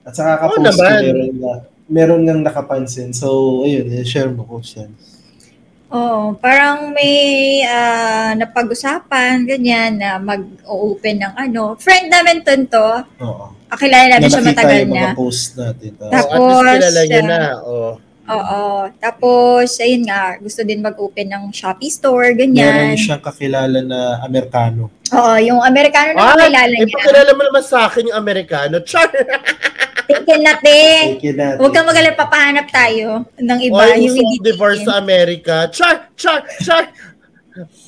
[0.07, 1.51] At sa Oo kakapost ko, meron na
[1.89, 3.11] meron ngang nakapansin.
[3.11, 4.87] So, ayun, share mo ko siya.
[5.89, 7.13] Oo, parang may
[7.65, 11.73] ah, napag-usapan, ganyan, na mag-open ng ano.
[11.81, 12.89] Friend namin to to.
[13.25, 13.57] Oo.
[13.69, 15.01] Akilala natin siya nakita matagal yung na.
[15.01, 15.91] mga post natin.
[15.97, 17.41] Oh, Tapos, at least kilala ah, na.
[17.65, 17.93] Oh.
[18.29, 18.61] Oo.
[19.01, 22.93] Tapos, ayun nga, gusto din mag-open ng Shopee store, Meron ganyan.
[22.93, 24.93] siyang kakilala na Amerikano.
[25.09, 26.93] Oo, yung Amerikano na Ay, kilala eh, niya.
[26.93, 28.77] pakilala mo naman sa akin yung Amerikano.
[28.85, 29.09] Char!
[30.09, 31.21] Tingnan natin.
[31.21, 31.61] Take natin.
[31.61, 33.77] Huwag kang magalang papahanap tayo ng iba.
[33.77, 35.69] Oy, yung yung hindi divorce sa Amerika.
[35.69, 36.09] Char!
[36.17, 36.41] Char!
[36.65, 36.89] Char!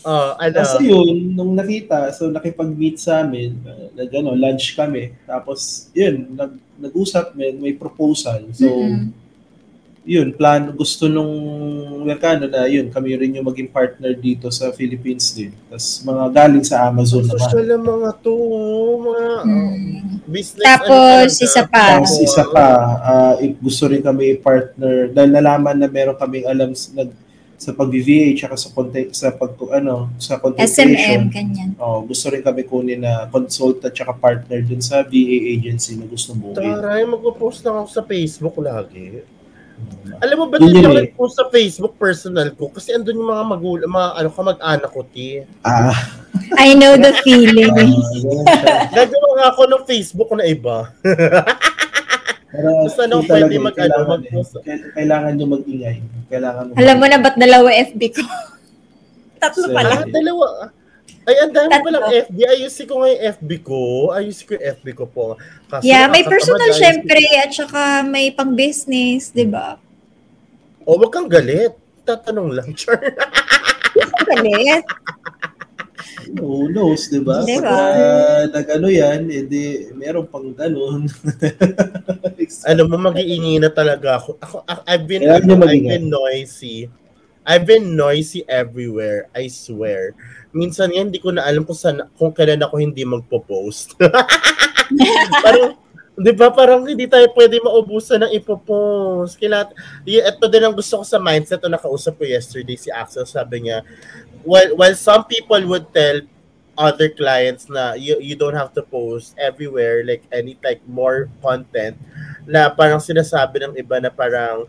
[0.05, 0.53] Oh, ano?
[0.53, 5.15] Kasi yun, nung nakita, so nakipag-meet sa amin, uh, nag, ano, lunch kami.
[5.23, 8.41] Tapos, yun, nag, nag-usap, may, may proposal.
[8.51, 9.15] So, Mm-mm.
[10.03, 11.29] Yun, plan, gusto nung
[12.01, 15.53] Mercado na yun, kami rin yung maging partner dito sa Philippines din.
[15.69, 17.37] Tapos, mga galing sa Amazon naman.
[17.39, 18.35] Social ang mga to.
[18.97, 19.85] Mga Mm.
[20.25, 20.65] business.
[20.65, 21.83] Tapos, ano isa pa.
[21.93, 22.67] Tapos, isa pa,
[22.99, 27.13] ah, i- gusto rin kami partner dahil nalaman na meron kaming alam s- nag,
[27.55, 31.23] sa pag-VA tsaka sa content sa pag ano sa content SMM, creation.
[31.29, 31.69] ganyan.
[31.77, 36.33] Oh, gusto rin kami kunin na consultant tsaka partner dun sa VA agency na gusto
[36.33, 36.57] mo.
[36.57, 39.21] Taray, mag-post lang ako sa Facebook lagi.
[40.17, 40.97] Alam mo ba, Yun yun eh.
[41.03, 45.41] nag-post sa Facebook personal ko kasi andun yung mga magulang, mga ano, kamag-anak ko, ti.
[45.61, 45.97] Ah,
[46.55, 47.73] I know the feeling.
[47.73, 47.89] ah.
[48.91, 50.77] Gagawa nga ako ng Facebook na iba.
[52.51, 54.21] Pero Basta talaga pwede mag- kailangan, ano, eh.
[54.27, 54.53] mag-post.
[54.59, 55.95] Kail- Kailangan nyo mag-ingay.
[56.27, 58.23] Kailangan mo Alam mo na ba't dalawa FB ko?
[59.39, 59.89] Tatlo pala.
[59.95, 60.45] Ah, dalawa.
[61.31, 61.85] Ay, ang dami Tatlo.
[61.87, 62.37] palang FB.
[62.43, 63.79] Ayusin ko nga yung FB ko.
[64.11, 65.23] Ayusin ko yung FB ko po.
[65.71, 69.79] Kaso Yeah, may personal syempre at saka may pang business, 'di ba?
[70.83, 70.91] ko.
[70.91, 71.71] Oh, wag kang galit.
[72.03, 72.99] Tatanong lang, Char.
[74.27, 74.83] Galit.
[76.37, 77.43] Who knows, di ba?
[77.43, 77.69] Di ba?
[77.69, 77.97] Pagka
[78.51, 81.05] nag-ano yan, edi meron pang ganun.
[82.71, 84.37] ano mo, mag-iingi na talaga ako.
[84.41, 86.89] ako I- I've been, ano, I've been noisy.
[87.45, 89.27] I've been noisy everywhere.
[89.33, 90.13] I swear.
[90.53, 93.97] Minsan nga, hindi ko na alam kung, saan, kung kailan ako hindi magpo-post.
[95.45, 95.73] parang,
[96.13, 99.41] di ba, parang hindi tayo pwede maubusan ng ipopost.
[99.41, 99.73] Kailangan,
[100.05, 103.25] y- ito din ang gusto ko sa mindset na nakausap ko yesterday si Axel.
[103.25, 103.81] Sabi niya,
[104.45, 106.21] while, while some people would tell
[106.77, 111.93] other clients na you, you don't have to post everywhere like any like more content
[112.47, 114.65] na parang sinasabi ng iba na parang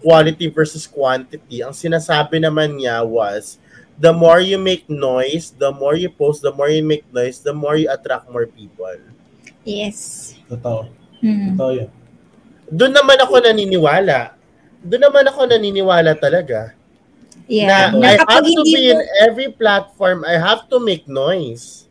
[0.00, 3.56] quality versus quantity ang sinasabi naman niya was
[3.96, 7.52] the more you make noise the more you post the more you make noise the
[7.52, 8.96] more you attract more people
[9.66, 10.30] Yes.
[10.46, 10.86] Totoo.
[11.18, 11.58] Hmm.
[11.58, 11.90] Totoo yun.
[12.70, 14.34] doon naman ako naniniwala
[14.82, 16.74] doon naman ako naniniwala talaga
[17.46, 17.94] Yeah.
[17.94, 21.86] na Na, I have to be mo, in every platform I have to make noise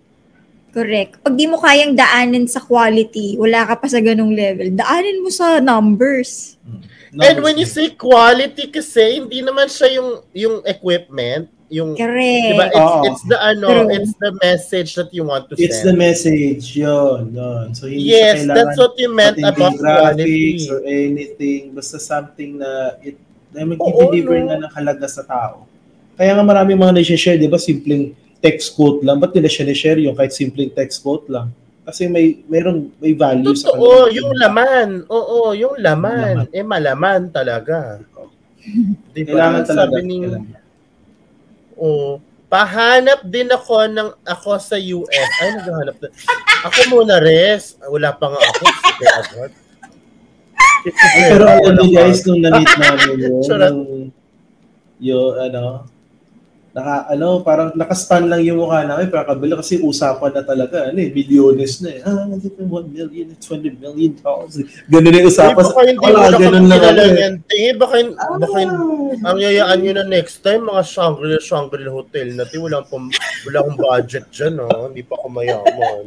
[0.76, 1.24] correct.
[1.24, 5.32] Pag di mo kayang daanin sa quality, wala ka pa sa ganung level, daanin mo
[5.32, 6.60] sa numbers.
[7.22, 12.46] And when you say quality kasi, hindi naman siya yung yung equipment, yung Correct.
[12.52, 13.02] diba, it's, Oo.
[13.08, 13.88] it's the ano, True.
[13.96, 15.98] it's the message that you want to It's the send.
[15.98, 17.34] message, yun.
[17.34, 17.66] yun.
[17.74, 20.70] So, hindi yes, siya that's what you meant about graphics quality.
[20.70, 21.74] or anything.
[21.74, 23.18] Basta something na it
[23.56, 24.46] na mag-deliver no?
[24.52, 25.64] nga ng halaga sa tao.
[26.20, 27.60] Kaya nga maraming mga nag-share, di ba?
[27.60, 28.12] Simpleng
[28.44, 29.18] text quote lang.
[29.18, 31.50] Ba't nila siya share yung kahit simpleng text quote lang?
[31.86, 34.18] Kasi may mayroong may value sa Totoo, kanila.
[34.18, 34.90] yung laman.
[35.06, 36.50] Oo, yung laman.
[36.50, 36.56] Laman.
[36.58, 38.02] Eh, malaman talaga.
[39.14, 39.38] Diba?
[39.38, 39.94] Kailangan talaga.
[39.94, 40.18] Sabi ni,
[41.78, 42.18] oh,
[42.50, 45.32] pahanap din ako ng ako sa US.
[45.42, 46.08] Ay, naghahanap na.
[46.66, 47.78] Ako muna, res.
[47.86, 48.64] Wala pa nga ako.
[48.66, 49.52] Sige, agad.
[51.30, 53.42] Pero alam niyo guys, nung na-meet namin yun,
[55.10, 55.90] yung ano,
[56.76, 61.00] naka ano parang nakastan lang yung mukha namin para kabila kasi usapan na talaga ano
[61.00, 62.52] eh milyones na eh ah 1
[62.92, 64.60] million 20 million dollars
[64.92, 67.32] ganun na yung usapan baka hindi mo wala na ganun lang ako eh.
[67.56, 69.32] Eh, baka, baka Ah.
[69.32, 72.60] ang yayaan nyo na next time, mga Shangri-La, Shangri-La Hotel natin.
[72.60, 73.08] Wala akong,
[73.48, 74.92] wala akong budget dyan, ha?
[74.92, 76.06] Hindi pa ako mayaman.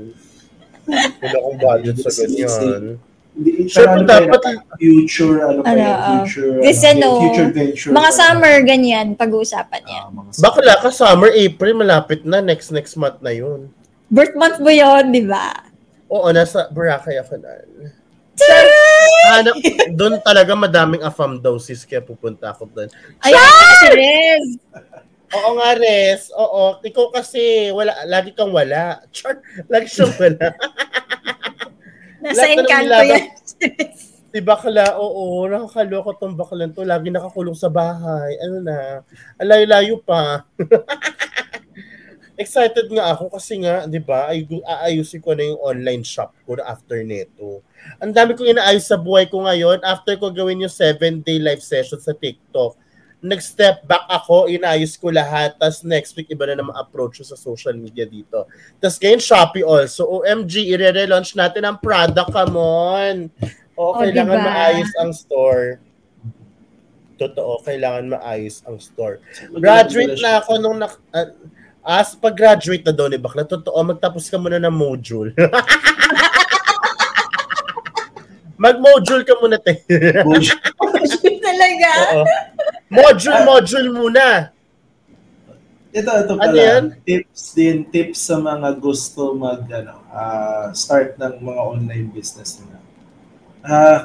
[1.23, 2.99] Wala akong budget sa ganyan.
[3.35, 4.63] Hindi, Siyempre, ano dapat- pa yun,
[5.05, 8.19] future ano pa Ano, yun, ah, future Kasi ano, ano, future venture Mga ano.
[8.19, 10.05] summer, ganyan, pag-uusapan yan.
[10.05, 12.39] Ah, mga Bakla ka, summer, April, malapit na.
[12.41, 13.71] Next, next month na yun.
[14.09, 15.53] Birth month mo yon di ba?
[16.09, 17.53] Oo, nasa Boracay ako na.
[18.35, 19.13] Charay!
[19.35, 19.51] Ano,
[19.93, 22.89] doon talaga madaming afam daw sis, kaya pupunta ako doon.
[23.21, 23.45] Ayan,
[23.77, 24.47] si Rez.
[25.29, 26.33] Oo nga, Res.
[26.33, 26.81] Oo.
[26.81, 29.05] Ikaw kasi, wala, lagi kang wala.
[29.13, 30.47] Char, lagi siyang wala.
[32.19, 33.25] Nasa Lahat Encanto yan.
[34.29, 36.85] Si bakla, oo, nakakaloko tong baklan to.
[36.85, 38.37] Lagi nakakulong sa bahay.
[38.45, 39.01] Ano na,
[39.41, 40.45] ang layo-layo pa.
[42.39, 46.55] Excited nga ako kasi nga, di ba, ay, aayusin ko na yung online shop ko
[46.55, 47.65] na after neto.
[47.99, 49.83] Ang dami kong inaayos sa buhay ko ngayon.
[49.83, 52.79] After ko gawin yung 7-day live session sa TikTok,
[53.19, 55.59] nag-step back ako, inaayos ko lahat.
[55.59, 58.47] Tapos next week, iba na naman approach ko sa social media dito.
[58.79, 60.07] Tapos ngayon, Shopee also.
[60.07, 63.15] OMG, i-relaunch natin ang product, come on.
[63.75, 64.47] O, O, kailangan diba?
[64.47, 65.83] maayos ang store.
[67.19, 69.19] Totoo, kailangan maayos ang store.
[69.59, 71.03] Graduate na ako nung nak...
[71.11, 71.35] ah,
[71.83, 75.35] as pag-graduate na daw ni Bakla, totoo, magtapos ka muna ng module.
[78.59, 79.87] Mag-module ka muna, te.
[80.27, 80.59] Bullshit.
[81.49, 81.91] Talaga.
[82.19, 82.25] Oo.
[82.91, 84.27] Module, module muna.
[85.95, 86.51] Ito, ito pala.
[86.51, 86.85] Ano yan?
[87.07, 92.79] Tips din, tips sa mga gusto mag, ano, ah, start ng mga online business nila.
[93.65, 93.99] Ah,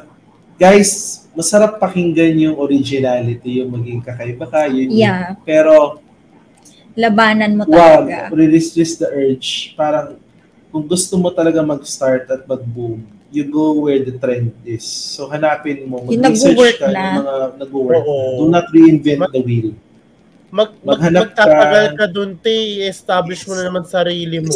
[0.56, 4.94] guys, masarap pakinggan yung originality, yung maging kakaiba ka, yun.
[4.94, 5.36] Yeah.
[5.44, 6.00] Pero,
[6.94, 8.30] Labanan mo wag, talaga.
[8.38, 9.74] resist the urge.
[9.74, 10.14] Parang,
[10.70, 13.02] kung gusto mo talaga mag-start at mag-boom,
[13.34, 14.86] you go where the trend is.
[14.86, 17.18] So, hanapin mo, Yung mag-research ka na.
[17.18, 18.04] ng mga nag-work.
[18.06, 18.18] Oo.
[18.40, 19.70] Do not reinvent the wheel.
[20.54, 22.54] Mag, mag, Maghanap ka- magtatagal ka dun, te.
[22.78, 24.54] I-establish mo na naman sarili mo.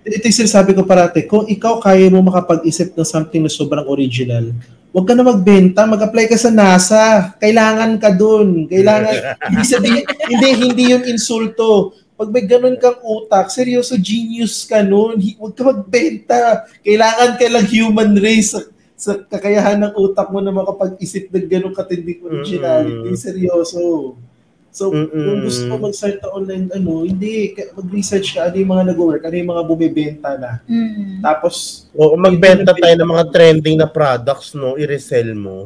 [0.00, 4.54] Ito yung sinasabi ko parate, kung ikaw kaya mo makapag-isip ng something na sobrang original,
[4.94, 7.34] huwag ka na magbenta, mag-apply ka sa NASA.
[7.34, 8.70] Kailangan ka dun.
[8.70, 9.14] Kailangan,
[9.50, 11.98] hindi sabihin, hindi, hindi yun insulto.
[12.20, 15.16] Pag may ganun kang utak, seryoso, genius ka nun.
[15.16, 16.68] Huwag ka magbenta.
[16.84, 18.60] Kailangan ka lang human race sa,
[18.92, 23.08] sa kakayahan ng utak mo na makapag-isip ng ganun katinding originality.
[23.08, 23.16] Mm-mm.
[23.16, 24.20] Seryoso.
[24.68, 25.48] So, kung Mm-mm.
[25.48, 29.36] gusto mo mag-start na online, ano, hindi, ka- mag-research ka ano yung mga nag-work, ano
[29.40, 30.60] yung mga bumibenta na.
[30.68, 31.24] Mm.
[31.24, 34.76] Tapos, O magbenta tayo ng mga trending na products, no?
[34.76, 35.64] I-resell mo.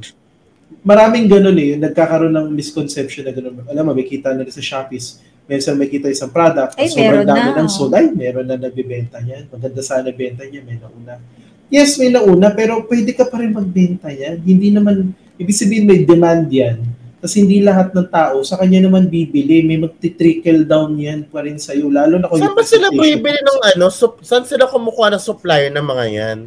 [0.85, 3.59] maraming ganun eh, nagkakaroon ng misconception na ganun.
[3.67, 5.01] Alam mo, may kita na sa Shopee,
[5.45, 7.61] minsan may kita isang product, Ay, sobrang dami na.
[7.61, 9.45] ng sold, ay, meron na nagbibenta yan.
[9.47, 11.21] Maganda sana benta niya, may nauna.
[11.69, 14.41] Yes, may nauna, pero pwede ka pa rin magbenta yan.
[14.41, 16.81] Hindi naman, ibig sabihin may demand yan.
[17.19, 21.57] Kasi hindi lahat ng tao sa kanya naman bibili, may magti-trickle down yan pa rin
[21.57, 23.87] sa'yo, lalo na kung Saan ba sila mo- ng ano?
[23.89, 26.39] Sup, saan sila kumukuha ng supplier ng mga yan?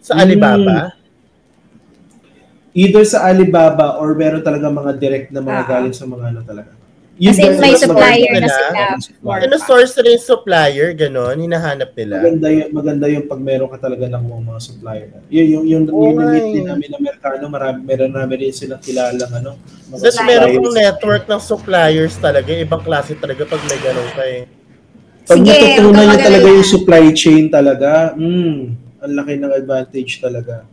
[0.00, 0.22] Sa Hmm.
[0.22, 0.96] Alibaba?
[2.72, 5.68] Either sa Alibaba or meron talaga mga direct na mga Ah.
[5.70, 6.72] galing sa mga ano talaga.
[7.20, 8.96] As in, may supplier na sila.
[8.96, 9.40] Supplier.
[9.44, 10.96] Ano source yung supplier?
[10.96, 12.24] Ganon, hinahanap nila.
[12.24, 15.08] Maganda yung, maganda yung pag meron ka talaga ng mga, mga supplier.
[15.28, 16.54] Yun, yung, yung, Oo yung nga na-meet eh.
[16.56, 19.60] din namin na Mercado, marami, meron namin rin silang kilalang ano.
[19.92, 22.48] Tapos meron kong network ng suppliers talaga.
[22.48, 24.42] Ibang klase talaga pag may ganon ka eh.
[25.28, 28.56] Pag Sige, natutunan kang talaga yung supply chain talaga, mm,
[29.04, 30.64] ang laki ng advantage talaga.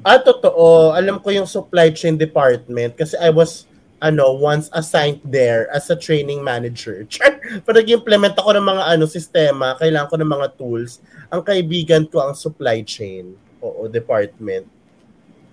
[0.00, 0.96] Ah, totoo.
[0.96, 3.68] Alam ko yung supply chain department kasi I was
[4.00, 7.04] ano, once assigned there as a training manager.
[7.68, 11.04] Pag nag-implement ako ng mga ano sistema, kailangan ko ng mga tools.
[11.28, 13.36] Ang kaibigan ko ang supply chain.
[13.60, 14.64] Oo, department.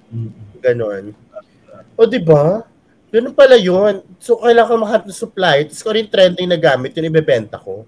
[0.07, 0.31] Mm.
[0.63, 1.05] Ganon.
[1.99, 2.63] O, di ba?
[3.11, 3.99] Ganun pala yun.
[4.19, 5.57] So, kailangan ko makahanap ng supply.
[5.67, 7.83] Tapos ko rin trending na gamit, yun ibebenta ko.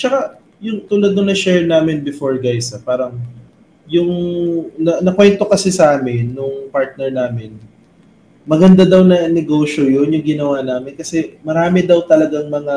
[0.00, 3.16] Tsaka, yung tulad nung na-share namin before guys, ah, parang
[3.88, 4.12] yung
[4.76, 7.56] na, nakwento kasi sa amin nung partner namin,
[8.48, 12.76] maganda daw na negosyo yun yung ginawa namin kasi marami daw talagang mga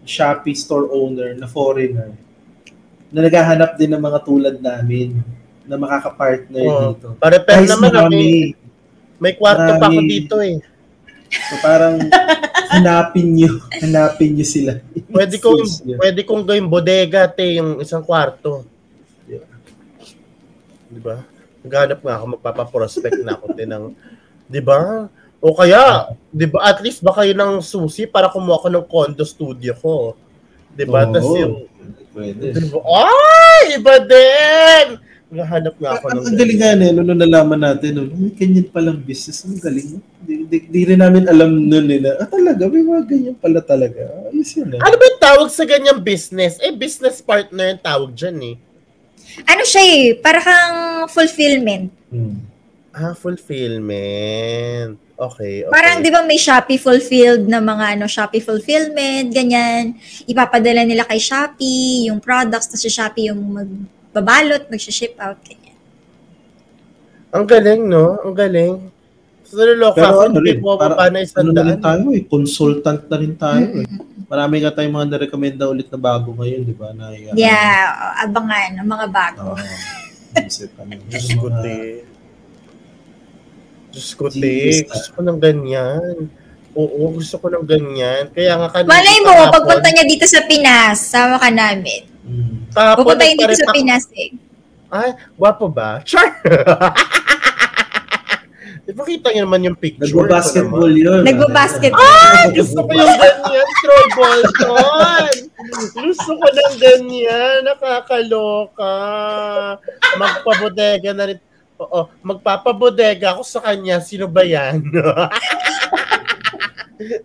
[0.00, 2.10] Shopee store owner na foreigner
[3.10, 5.18] na naghahanap din ng mga tulad namin
[5.66, 6.82] na makakapartner Oo.
[6.94, 7.08] dito.
[7.18, 8.14] Guys, naman, marami.
[8.14, 8.34] may,
[9.22, 10.10] may kwarto pa ako Marami.
[10.10, 10.56] dito eh.
[11.30, 11.94] So parang
[12.74, 14.78] hanapin nyo, hanapin nyo sila.
[15.10, 15.62] Pwede kong,
[15.98, 18.66] pwede kong gawing bodega, te, yung isang kwarto.
[19.26, 19.46] Yeah.
[20.90, 21.22] Di ba?
[21.62, 23.94] Naghanap nga ako, magpapaprospect na ako, te, ng,
[24.50, 25.06] di ba?
[25.40, 29.24] O kaya, 'di ba, at least baka yun ang susi para kumuha ko ng condo
[29.24, 30.18] studio ko.
[30.74, 31.06] 'Di ba?
[31.08, 31.14] Oo.
[31.14, 31.64] Tas yung
[32.10, 32.52] Pwede.
[32.52, 32.78] 'di ba?
[32.84, 34.86] Ay, iba din.
[35.30, 38.66] Naghahanap nga ako ng ang galing nga eh, no, nung nalaman natin, no, may ganyan
[38.66, 39.46] palang business.
[39.46, 40.02] Ang galing.
[40.26, 43.62] Di, di, di rin namin alam nun eh, na, ah, talaga, may mga ganyan pala
[43.62, 44.10] talaga.
[44.34, 44.82] Ayos yun ah.
[44.82, 46.58] Ano ba yung tawag sa ganyang business?
[46.58, 48.56] Eh, business partner yung tawag dyan eh.
[49.46, 51.94] Ano siya eh, para kang fulfillment.
[52.10, 52.49] Hmm.
[52.90, 54.98] Ah, fulfillment.
[55.20, 55.70] Okay, okay.
[55.70, 59.94] Parang 'di ba may Shopee fulfilled na mga ano Shopee fulfillment, ganyan.
[60.26, 65.76] Ipapadala nila kay Shopee yung products tapos si Shopee yung magbabalot, mag-ship out ganyan.
[67.30, 68.18] Ang galing, no?
[68.26, 68.74] Ang galing.
[69.46, 71.78] So, naloloka Pero ako, ano hindi rin, po para, pa na isang ano na rin
[71.82, 73.86] tayo eh, consultant na rin tayo eh.
[73.86, 74.26] Mm-mm.
[74.30, 76.94] Marami nga tayong mga narekomenda ulit na bago ngayon, di ba?
[76.94, 79.54] Na, uh, Yeah, abangan ang mga bago.
[79.54, 79.66] Oo.
[80.46, 81.02] Isip kami.
[81.10, 82.06] Diyos ko, te.
[83.90, 84.86] Diyos ko, na.
[84.86, 86.16] Gusto ko ng ganyan.
[86.78, 88.30] Oo, gusto ko ng ganyan.
[88.30, 88.90] Kaya nga kanina.
[88.94, 92.06] Malay mo, kahapon- pagpunta niya dito sa Pinas, sama ka namin.
[92.22, 92.70] Mm.
[92.70, 94.30] kahapon Pupunta yun dito sa Pinas eh.
[94.90, 96.02] Ay, gwapo ba?
[96.06, 96.30] Char!
[98.90, 100.02] Ipakita niyo naman yung picture.
[100.10, 101.22] Nagbabasketball yun.
[101.22, 102.02] Nagbabasketball.
[102.02, 105.34] Ah, gusto ko yung ganyan, Troy Bolton.
[105.94, 108.94] Gusto ko ng ganyan, nakakaloka.
[110.18, 111.38] Magpabodega na rin.
[111.80, 114.04] Oo, magpapabodega ako sa kanya.
[114.04, 114.84] Sino ba yan?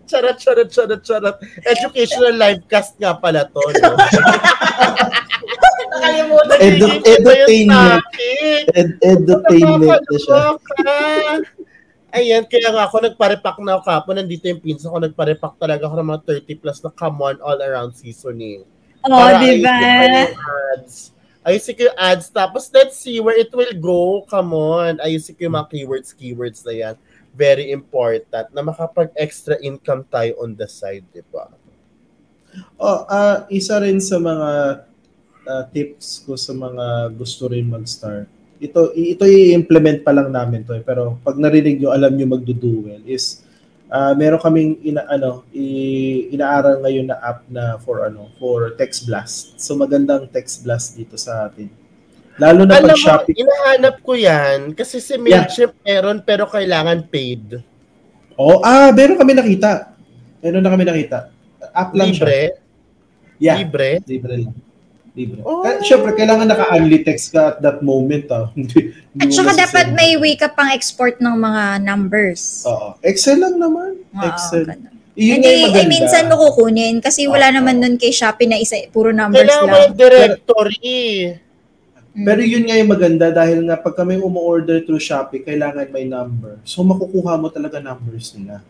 [0.08, 1.36] charot, charot, charot, charot.
[1.60, 3.60] Educational live cast nga pala to.
[3.60, 3.92] No?
[5.96, 8.04] Nakalimutan Edu- yung edutainment.
[8.72, 10.40] Ed- edutainment na siya.
[12.16, 14.16] Ayan, kaya nga ako nagparepak na ako kapon.
[14.16, 17.60] Nandito yung pinsa ko, nagparepak talaga ako ng mga 30 plus na come on all
[17.60, 18.64] around seasoning.
[19.04, 19.76] Oh, Para di ba?
[21.46, 22.26] Ayusin ko ads.
[22.34, 24.26] Tapos let's see where it will go.
[24.26, 24.98] Come on.
[24.98, 26.94] Ayusin ko mga keywords, keywords na yan.
[27.38, 31.46] Very important na makapag-extra income tayo on the side, di ba?
[32.80, 34.50] Oh, ah isa rin sa mga
[35.46, 38.26] ah, tips ko sa mga gusto rin mag-start.
[38.56, 42.88] Ito ito i-implement pa lang namin to eh, pero pag narinig nyo alam nyo magdo-do
[42.88, 43.44] well is
[43.86, 49.06] ah meron kaming ina ano i, inaaral ngayon na app na for ano for text
[49.06, 49.56] blast.
[49.58, 51.70] So magandang text blast dito sa atin.
[52.36, 53.36] Lalo na Alam pag mo, shopping.
[53.40, 57.64] inahanap ko yan kasi si MailChimp meron pero kailangan paid.
[58.36, 59.96] Oh, ah, meron kami nakita.
[60.44, 61.32] Meron na kami nakita.
[61.72, 62.28] App lang siya.
[62.28, 62.40] Libre.
[63.40, 63.90] Yeah, Libre.
[64.04, 64.54] libre lang.
[65.16, 65.40] Libre.
[65.48, 65.64] Oh.
[65.64, 68.28] Kaya, syempre, kailangan naka-only text ka at that moment.
[68.28, 68.52] Ah.
[68.56, 72.68] Hindi- hindi At saka dapat may way ka pang export ng mga numbers.
[72.68, 73.00] Oo.
[73.00, 73.96] Excel lang naman.
[74.12, 74.68] Oo, Excel.
[74.68, 74.92] ganun.
[75.16, 77.56] Yun Hindi, yung eh, minsan mo kukunin kasi wala Oo.
[77.56, 79.80] naman nun kay Shopee na isa, puro numbers Kailangan mo lang.
[79.80, 81.00] yung directory.
[82.12, 82.24] Mm.
[82.28, 86.60] Pero yun nga yung maganda dahil nga pag kami umu-order through Shopee, kailangan may number.
[86.68, 88.60] So makukuha mo talaga numbers nila.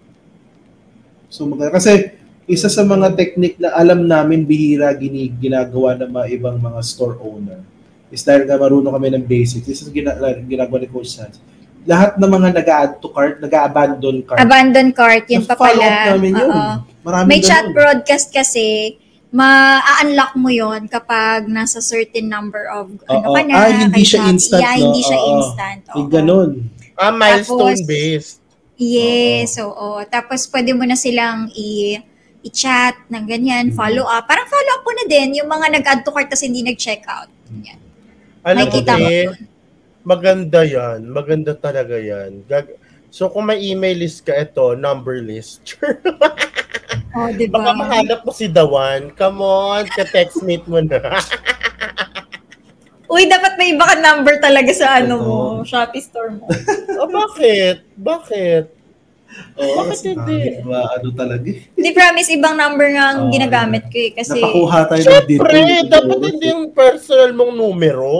[1.26, 1.74] So maganda.
[1.74, 2.14] Kasi
[2.46, 7.18] isa sa mga technique na alam namin bihira gini, ginagawa ng mga ibang mga store
[7.18, 7.58] owner
[8.06, 9.66] is dahil nga marunong kami ng basics.
[9.66, 10.14] Isa sa gina,
[10.46, 11.42] ginagawa ni Coach Sanz.
[11.82, 14.38] Lahat ng mga nag-add to cart, nag-abandon cart.
[14.38, 16.14] Abandon cart, yun pa pala.
[16.14, 16.50] namin yun.
[17.02, 17.74] Maraming May chat ganun.
[17.74, 18.94] broadcast kasi,
[19.30, 23.34] ma-unlock mo yon kapag nasa certain number of ano Oo.
[23.34, 23.54] ka na.
[23.54, 24.82] Ah, hindi siya instant, Yeah, no?
[24.86, 25.30] hindi siya Oo.
[25.34, 25.80] instant.
[25.90, 26.06] Oo.
[26.06, 26.50] ganun.
[26.94, 28.38] Ah, milestone-based.
[28.78, 29.98] Yes, oo.
[30.06, 31.98] Tapos pwede mo na silang i-
[32.46, 33.74] i-chat ng ganyan, Mm.
[33.74, 34.24] follow up.
[34.24, 37.26] Parang follow up mo na din yung mga nag-add to cart tapos hindi nag-check out.
[37.60, 37.78] Yan.
[38.40, 39.08] Alam mo, Makikita mo
[40.06, 40.98] maganda yan.
[41.02, 42.46] Maganda talaga yan.
[42.46, 42.78] Gag-
[43.10, 45.74] so, kung may email list ka, ito, number list.
[47.16, 47.80] Oh, di Baka ba?
[47.80, 49.08] mahanap mo si Dawan.
[49.16, 51.00] Come on, ka-textmate mo na.
[53.08, 55.38] Uy, dapat may iba ka number talaga sa ano mo.
[55.64, 56.44] Shopee store mo.
[57.00, 57.88] o, bakit?
[57.96, 58.75] Bakit?
[59.56, 60.38] Oo, Bakit hindi?
[60.58, 61.58] Diba, ano talaga eh.
[61.70, 63.32] Hindi promise, ibang number nga ang Oo.
[63.32, 64.10] ginagamit ko eh.
[64.12, 65.88] Kasi, Napakuha tayo ng Siyempre, dito.
[65.90, 68.16] dapat hindi yung personal mong numero.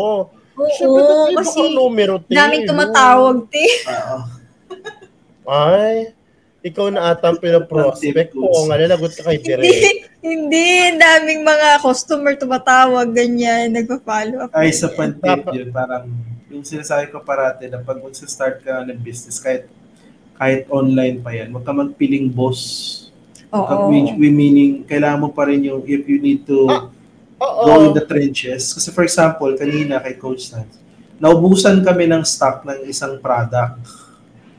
[0.72, 2.32] Siyempre, oo, dapat iba kasi kang numero, te.
[2.32, 3.64] daming tumatawag, te.
[3.86, 4.18] Oo.
[5.46, 6.10] Ay,
[6.62, 8.50] ikaw na ata ang pinaprospect ko.
[8.50, 9.98] Tip nga, nalagot ka kay Hindi, Direk.
[10.20, 10.66] hindi.
[10.86, 14.50] Ang daming mga customer tumatawag, ganyan, nagpa-follow up.
[14.50, 16.04] Ay, sa pantip Dapat- yun, parang
[16.48, 19.68] yung sinasabi ko parati na pag magsa-start ka ng business, kahit
[20.36, 22.60] kahit online pa yan, huwag ka magpiling boss.
[23.48, 23.88] Oo.
[23.88, 26.88] We, we meaning, kailangan mo pa rin yung if you need to Ah,
[27.38, 27.64] Oo.
[27.64, 28.72] go in the trenches.
[28.72, 30.80] Kasi for example, kanina kay Coach Nance,
[31.16, 33.76] naubusan kami ng stock ng isang product.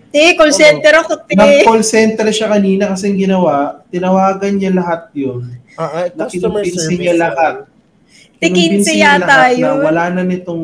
[0.08, 1.34] Te, call center ako, te.
[1.34, 5.46] Nag-call center siya kanina kasi ginawa, tinawagan niya lahat yun.
[5.74, 6.90] Ah, Na customer service.
[6.96, 7.66] niya lahat.
[8.38, 9.66] Te, Kinumpinsi 15 niya yata lahat yun.
[9.68, 10.64] Na wala na nitong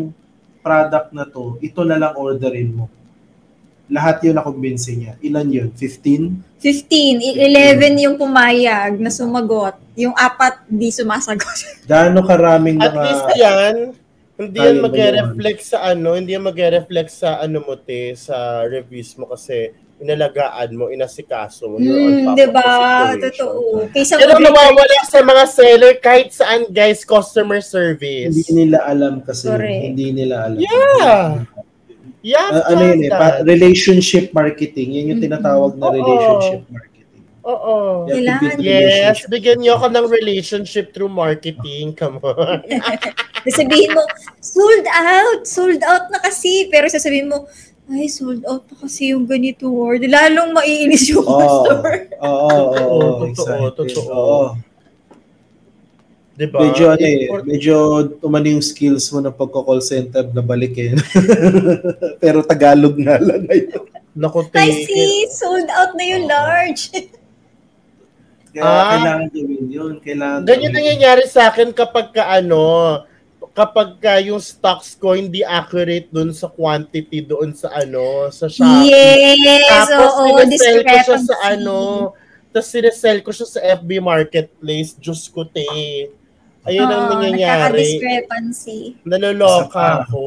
[0.61, 2.85] product na to, ito na lang orderin mo.
[3.94, 5.14] Lahat yun nakumbinsi niya.
[5.22, 5.70] Ilan yun?
[5.78, 6.57] 15?
[6.57, 7.38] 15, i-
[7.78, 9.78] 11 yung pumayag na sumagot.
[9.94, 11.57] Yung apat di sumasagot.
[11.91, 13.03] Gaano karaming At mga...
[13.06, 13.76] least yan,
[14.34, 19.14] hindi yan ba mag-reflect sa ano, hindi yan mag-reflect sa ano mo te, sa reviews
[19.14, 19.70] mo kasi
[20.02, 21.78] inalagaan mo, inasikaso mo.
[21.80, 23.14] Hmm, of 'di ba?
[23.15, 23.88] Totoo.
[23.94, 28.34] Kaysa mag- nawawala sa mga seller kahit saan guys, customer service.
[28.34, 29.48] Hindi nila alam kasi.
[29.48, 29.84] Correct.
[29.94, 30.60] Hindi nila alam.
[30.60, 31.45] Yeah.
[32.24, 34.95] Yeah, Ah, ano yun eh, pa- relationship marketing.
[34.95, 35.94] Yan yung tinatawag na Oo.
[35.94, 37.20] relationship marketing.
[37.44, 38.08] Oo.
[38.08, 38.56] Kailangan.
[38.64, 41.91] Yes, bigyan niyo ako ng relationship through marketing.
[41.91, 42.64] Come on.
[43.52, 44.08] sabihin mo,
[44.40, 45.44] sold out!
[45.44, 46.72] Sold out na kasi.
[46.72, 47.44] Pero sasabihin mo,
[47.91, 50.08] ay, sold out na kasi yung ganito word.
[50.08, 51.36] Lalong maiinis yung Oo.
[51.36, 52.08] customer.
[52.24, 54.08] Oo, oo, oo, Oo, totoo, totoo.
[54.08, 54.45] Oo.
[56.34, 56.57] Diba?
[56.60, 57.76] Medyo ano eh, medyo
[58.18, 60.97] umano yung skills mo ng pagko-call center na balik eh.
[62.23, 63.85] Pero Tagalog nga lang ngayon.
[64.14, 66.89] Naku, I see, sold out na yung large.
[68.53, 68.85] Kaya Ah.
[68.91, 69.93] kailangan gawin yun.
[69.97, 70.77] Kailangan Ganyan gawin.
[70.77, 72.61] nangyayari sa akin kapag ka ano,
[73.53, 78.89] kapag ka yung stocks ko hindi accurate dun sa quantity doon sa ano, sa Shopee.
[78.89, 81.77] Yes, Tapos oo, sinesell ko siya sa ano,
[82.49, 84.97] tapos sinesell ko siya sa FB Marketplace.
[84.97, 85.65] Diyos ko, te.
[86.64, 87.99] Ayun ang Oo, nangyayari.
[87.99, 88.80] Nagkaka-discrepancy.
[89.03, 90.23] Naloloka ako.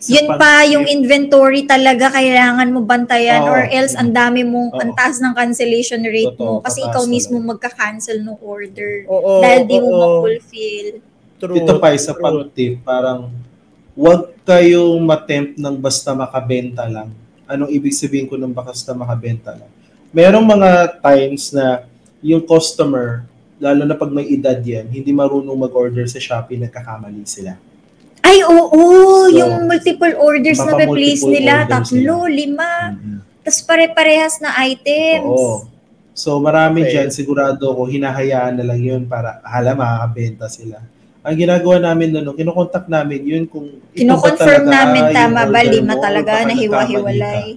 [0.00, 3.52] Isa Yun pa- yung inventory talaga kailangan mo bantayan Oo.
[3.52, 4.80] or else ang dami mo, Oo.
[4.80, 9.68] ang taas ng cancellation rate Totoo, mo kasi ikaw mismo magka-cancel ng order Oo, dahil
[9.68, 10.00] di mo oo.
[10.00, 11.04] ma-fulfill.
[11.36, 13.28] True, Ito pa isa pang tip, parang
[13.92, 17.12] wag kayong matempt ng basta makabenta lang.
[17.44, 19.68] Anong ibig sabihin ko ng basta makabenta lang?
[20.16, 21.84] Merong mga times na
[22.24, 23.28] yung customer,
[23.60, 27.54] lalo na pag may edad yan, hindi marunong mag-order sa Shopee, nagkakamali sila.
[28.20, 28.80] Ay, oo,
[29.28, 32.32] So, yung multiple orders na pe-place nila, tatlo, nila.
[32.32, 32.72] lima,
[33.44, 35.28] tapos pare-parehas na items.
[35.28, 35.68] Oo.
[36.12, 36.90] So marami Okay.
[37.00, 40.76] dyan, sigurado ko, hinahayaan na lang yun para hala makakabenta sila.
[41.24, 46.44] Ang ginagawa namin nun, kinukontak namin yun kung Kino-confirm namin tama ba, lima mo, talaga
[46.44, 47.56] na hiwa-hiwalay.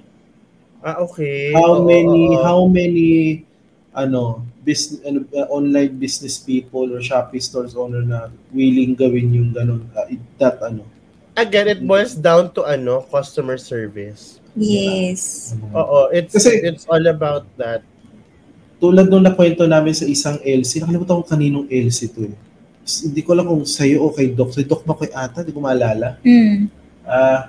[0.79, 1.51] Ah, okay.
[1.55, 3.09] How Oo, many how many
[3.95, 9.49] ano business ano, uh, online business people or Shopee stores owner na willing gawin yung
[9.51, 10.07] ganun uh,
[10.39, 10.87] that ano
[11.33, 14.37] Again, it boils down to ano, customer service.
[14.53, 15.53] Yes.
[15.73, 17.81] Oo, it's Kasi- it's all about that.
[18.77, 22.35] tulad nung nakwento namin sa isang LC, nakalimutan ko kaninong LC to eh.
[22.83, 24.51] Hindi ko alam kung sa'yo o kay Doc.
[24.51, 25.39] Sa Doc ba kay ata?
[25.39, 26.19] Hindi ko maalala.
[26.19, 26.67] Mm.
[27.07, 27.47] Ah,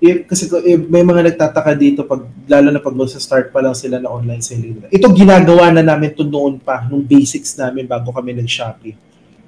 [0.00, 4.00] if, kasi if may mga nagtataka dito pag lalo na pag magsa-start pa lang sila
[4.00, 4.88] na online selling.
[4.88, 8.96] Ito ginagawa na namin to noon pa nung basics namin bago kami nag-Shopee.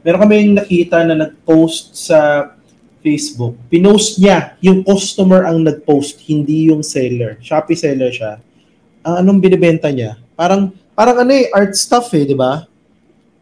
[0.04, 2.52] Meron kami nakita na nag-post sa
[3.02, 3.58] Facebook.
[3.66, 7.40] Pinost niya, yung customer ang nag-post, hindi yung seller.
[7.42, 8.38] Shopee seller siya.
[9.02, 10.20] Ang anong binibenta niya?
[10.38, 12.62] Parang parang ano eh, art stuff eh, di ba?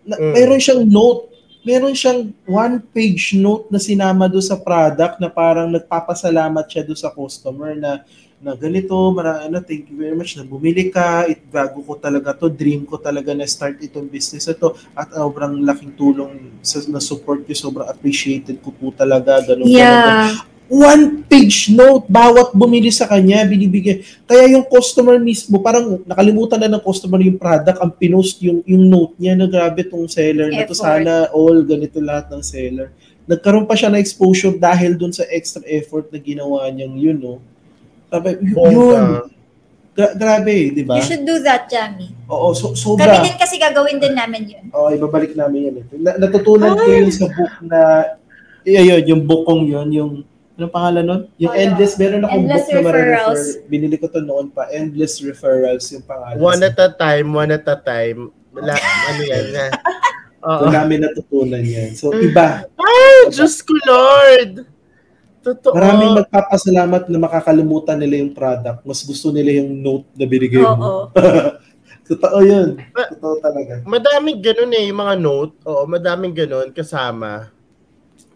[0.06, 0.32] Na, Mm.
[0.32, 1.29] Meron siyang note
[1.60, 7.12] meron siyang one-page note na sinama do sa product na parang nagpapasalamat siya do sa
[7.12, 8.04] customer na
[8.40, 12.32] na ganito, mara, ano, thank you very much na bumili ka, it, bago ko talaga
[12.32, 16.80] to, dream ko talaga na start itong business na to, at sobrang laking tulong sa,
[16.88, 20.59] na support ko, sobrang appreciated ko po talaga, ganun, ganun, ganun.
[20.70, 24.06] One page note, bawat bumili sa kanya, binibigyan.
[24.22, 28.86] Kaya yung customer mismo, parang nakalimutan na ng customer yung product, ang pinost yung, yung
[28.86, 30.78] note niya na grabe tong seller na to, Effort.
[30.78, 32.94] sana all ganito lahat ng seller.
[33.26, 37.34] Nagkaroon pa siya ng exposure dahil dun sa extra effort na ginawa niyang yun, no?
[38.06, 38.70] Sabi, y- Bongga.
[38.70, 39.02] yun.
[39.90, 40.96] Gra- grabe, di ba?
[40.96, 42.14] You should do that, Jamie.
[42.30, 43.18] Oo, so, Kami sobra.
[43.18, 44.64] din kasi gagawin din namin yun.
[44.70, 45.74] Oo, ibabalik namin yan.
[45.78, 45.84] eh.
[45.98, 47.78] Na, natutunan ko yun sa book na,
[48.62, 50.12] eh, yun, yung bukong yun, yung,
[50.60, 51.20] anong pangalan nun?
[51.36, 51.64] Yung Oh, yeah.
[51.64, 53.40] Endless, meron akong Endless book na Referrals.
[53.48, 53.66] marirefer.
[53.66, 56.36] Binili ko to noon pa, Endless Referrals yung pangalan.
[56.36, 58.20] One at a time, one at a time.
[58.52, 59.66] La, ano yan na.
[60.40, 60.60] Oo.
[60.62, 61.94] Doon namin natutunan yan.
[61.94, 62.28] So, Mm.
[62.28, 62.64] iba.
[62.74, 64.68] Ay, Diyos ko, Lord!
[65.40, 65.72] Totoo.
[65.72, 68.84] Maraming magpapasalamat na makakalimutan nila yung product.
[68.84, 70.76] Mas gusto nila yung note na binigay mo.
[70.76, 71.02] Oo.
[72.10, 72.76] Totoo yun.
[72.90, 73.80] Totoo talaga.
[73.86, 75.54] Madaming ganun eh, yung mga note.
[75.62, 77.48] Oo, madaming ganun kasama.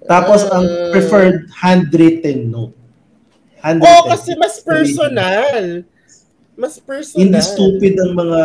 [0.05, 0.91] Tapos, ang Ah.
[0.93, 2.77] preferred handwritten note.
[3.59, 3.97] Handwritten.
[4.05, 5.85] Oo, kasi mas personal.
[6.55, 7.21] Mas personal.
[7.25, 8.43] hindi stupid ang mga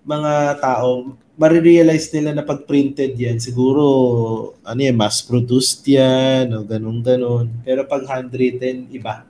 [0.00, 1.14] mga tao.
[1.36, 3.80] Marirealize nila na pag printed yan, siguro,
[4.60, 7.48] ano yan, mass-produced yan, o ganun-ganun.
[7.64, 9.24] Pero pag handwritten, iba.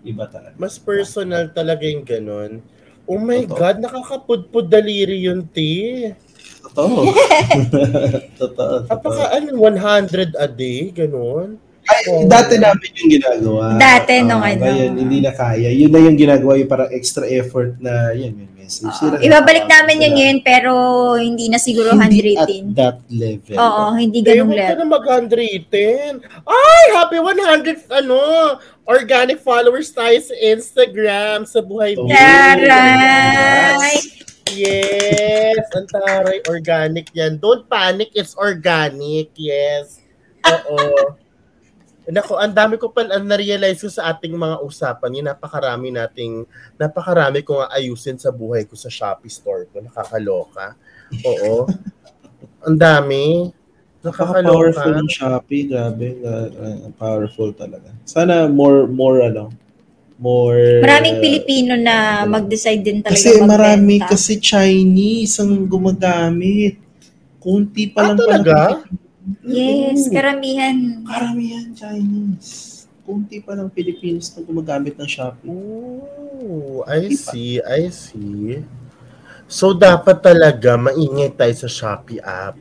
[0.00, 0.56] Iba talaga.
[0.56, 2.62] Mas personal talaga yung ganun.
[3.04, 3.58] Oh my Totoo.
[3.58, 6.08] God, nakakapudpud daliri yun, ti.
[6.68, 6.98] Totoo.
[8.34, 8.74] Totoo.
[8.84, 9.22] Totoo.
[9.24, 11.58] ano, 100 a day, ganun.
[11.86, 13.78] Ay, dati namin yung ginagawa.
[13.78, 14.58] Dati, nung Ah, ano.
[14.60, 15.70] Ngayon, hindi na kaya.
[15.70, 18.90] Yun na yung ginagawa, yung parang extra effort na, yun, may message.
[18.90, 18.98] Oo.
[19.06, 20.72] Sila- ibabalik namin yun ngayon, pero
[21.14, 22.64] hindi na siguro Hindi at handwritten.
[22.74, 23.54] that level.
[23.54, 24.76] Oo, hindi Eh, ganung level.
[24.76, 26.12] na mag-handwritten.
[26.42, 28.18] Ay, happy 100, ano,
[28.84, 32.10] organic followers tayo sa Instagram, sa Buhay Oh.
[32.10, 33.94] Taray!
[33.94, 34.25] Yes,
[35.74, 37.36] ang taray, organic yan.
[37.42, 40.00] Don't panic, it's organic, yes.
[40.46, 41.14] Oo.
[42.06, 46.46] Nako, ang dami ko pa ang na-realize ko sa ating mga usapan, yung napakarami nating,
[46.78, 49.82] napakarami ko nga ayusin sa buhay ko sa Shopee store ko.
[49.82, 50.78] Nakakaloka.
[51.26, 51.66] Oo.
[52.66, 53.50] ang dami.
[54.06, 54.86] Nakakaloka.
[54.86, 57.90] ng Shopee, grabe, uh, powerful talaga.
[58.06, 59.50] Sana more, more, ano,
[60.16, 60.80] more...
[60.80, 64.10] Maraming Pilipino na mag-decide din talaga Kasi marami, magbenta.
[64.12, 66.80] kasi Chinese ang gumagamit.
[67.36, 68.26] Kunti pa Ah, lang pala.
[68.26, 68.58] talaga?
[69.42, 71.02] Yes, karamihan.
[71.02, 72.74] Karamihan Chinese.
[73.02, 75.46] Kunti pa lang Pilipinos na gumagamit ng Shopee.
[75.46, 78.62] Oh, I see, I see.
[79.46, 82.58] So, dapat talaga maingay tayo sa Shopee app.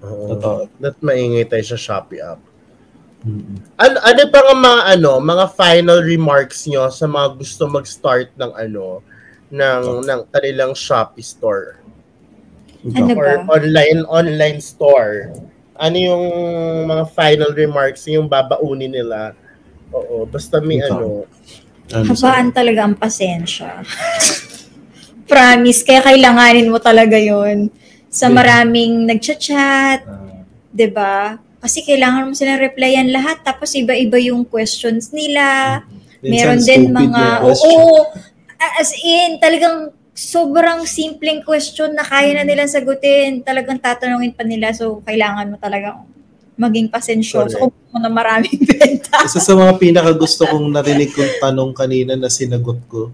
[0.00, 0.30] Oo.
[0.30, 0.58] Totoo.
[0.78, 2.40] Dapat maingay tayo sa Shopee app.
[3.76, 8.52] Ano, ano pa ang mga ano, mga final remarks nyo sa mga gusto mag-start ng
[8.56, 9.04] ano,
[9.52, 11.76] ng, ng kanilang Shopee store?
[12.96, 13.60] Ano Or ba?
[13.60, 15.36] online, online store?
[15.76, 16.24] Ano yung
[16.88, 19.36] mga final remarks yung babaunin nila?
[19.92, 20.88] Oo, basta may Ikaw.
[20.96, 21.06] ano.
[21.90, 23.84] Ano Habaan talaga ang pasensya.
[25.30, 27.68] Promise, kaya kailanganin mo talaga yon
[28.10, 30.42] sa maraming nagchat-chat, Ah,
[30.74, 31.38] 'di ba?
[31.60, 35.80] Kasi kailangan mo silang replyan lahat tapos iba-iba yung questions nila.
[36.24, 38.08] minsan Meron din mga oo,
[38.80, 43.44] as in talagang sobrang simpleng question na kaya na nilang sagutin.
[43.44, 46.04] Talagang tatanungin pa nila so kailangan mo talagang
[46.60, 47.72] maging pasensyoso Correct.
[47.72, 49.24] kung mo na maraming benta.
[49.24, 53.08] Isa sa mga pinaka gusto kong narinig kong tanong kanina na sinagot ko,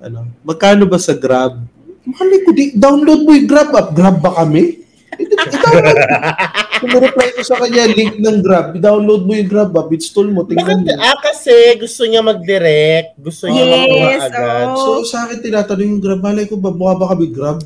[0.00, 1.60] ano, magkano ba sa Grab?
[2.04, 3.92] Mahal ko, di, download mo yung Grab app.
[3.92, 4.80] Grab ba kami?
[5.12, 5.96] I-download
[6.76, 6.82] mo.
[6.84, 8.74] Kumureply ko sa kanya, link ng Grab.
[8.74, 9.88] I-download mo yung Grab app.
[9.88, 10.86] Install mo, tingnan Bakit?
[10.90, 11.00] mo.
[11.00, 13.14] Ah, kasi gusto niya mag-direct.
[13.16, 14.66] Gusto niya Yes, makuha agad.
[14.70, 14.76] oo.
[14.76, 17.58] So sa akin tinatanong yung Grab, malay ko ba, mukha ba kami Grab?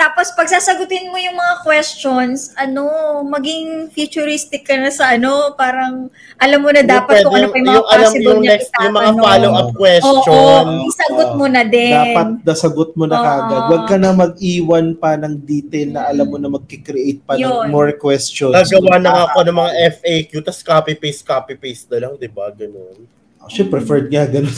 [0.00, 2.88] Tapos pag sasagutin mo yung mga questions, ano,
[3.20, 6.08] maging futuristic ka na sa ano, parang
[6.40, 8.72] alam mo na dapat Yung kung ano pa yung mga alam- possible yung niya next,
[8.80, 10.64] yung mga follow-up Oo, question.
[10.88, 11.92] isagot mo na din.
[11.92, 13.24] Dapat nasagot mo na Oo.
[13.28, 13.62] kagad.
[13.68, 17.68] Huwag ka na mag-iwan pa ng detail na alam mo na magkikreate pa Yun.
[17.68, 18.56] ng more questions.
[18.56, 22.48] Gagawa na ako ng mga FAQ, tapos copy-paste, copy-paste na lang, di ba?
[22.48, 23.19] Ganun.
[23.40, 24.52] Actually, preferred nga ganun.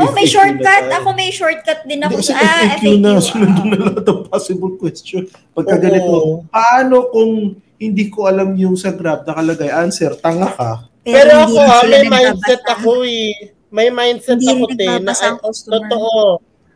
[0.00, 0.84] Oh, may FAQ shortcut.
[0.90, 4.20] Ako may shortcut din ako Hindi, kasi sa ah, FAQ na, sunod na lahat ng
[4.26, 5.22] possible question.
[5.52, 5.82] Pagka Oo.
[5.84, 6.14] ganito,
[6.48, 7.32] paano kung
[7.76, 10.70] hindi ko alam yung sa Grab nakalagay, answer, tanga ka.
[11.02, 12.16] Pero, hindi ako, rin ah, sila may nagbabasa.
[12.16, 13.30] mindset ako eh.
[13.68, 15.74] May mindset Hindi ako, rin te, na, nagbabasa ang customer.
[15.76, 16.22] totoo.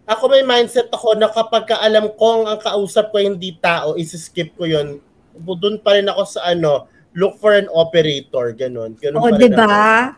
[0.07, 4.55] Ako may mindset ako na kapag ka alam kong ang kausap ko hindi tao, isi-skip
[4.55, 5.03] ko yun.
[5.35, 8.95] Doon pa rin ako sa ano, look for an operator, ganun.
[8.95, 10.15] ganun Oo, pa rin di ba?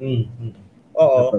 [0.00, 0.52] Mm, mm.
[0.94, 1.18] Ako.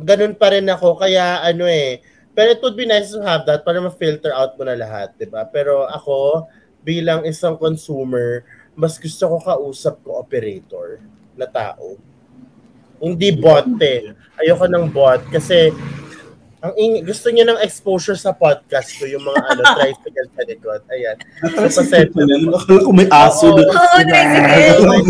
[0.00, 0.96] ganun pa rin ako.
[0.96, 2.00] Kaya ano eh.
[2.32, 5.26] Pero it would be nice to have that para ma-filter out mo na lahat, di
[5.26, 5.44] ba?
[5.44, 6.46] Pero ako,
[6.80, 11.02] bilang isang consumer, mas gusto ko kausap ko operator
[11.36, 11.98] na tao.
[13.00, 14.14] Hindi bot eh.
[14.40, 15.72] Ayoko ng bot kasi
[16.60, 20.80] ang ing- gusto niya ng exposure sa podcast ko, yung mga ano, tricycle sa likod.
[20.88, 21.16] Ayan.
[21.40, 22.52] Napasensya na lang.
[22.52, 23.56] Akala ko may aso Oo.
[23.56, 23.64] na.
[23.66, 25.00] Oo, tricycle.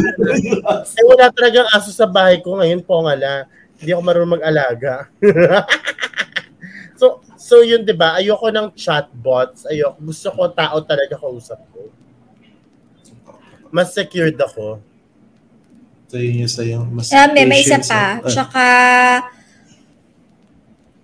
[0.98, 3.34] Eh, wala talagang aso sa bahay ko ngayon po nga la.
[3.76, 5.08] Hindi ako marunong mag-alaga.
[7.00, 8.14] so, so yun 'di ba?
[8.14, 9.64] Ayoko ng chatbots.
[9.66, 9.96] Ayoko.
[10.00, 11.88] Gusto ko tao talaga kausap ko.
[13.70, 14.78] Mas secured ako.
[16.06, 16.78] So yun yung sa'yo.
[16.84, 18.18] Mas Ah, may, may isa pa.
[18.18, 18.26] ah.
[18.26, 18.64] Tsaka,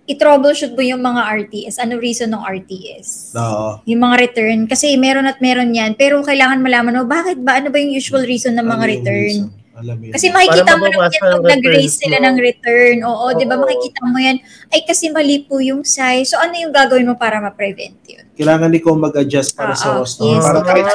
[0.07, 1.77] i-troubleshoot mo yung mga RTS.
[1.77, 3.35] Ano reason ng RTS?
[3.35, 3.83] Oo.
[3.83, 4.63] Yung mga return.
[4.65, 5.93] Kasi meron at meron yan.
[5.93, 7.59] Pero kailangan malaman mo, bakit ba?
[7.59, 9.35] Ano ba yung usual reason ng mga Ano return?
[9.77, 10.09] Alam.
[10.09, 12.95] Kasi makikita Para mo naman yan pag nag-raise sila ng return.
[13.05, 13.55] Oo, di ba?
[13.55, 13.61] Oo.
[13.61, 14.41] Makikita mo yan.
[14.73, 16.33] Ay, kasi mali po yung size.
[16.33, 18.25] So, ano yung gagawin mo para ma-prevent yun?
[18.33, 20.33] Kailangan ikaw mag-adjust para sa Oo, customer.
[20.33, 20.85] yes, para kahit,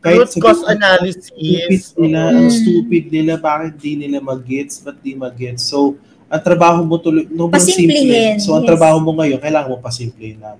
[0.00, 1.28] kahit Root cause analysis.
[1.28, 2.32] stupid nila, Oo.
[2.32, 2.56] ang Mm.
[2.56, 5.68] stupid nila, bakit di nila mag-gets, ba't di mag-gets?
[5.68, 6.00] So,
[6.32, 8.40] ang trabaho mo tuloy, no, simple.
[8.40, 8.70] So, ang yes.
[8.72, 10.56] trabaho mo ngayon, kailangan mo pasimplihin na.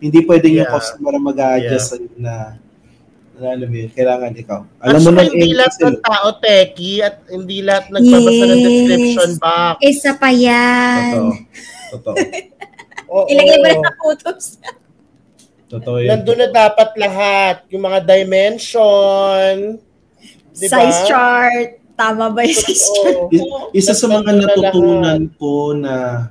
[0.00, 0.72] Hindi pwedeng yung Yeah.
[0.72, 2.56] customer ang mag-a-adjust sa'yo na,
[3.36, 4.60] na alam mo yun, kailangan ikaw.
[4.80, 8.64] Alam At mo na hindi lahat ng tao techie at hindi lahat nagbabasa ng Yes.
[8.64, 9.76] description box.
[9.84, 11.12] Isa pa yan.
[11.12, 11.32] Totoo.
[11.92, 12.14] Totoo.
[13.12, 13.26] Oo.
[13.36, 14.44] Ilagay mo na sa photos.
[15.68, 16.08] Totoo yun.
[16.08, 17.68] Nandun na dapat lahat.
[17.68, 19.76] Yung mga dimension,
[20.52, 20.84] Di ba?
[20.84, 21.70] Size chart.
[21.96, 22.64] Tama ba yung.
[23.30, 26.28] I- Isa sa mga natutunan ko na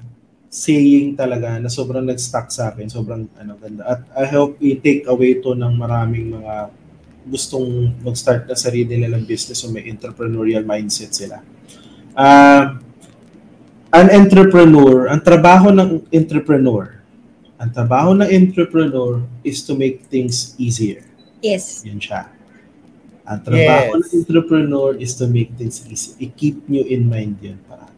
[0.51, 3.87] saying talaga na sobrang nag-stuck sa akin, sobrang ano ganda.
[3.87, 6.75] At I hope i-take away to ng maraming mga
[7.23, 11.39] gustong mag-start na sarili nilang business o may entrepreneurial mindset sila.
[12.17, 12.75] Ah,
[13.95, 16.99] an entrepreneur, ang trabaho ng entrepreneur,
[17.55, 21.05] ang trabaho ng entrepreneur is to make things easier.
[21.39, 21.85] Yes.
[21.87, 22.40] Yun siya.
[23.31, 23.95] Ang trabaho Yes.
[23.95, 26.11] ng entrepreneur is to make things easy.
[26.19, 27.89] I-keep nyo in mind yun parati.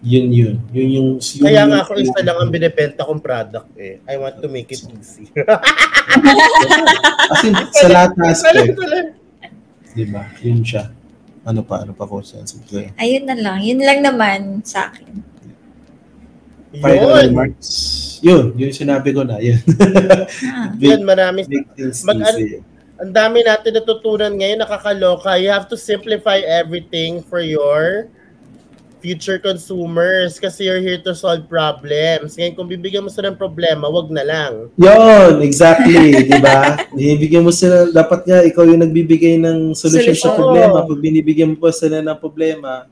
[0.00, 0.56] Yun yun.
[0.72, 1.08] Yun yung...
[1.20, 4.00] yun Kaya yung- nga ako isa lang ang binibenta kong product eh.
[4.08, 5.28] I want to make it easy.
[7.28, 8.72] As in, sa lahat na aspect.
[8.72, 9.12] Talaga.
[9.92, 10.22] Di ba?
[10.40, 10.88] Yun siya.
[11.44, 11.84] Ano pa?
[11.84, 12.40] Ano pa ko sa.
[12.96, 13.60] Ayun na lang.
[13.60, 15.12] Yun lang naman sa akin.
[16.68, 17.24] Final Yun.
[17.32, 17.68] remarks.
[18.20, 18.44] Yun.
[18.54, 19.40] Yun sinabi ko na.
[19.40, 19.56] Yun.
[20.46, 20.72] Ah.
[20.82, 21.42] Yun, marami.
[21.48, 22.60] Make things Mag- easy.
[22.98, 25.38] Ang dami natin natutunan ngayon, nakakaloka.
[25.38, 28.10] You have to simplify everything for your
[28.98, 32.34] future consumers kasi you're here to solve problems.
[32.34, 34.52] Ngayon, kung bibigyan mo sila ng problema, wag na lang.
[34.74, 36.74] Yun, exactly, di ba?
[36.98, 40.82] Binibigyan mo sila, dapat nga ikaw yung nagbibigay ng solusyon sa problema.
[40.82, 42.90] Pag binibigyan mo pa sila ng problema,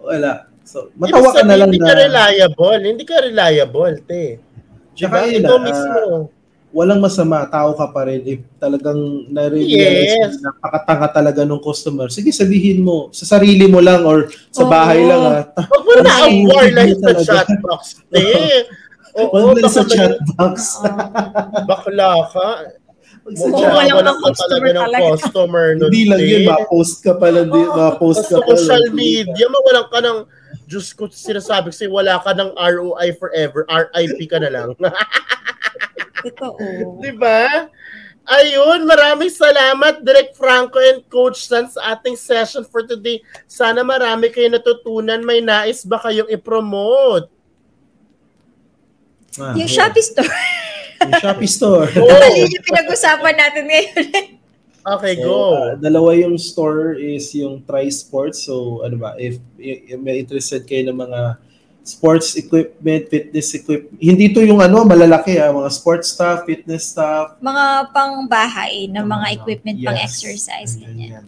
[0.00, 0.48] wala.
[0.64, 2.80] So, matawa ka na lang Hindi ka na, reliable.
[2.80, 4.24] Hindi ka reliable, te.
[4.96, 5.28] Diba?
[5.28, 6.32] Ikaw mismo.
[6.70, 8.22] Ah, walang masama, tao ka pa rin.
[8.24, 10.38] If talagang nare-realize Yes.
[10.38, 15.02] na napakatanga talaga ng customer, sige sabihin mo, sa sarili mo lang or sa bahay
[15.02, 15.38] lang ha.
[15.58, 18.22] Huwag mo na Ang sihig lang sa chatbox, te.
[19.12, 20.54] Oo, Huwag sa may- chat box.
[21.66, 22.48] Bakla ka.
[23.20, 24.06] Huwag sa Oo, chat walang box.
[24.06, 25.06] mga customer ng talaga.
[25.10, 28.54] customer nun, Hindi lang yun, ma-post ka pala, di, ma-post Sa ka pala.
[28.56, 30.18] social media, mawalan ka ng,
[30.64, 34.68] Diyos ko, sinasabi ko sa'yo, wala ka ng ROI forever, RIP ka na lang.
[36.22, 36.58] Totoo.
[37.02, 37.68] Di ba?
[38.22, 43.18] Ayun, maraming salamat Direk Franco and Coach San sa ating session for today.
[43.44, 45.18] Sana marami kayo natutunan.
[45.20, 47.26] May nais ba kayong i-promote?
[49.40, 49.86] Ah, Yung yeah.
[49.88, 50.30] Shopee store.
[51.00, 51.88] Yung Shopee store.
[51.96, 54.04] Oh, yung pinag-usapan natin ngayon.
[54.94, 55.34] okay, So, go.
[55.56, 58.46] uh, dalawa yung store is yung Tri Sports.
[58.46, 61.20] So, ano ba, if, if may interested kayo ng mga
[61.80, 67.40] sports equipment, fitness equipment, hindi to yung ano, malalaki ah, mga sports stuff, fitness stuff.
[67.40, 69.86] mga pang-bahay na mga ano, equipment yes.
[69.88, 70.70] pang-exercise.
[70.76, 71.10] Ganyan, Ganyan.
[71.24, 71.26] yan.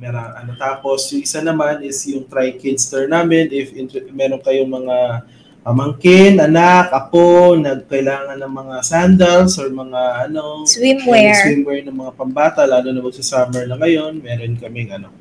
[0.00, 3.52] Meron, ano, tapos, yung isa naman is yung Tri Kids store namin.
[3.52, 4.96] If inter- meron kayong mga
[5.60, 11.36] pamangkin, anak, apo, nagkailangan ng mga sandals or mga ano, Swimwear.
[11.36, 15.12] Yung swimwear ng mga pambata, lalo na magsa-summer na ngayon, meron kaming ano,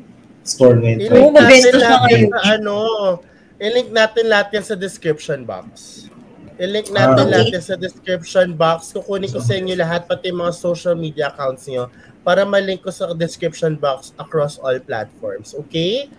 [0.48, 1.12] store ngayon.
[1.12, 1.96] Mabenta natin na sa
[2.56, 2.76] ano,
[3.60, 6.08] i-link natin lahat yan sa description box.
[6.60, 7.32] I-link natin Ah.
[7.32, 8.92] lahat yan sa description box.
[8.92, 11.88] Kukunin ko sa inyo lahat, pati mga social media accounts nyo,
[12.24, 15.56] para malink ko sa description box across all platforms.
[15.56, 16.12] Okay?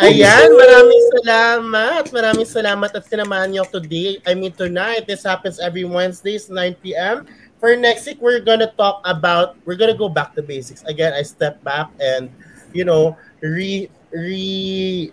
[0.00, 2.04] Ayan, maraming salamat.
[2.10, 4.18] Maraming salamat at sinamahan niyo today.
[4.26, 5.06] I mean tonight.
[5.06, 7.28] This happens every Wednesdays, 9 p.m.
[7.60, 10.80] For next week, we're gonna talk about, we're gonna go back to basics.
[10.88, 12.32] Again, I step back and,
[12.72, 13.14] you know,
[13.44, 15.12] re, re,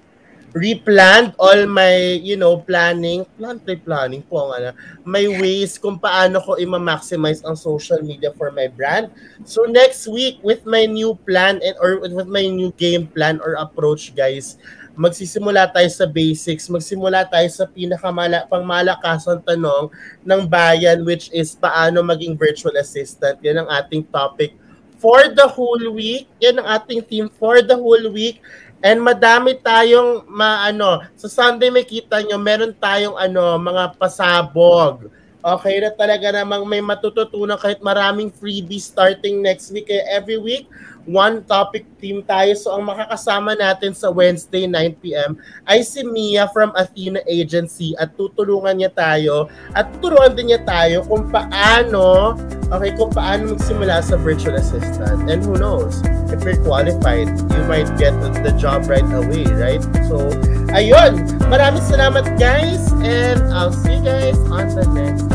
[0.56, 4.70] replanned all my, you know, planning, plan play planning po ang ano,
[5.04, 9.12] may ways kung paano ko i-maximize ang social media for my brand.
[9.44, 13.60] So next week with my new plan and or with my new game plan or
[13.60, 14.56] approach guys,
[14.98, 19.94] magsisimula tayo sa basics, magsimula tayo sa pinakamala pangmalakasang tanong
[20.26, 23.38] ng bayan which is paano maging virtual assistant.
[23.46, 24.58] Yan ang ating topic
[24.98, 26.26] for the whole week.
[26.42, 28.42] Yan ang ating theme for the whole week.
[28.78, 35.10] And madami tayong maano, sa Sunday may kita nyo, meron tayong ano, mga pasabog.
[35.42, 39.90] Okay na talaga namang may matututunan kahit maraming freebies starting next week.
[39.90, 40.70] Kaya every week,
[41.08, 42.54] one topic team tayo.
[42.54, 48.78] So ang makakasama natin sa Wednesday 9pm ay si Mia from Athena Agency at tutulungan
[48.78, 52.36] niya tayo at tuturuan din niya tayo kung paano
[52.70, 55.32] okay, kung paano magsimula sa virtual assistant.
[55.32, 58.12] And who knows, if you're qualified, you might get
[58.44, 59.84] the job right away, right?
[60.12, 60.28] So,
[60.76, 61.24] ayun.
[61.48, 65.28] Maraming salamat guys and I'll see you guys on the next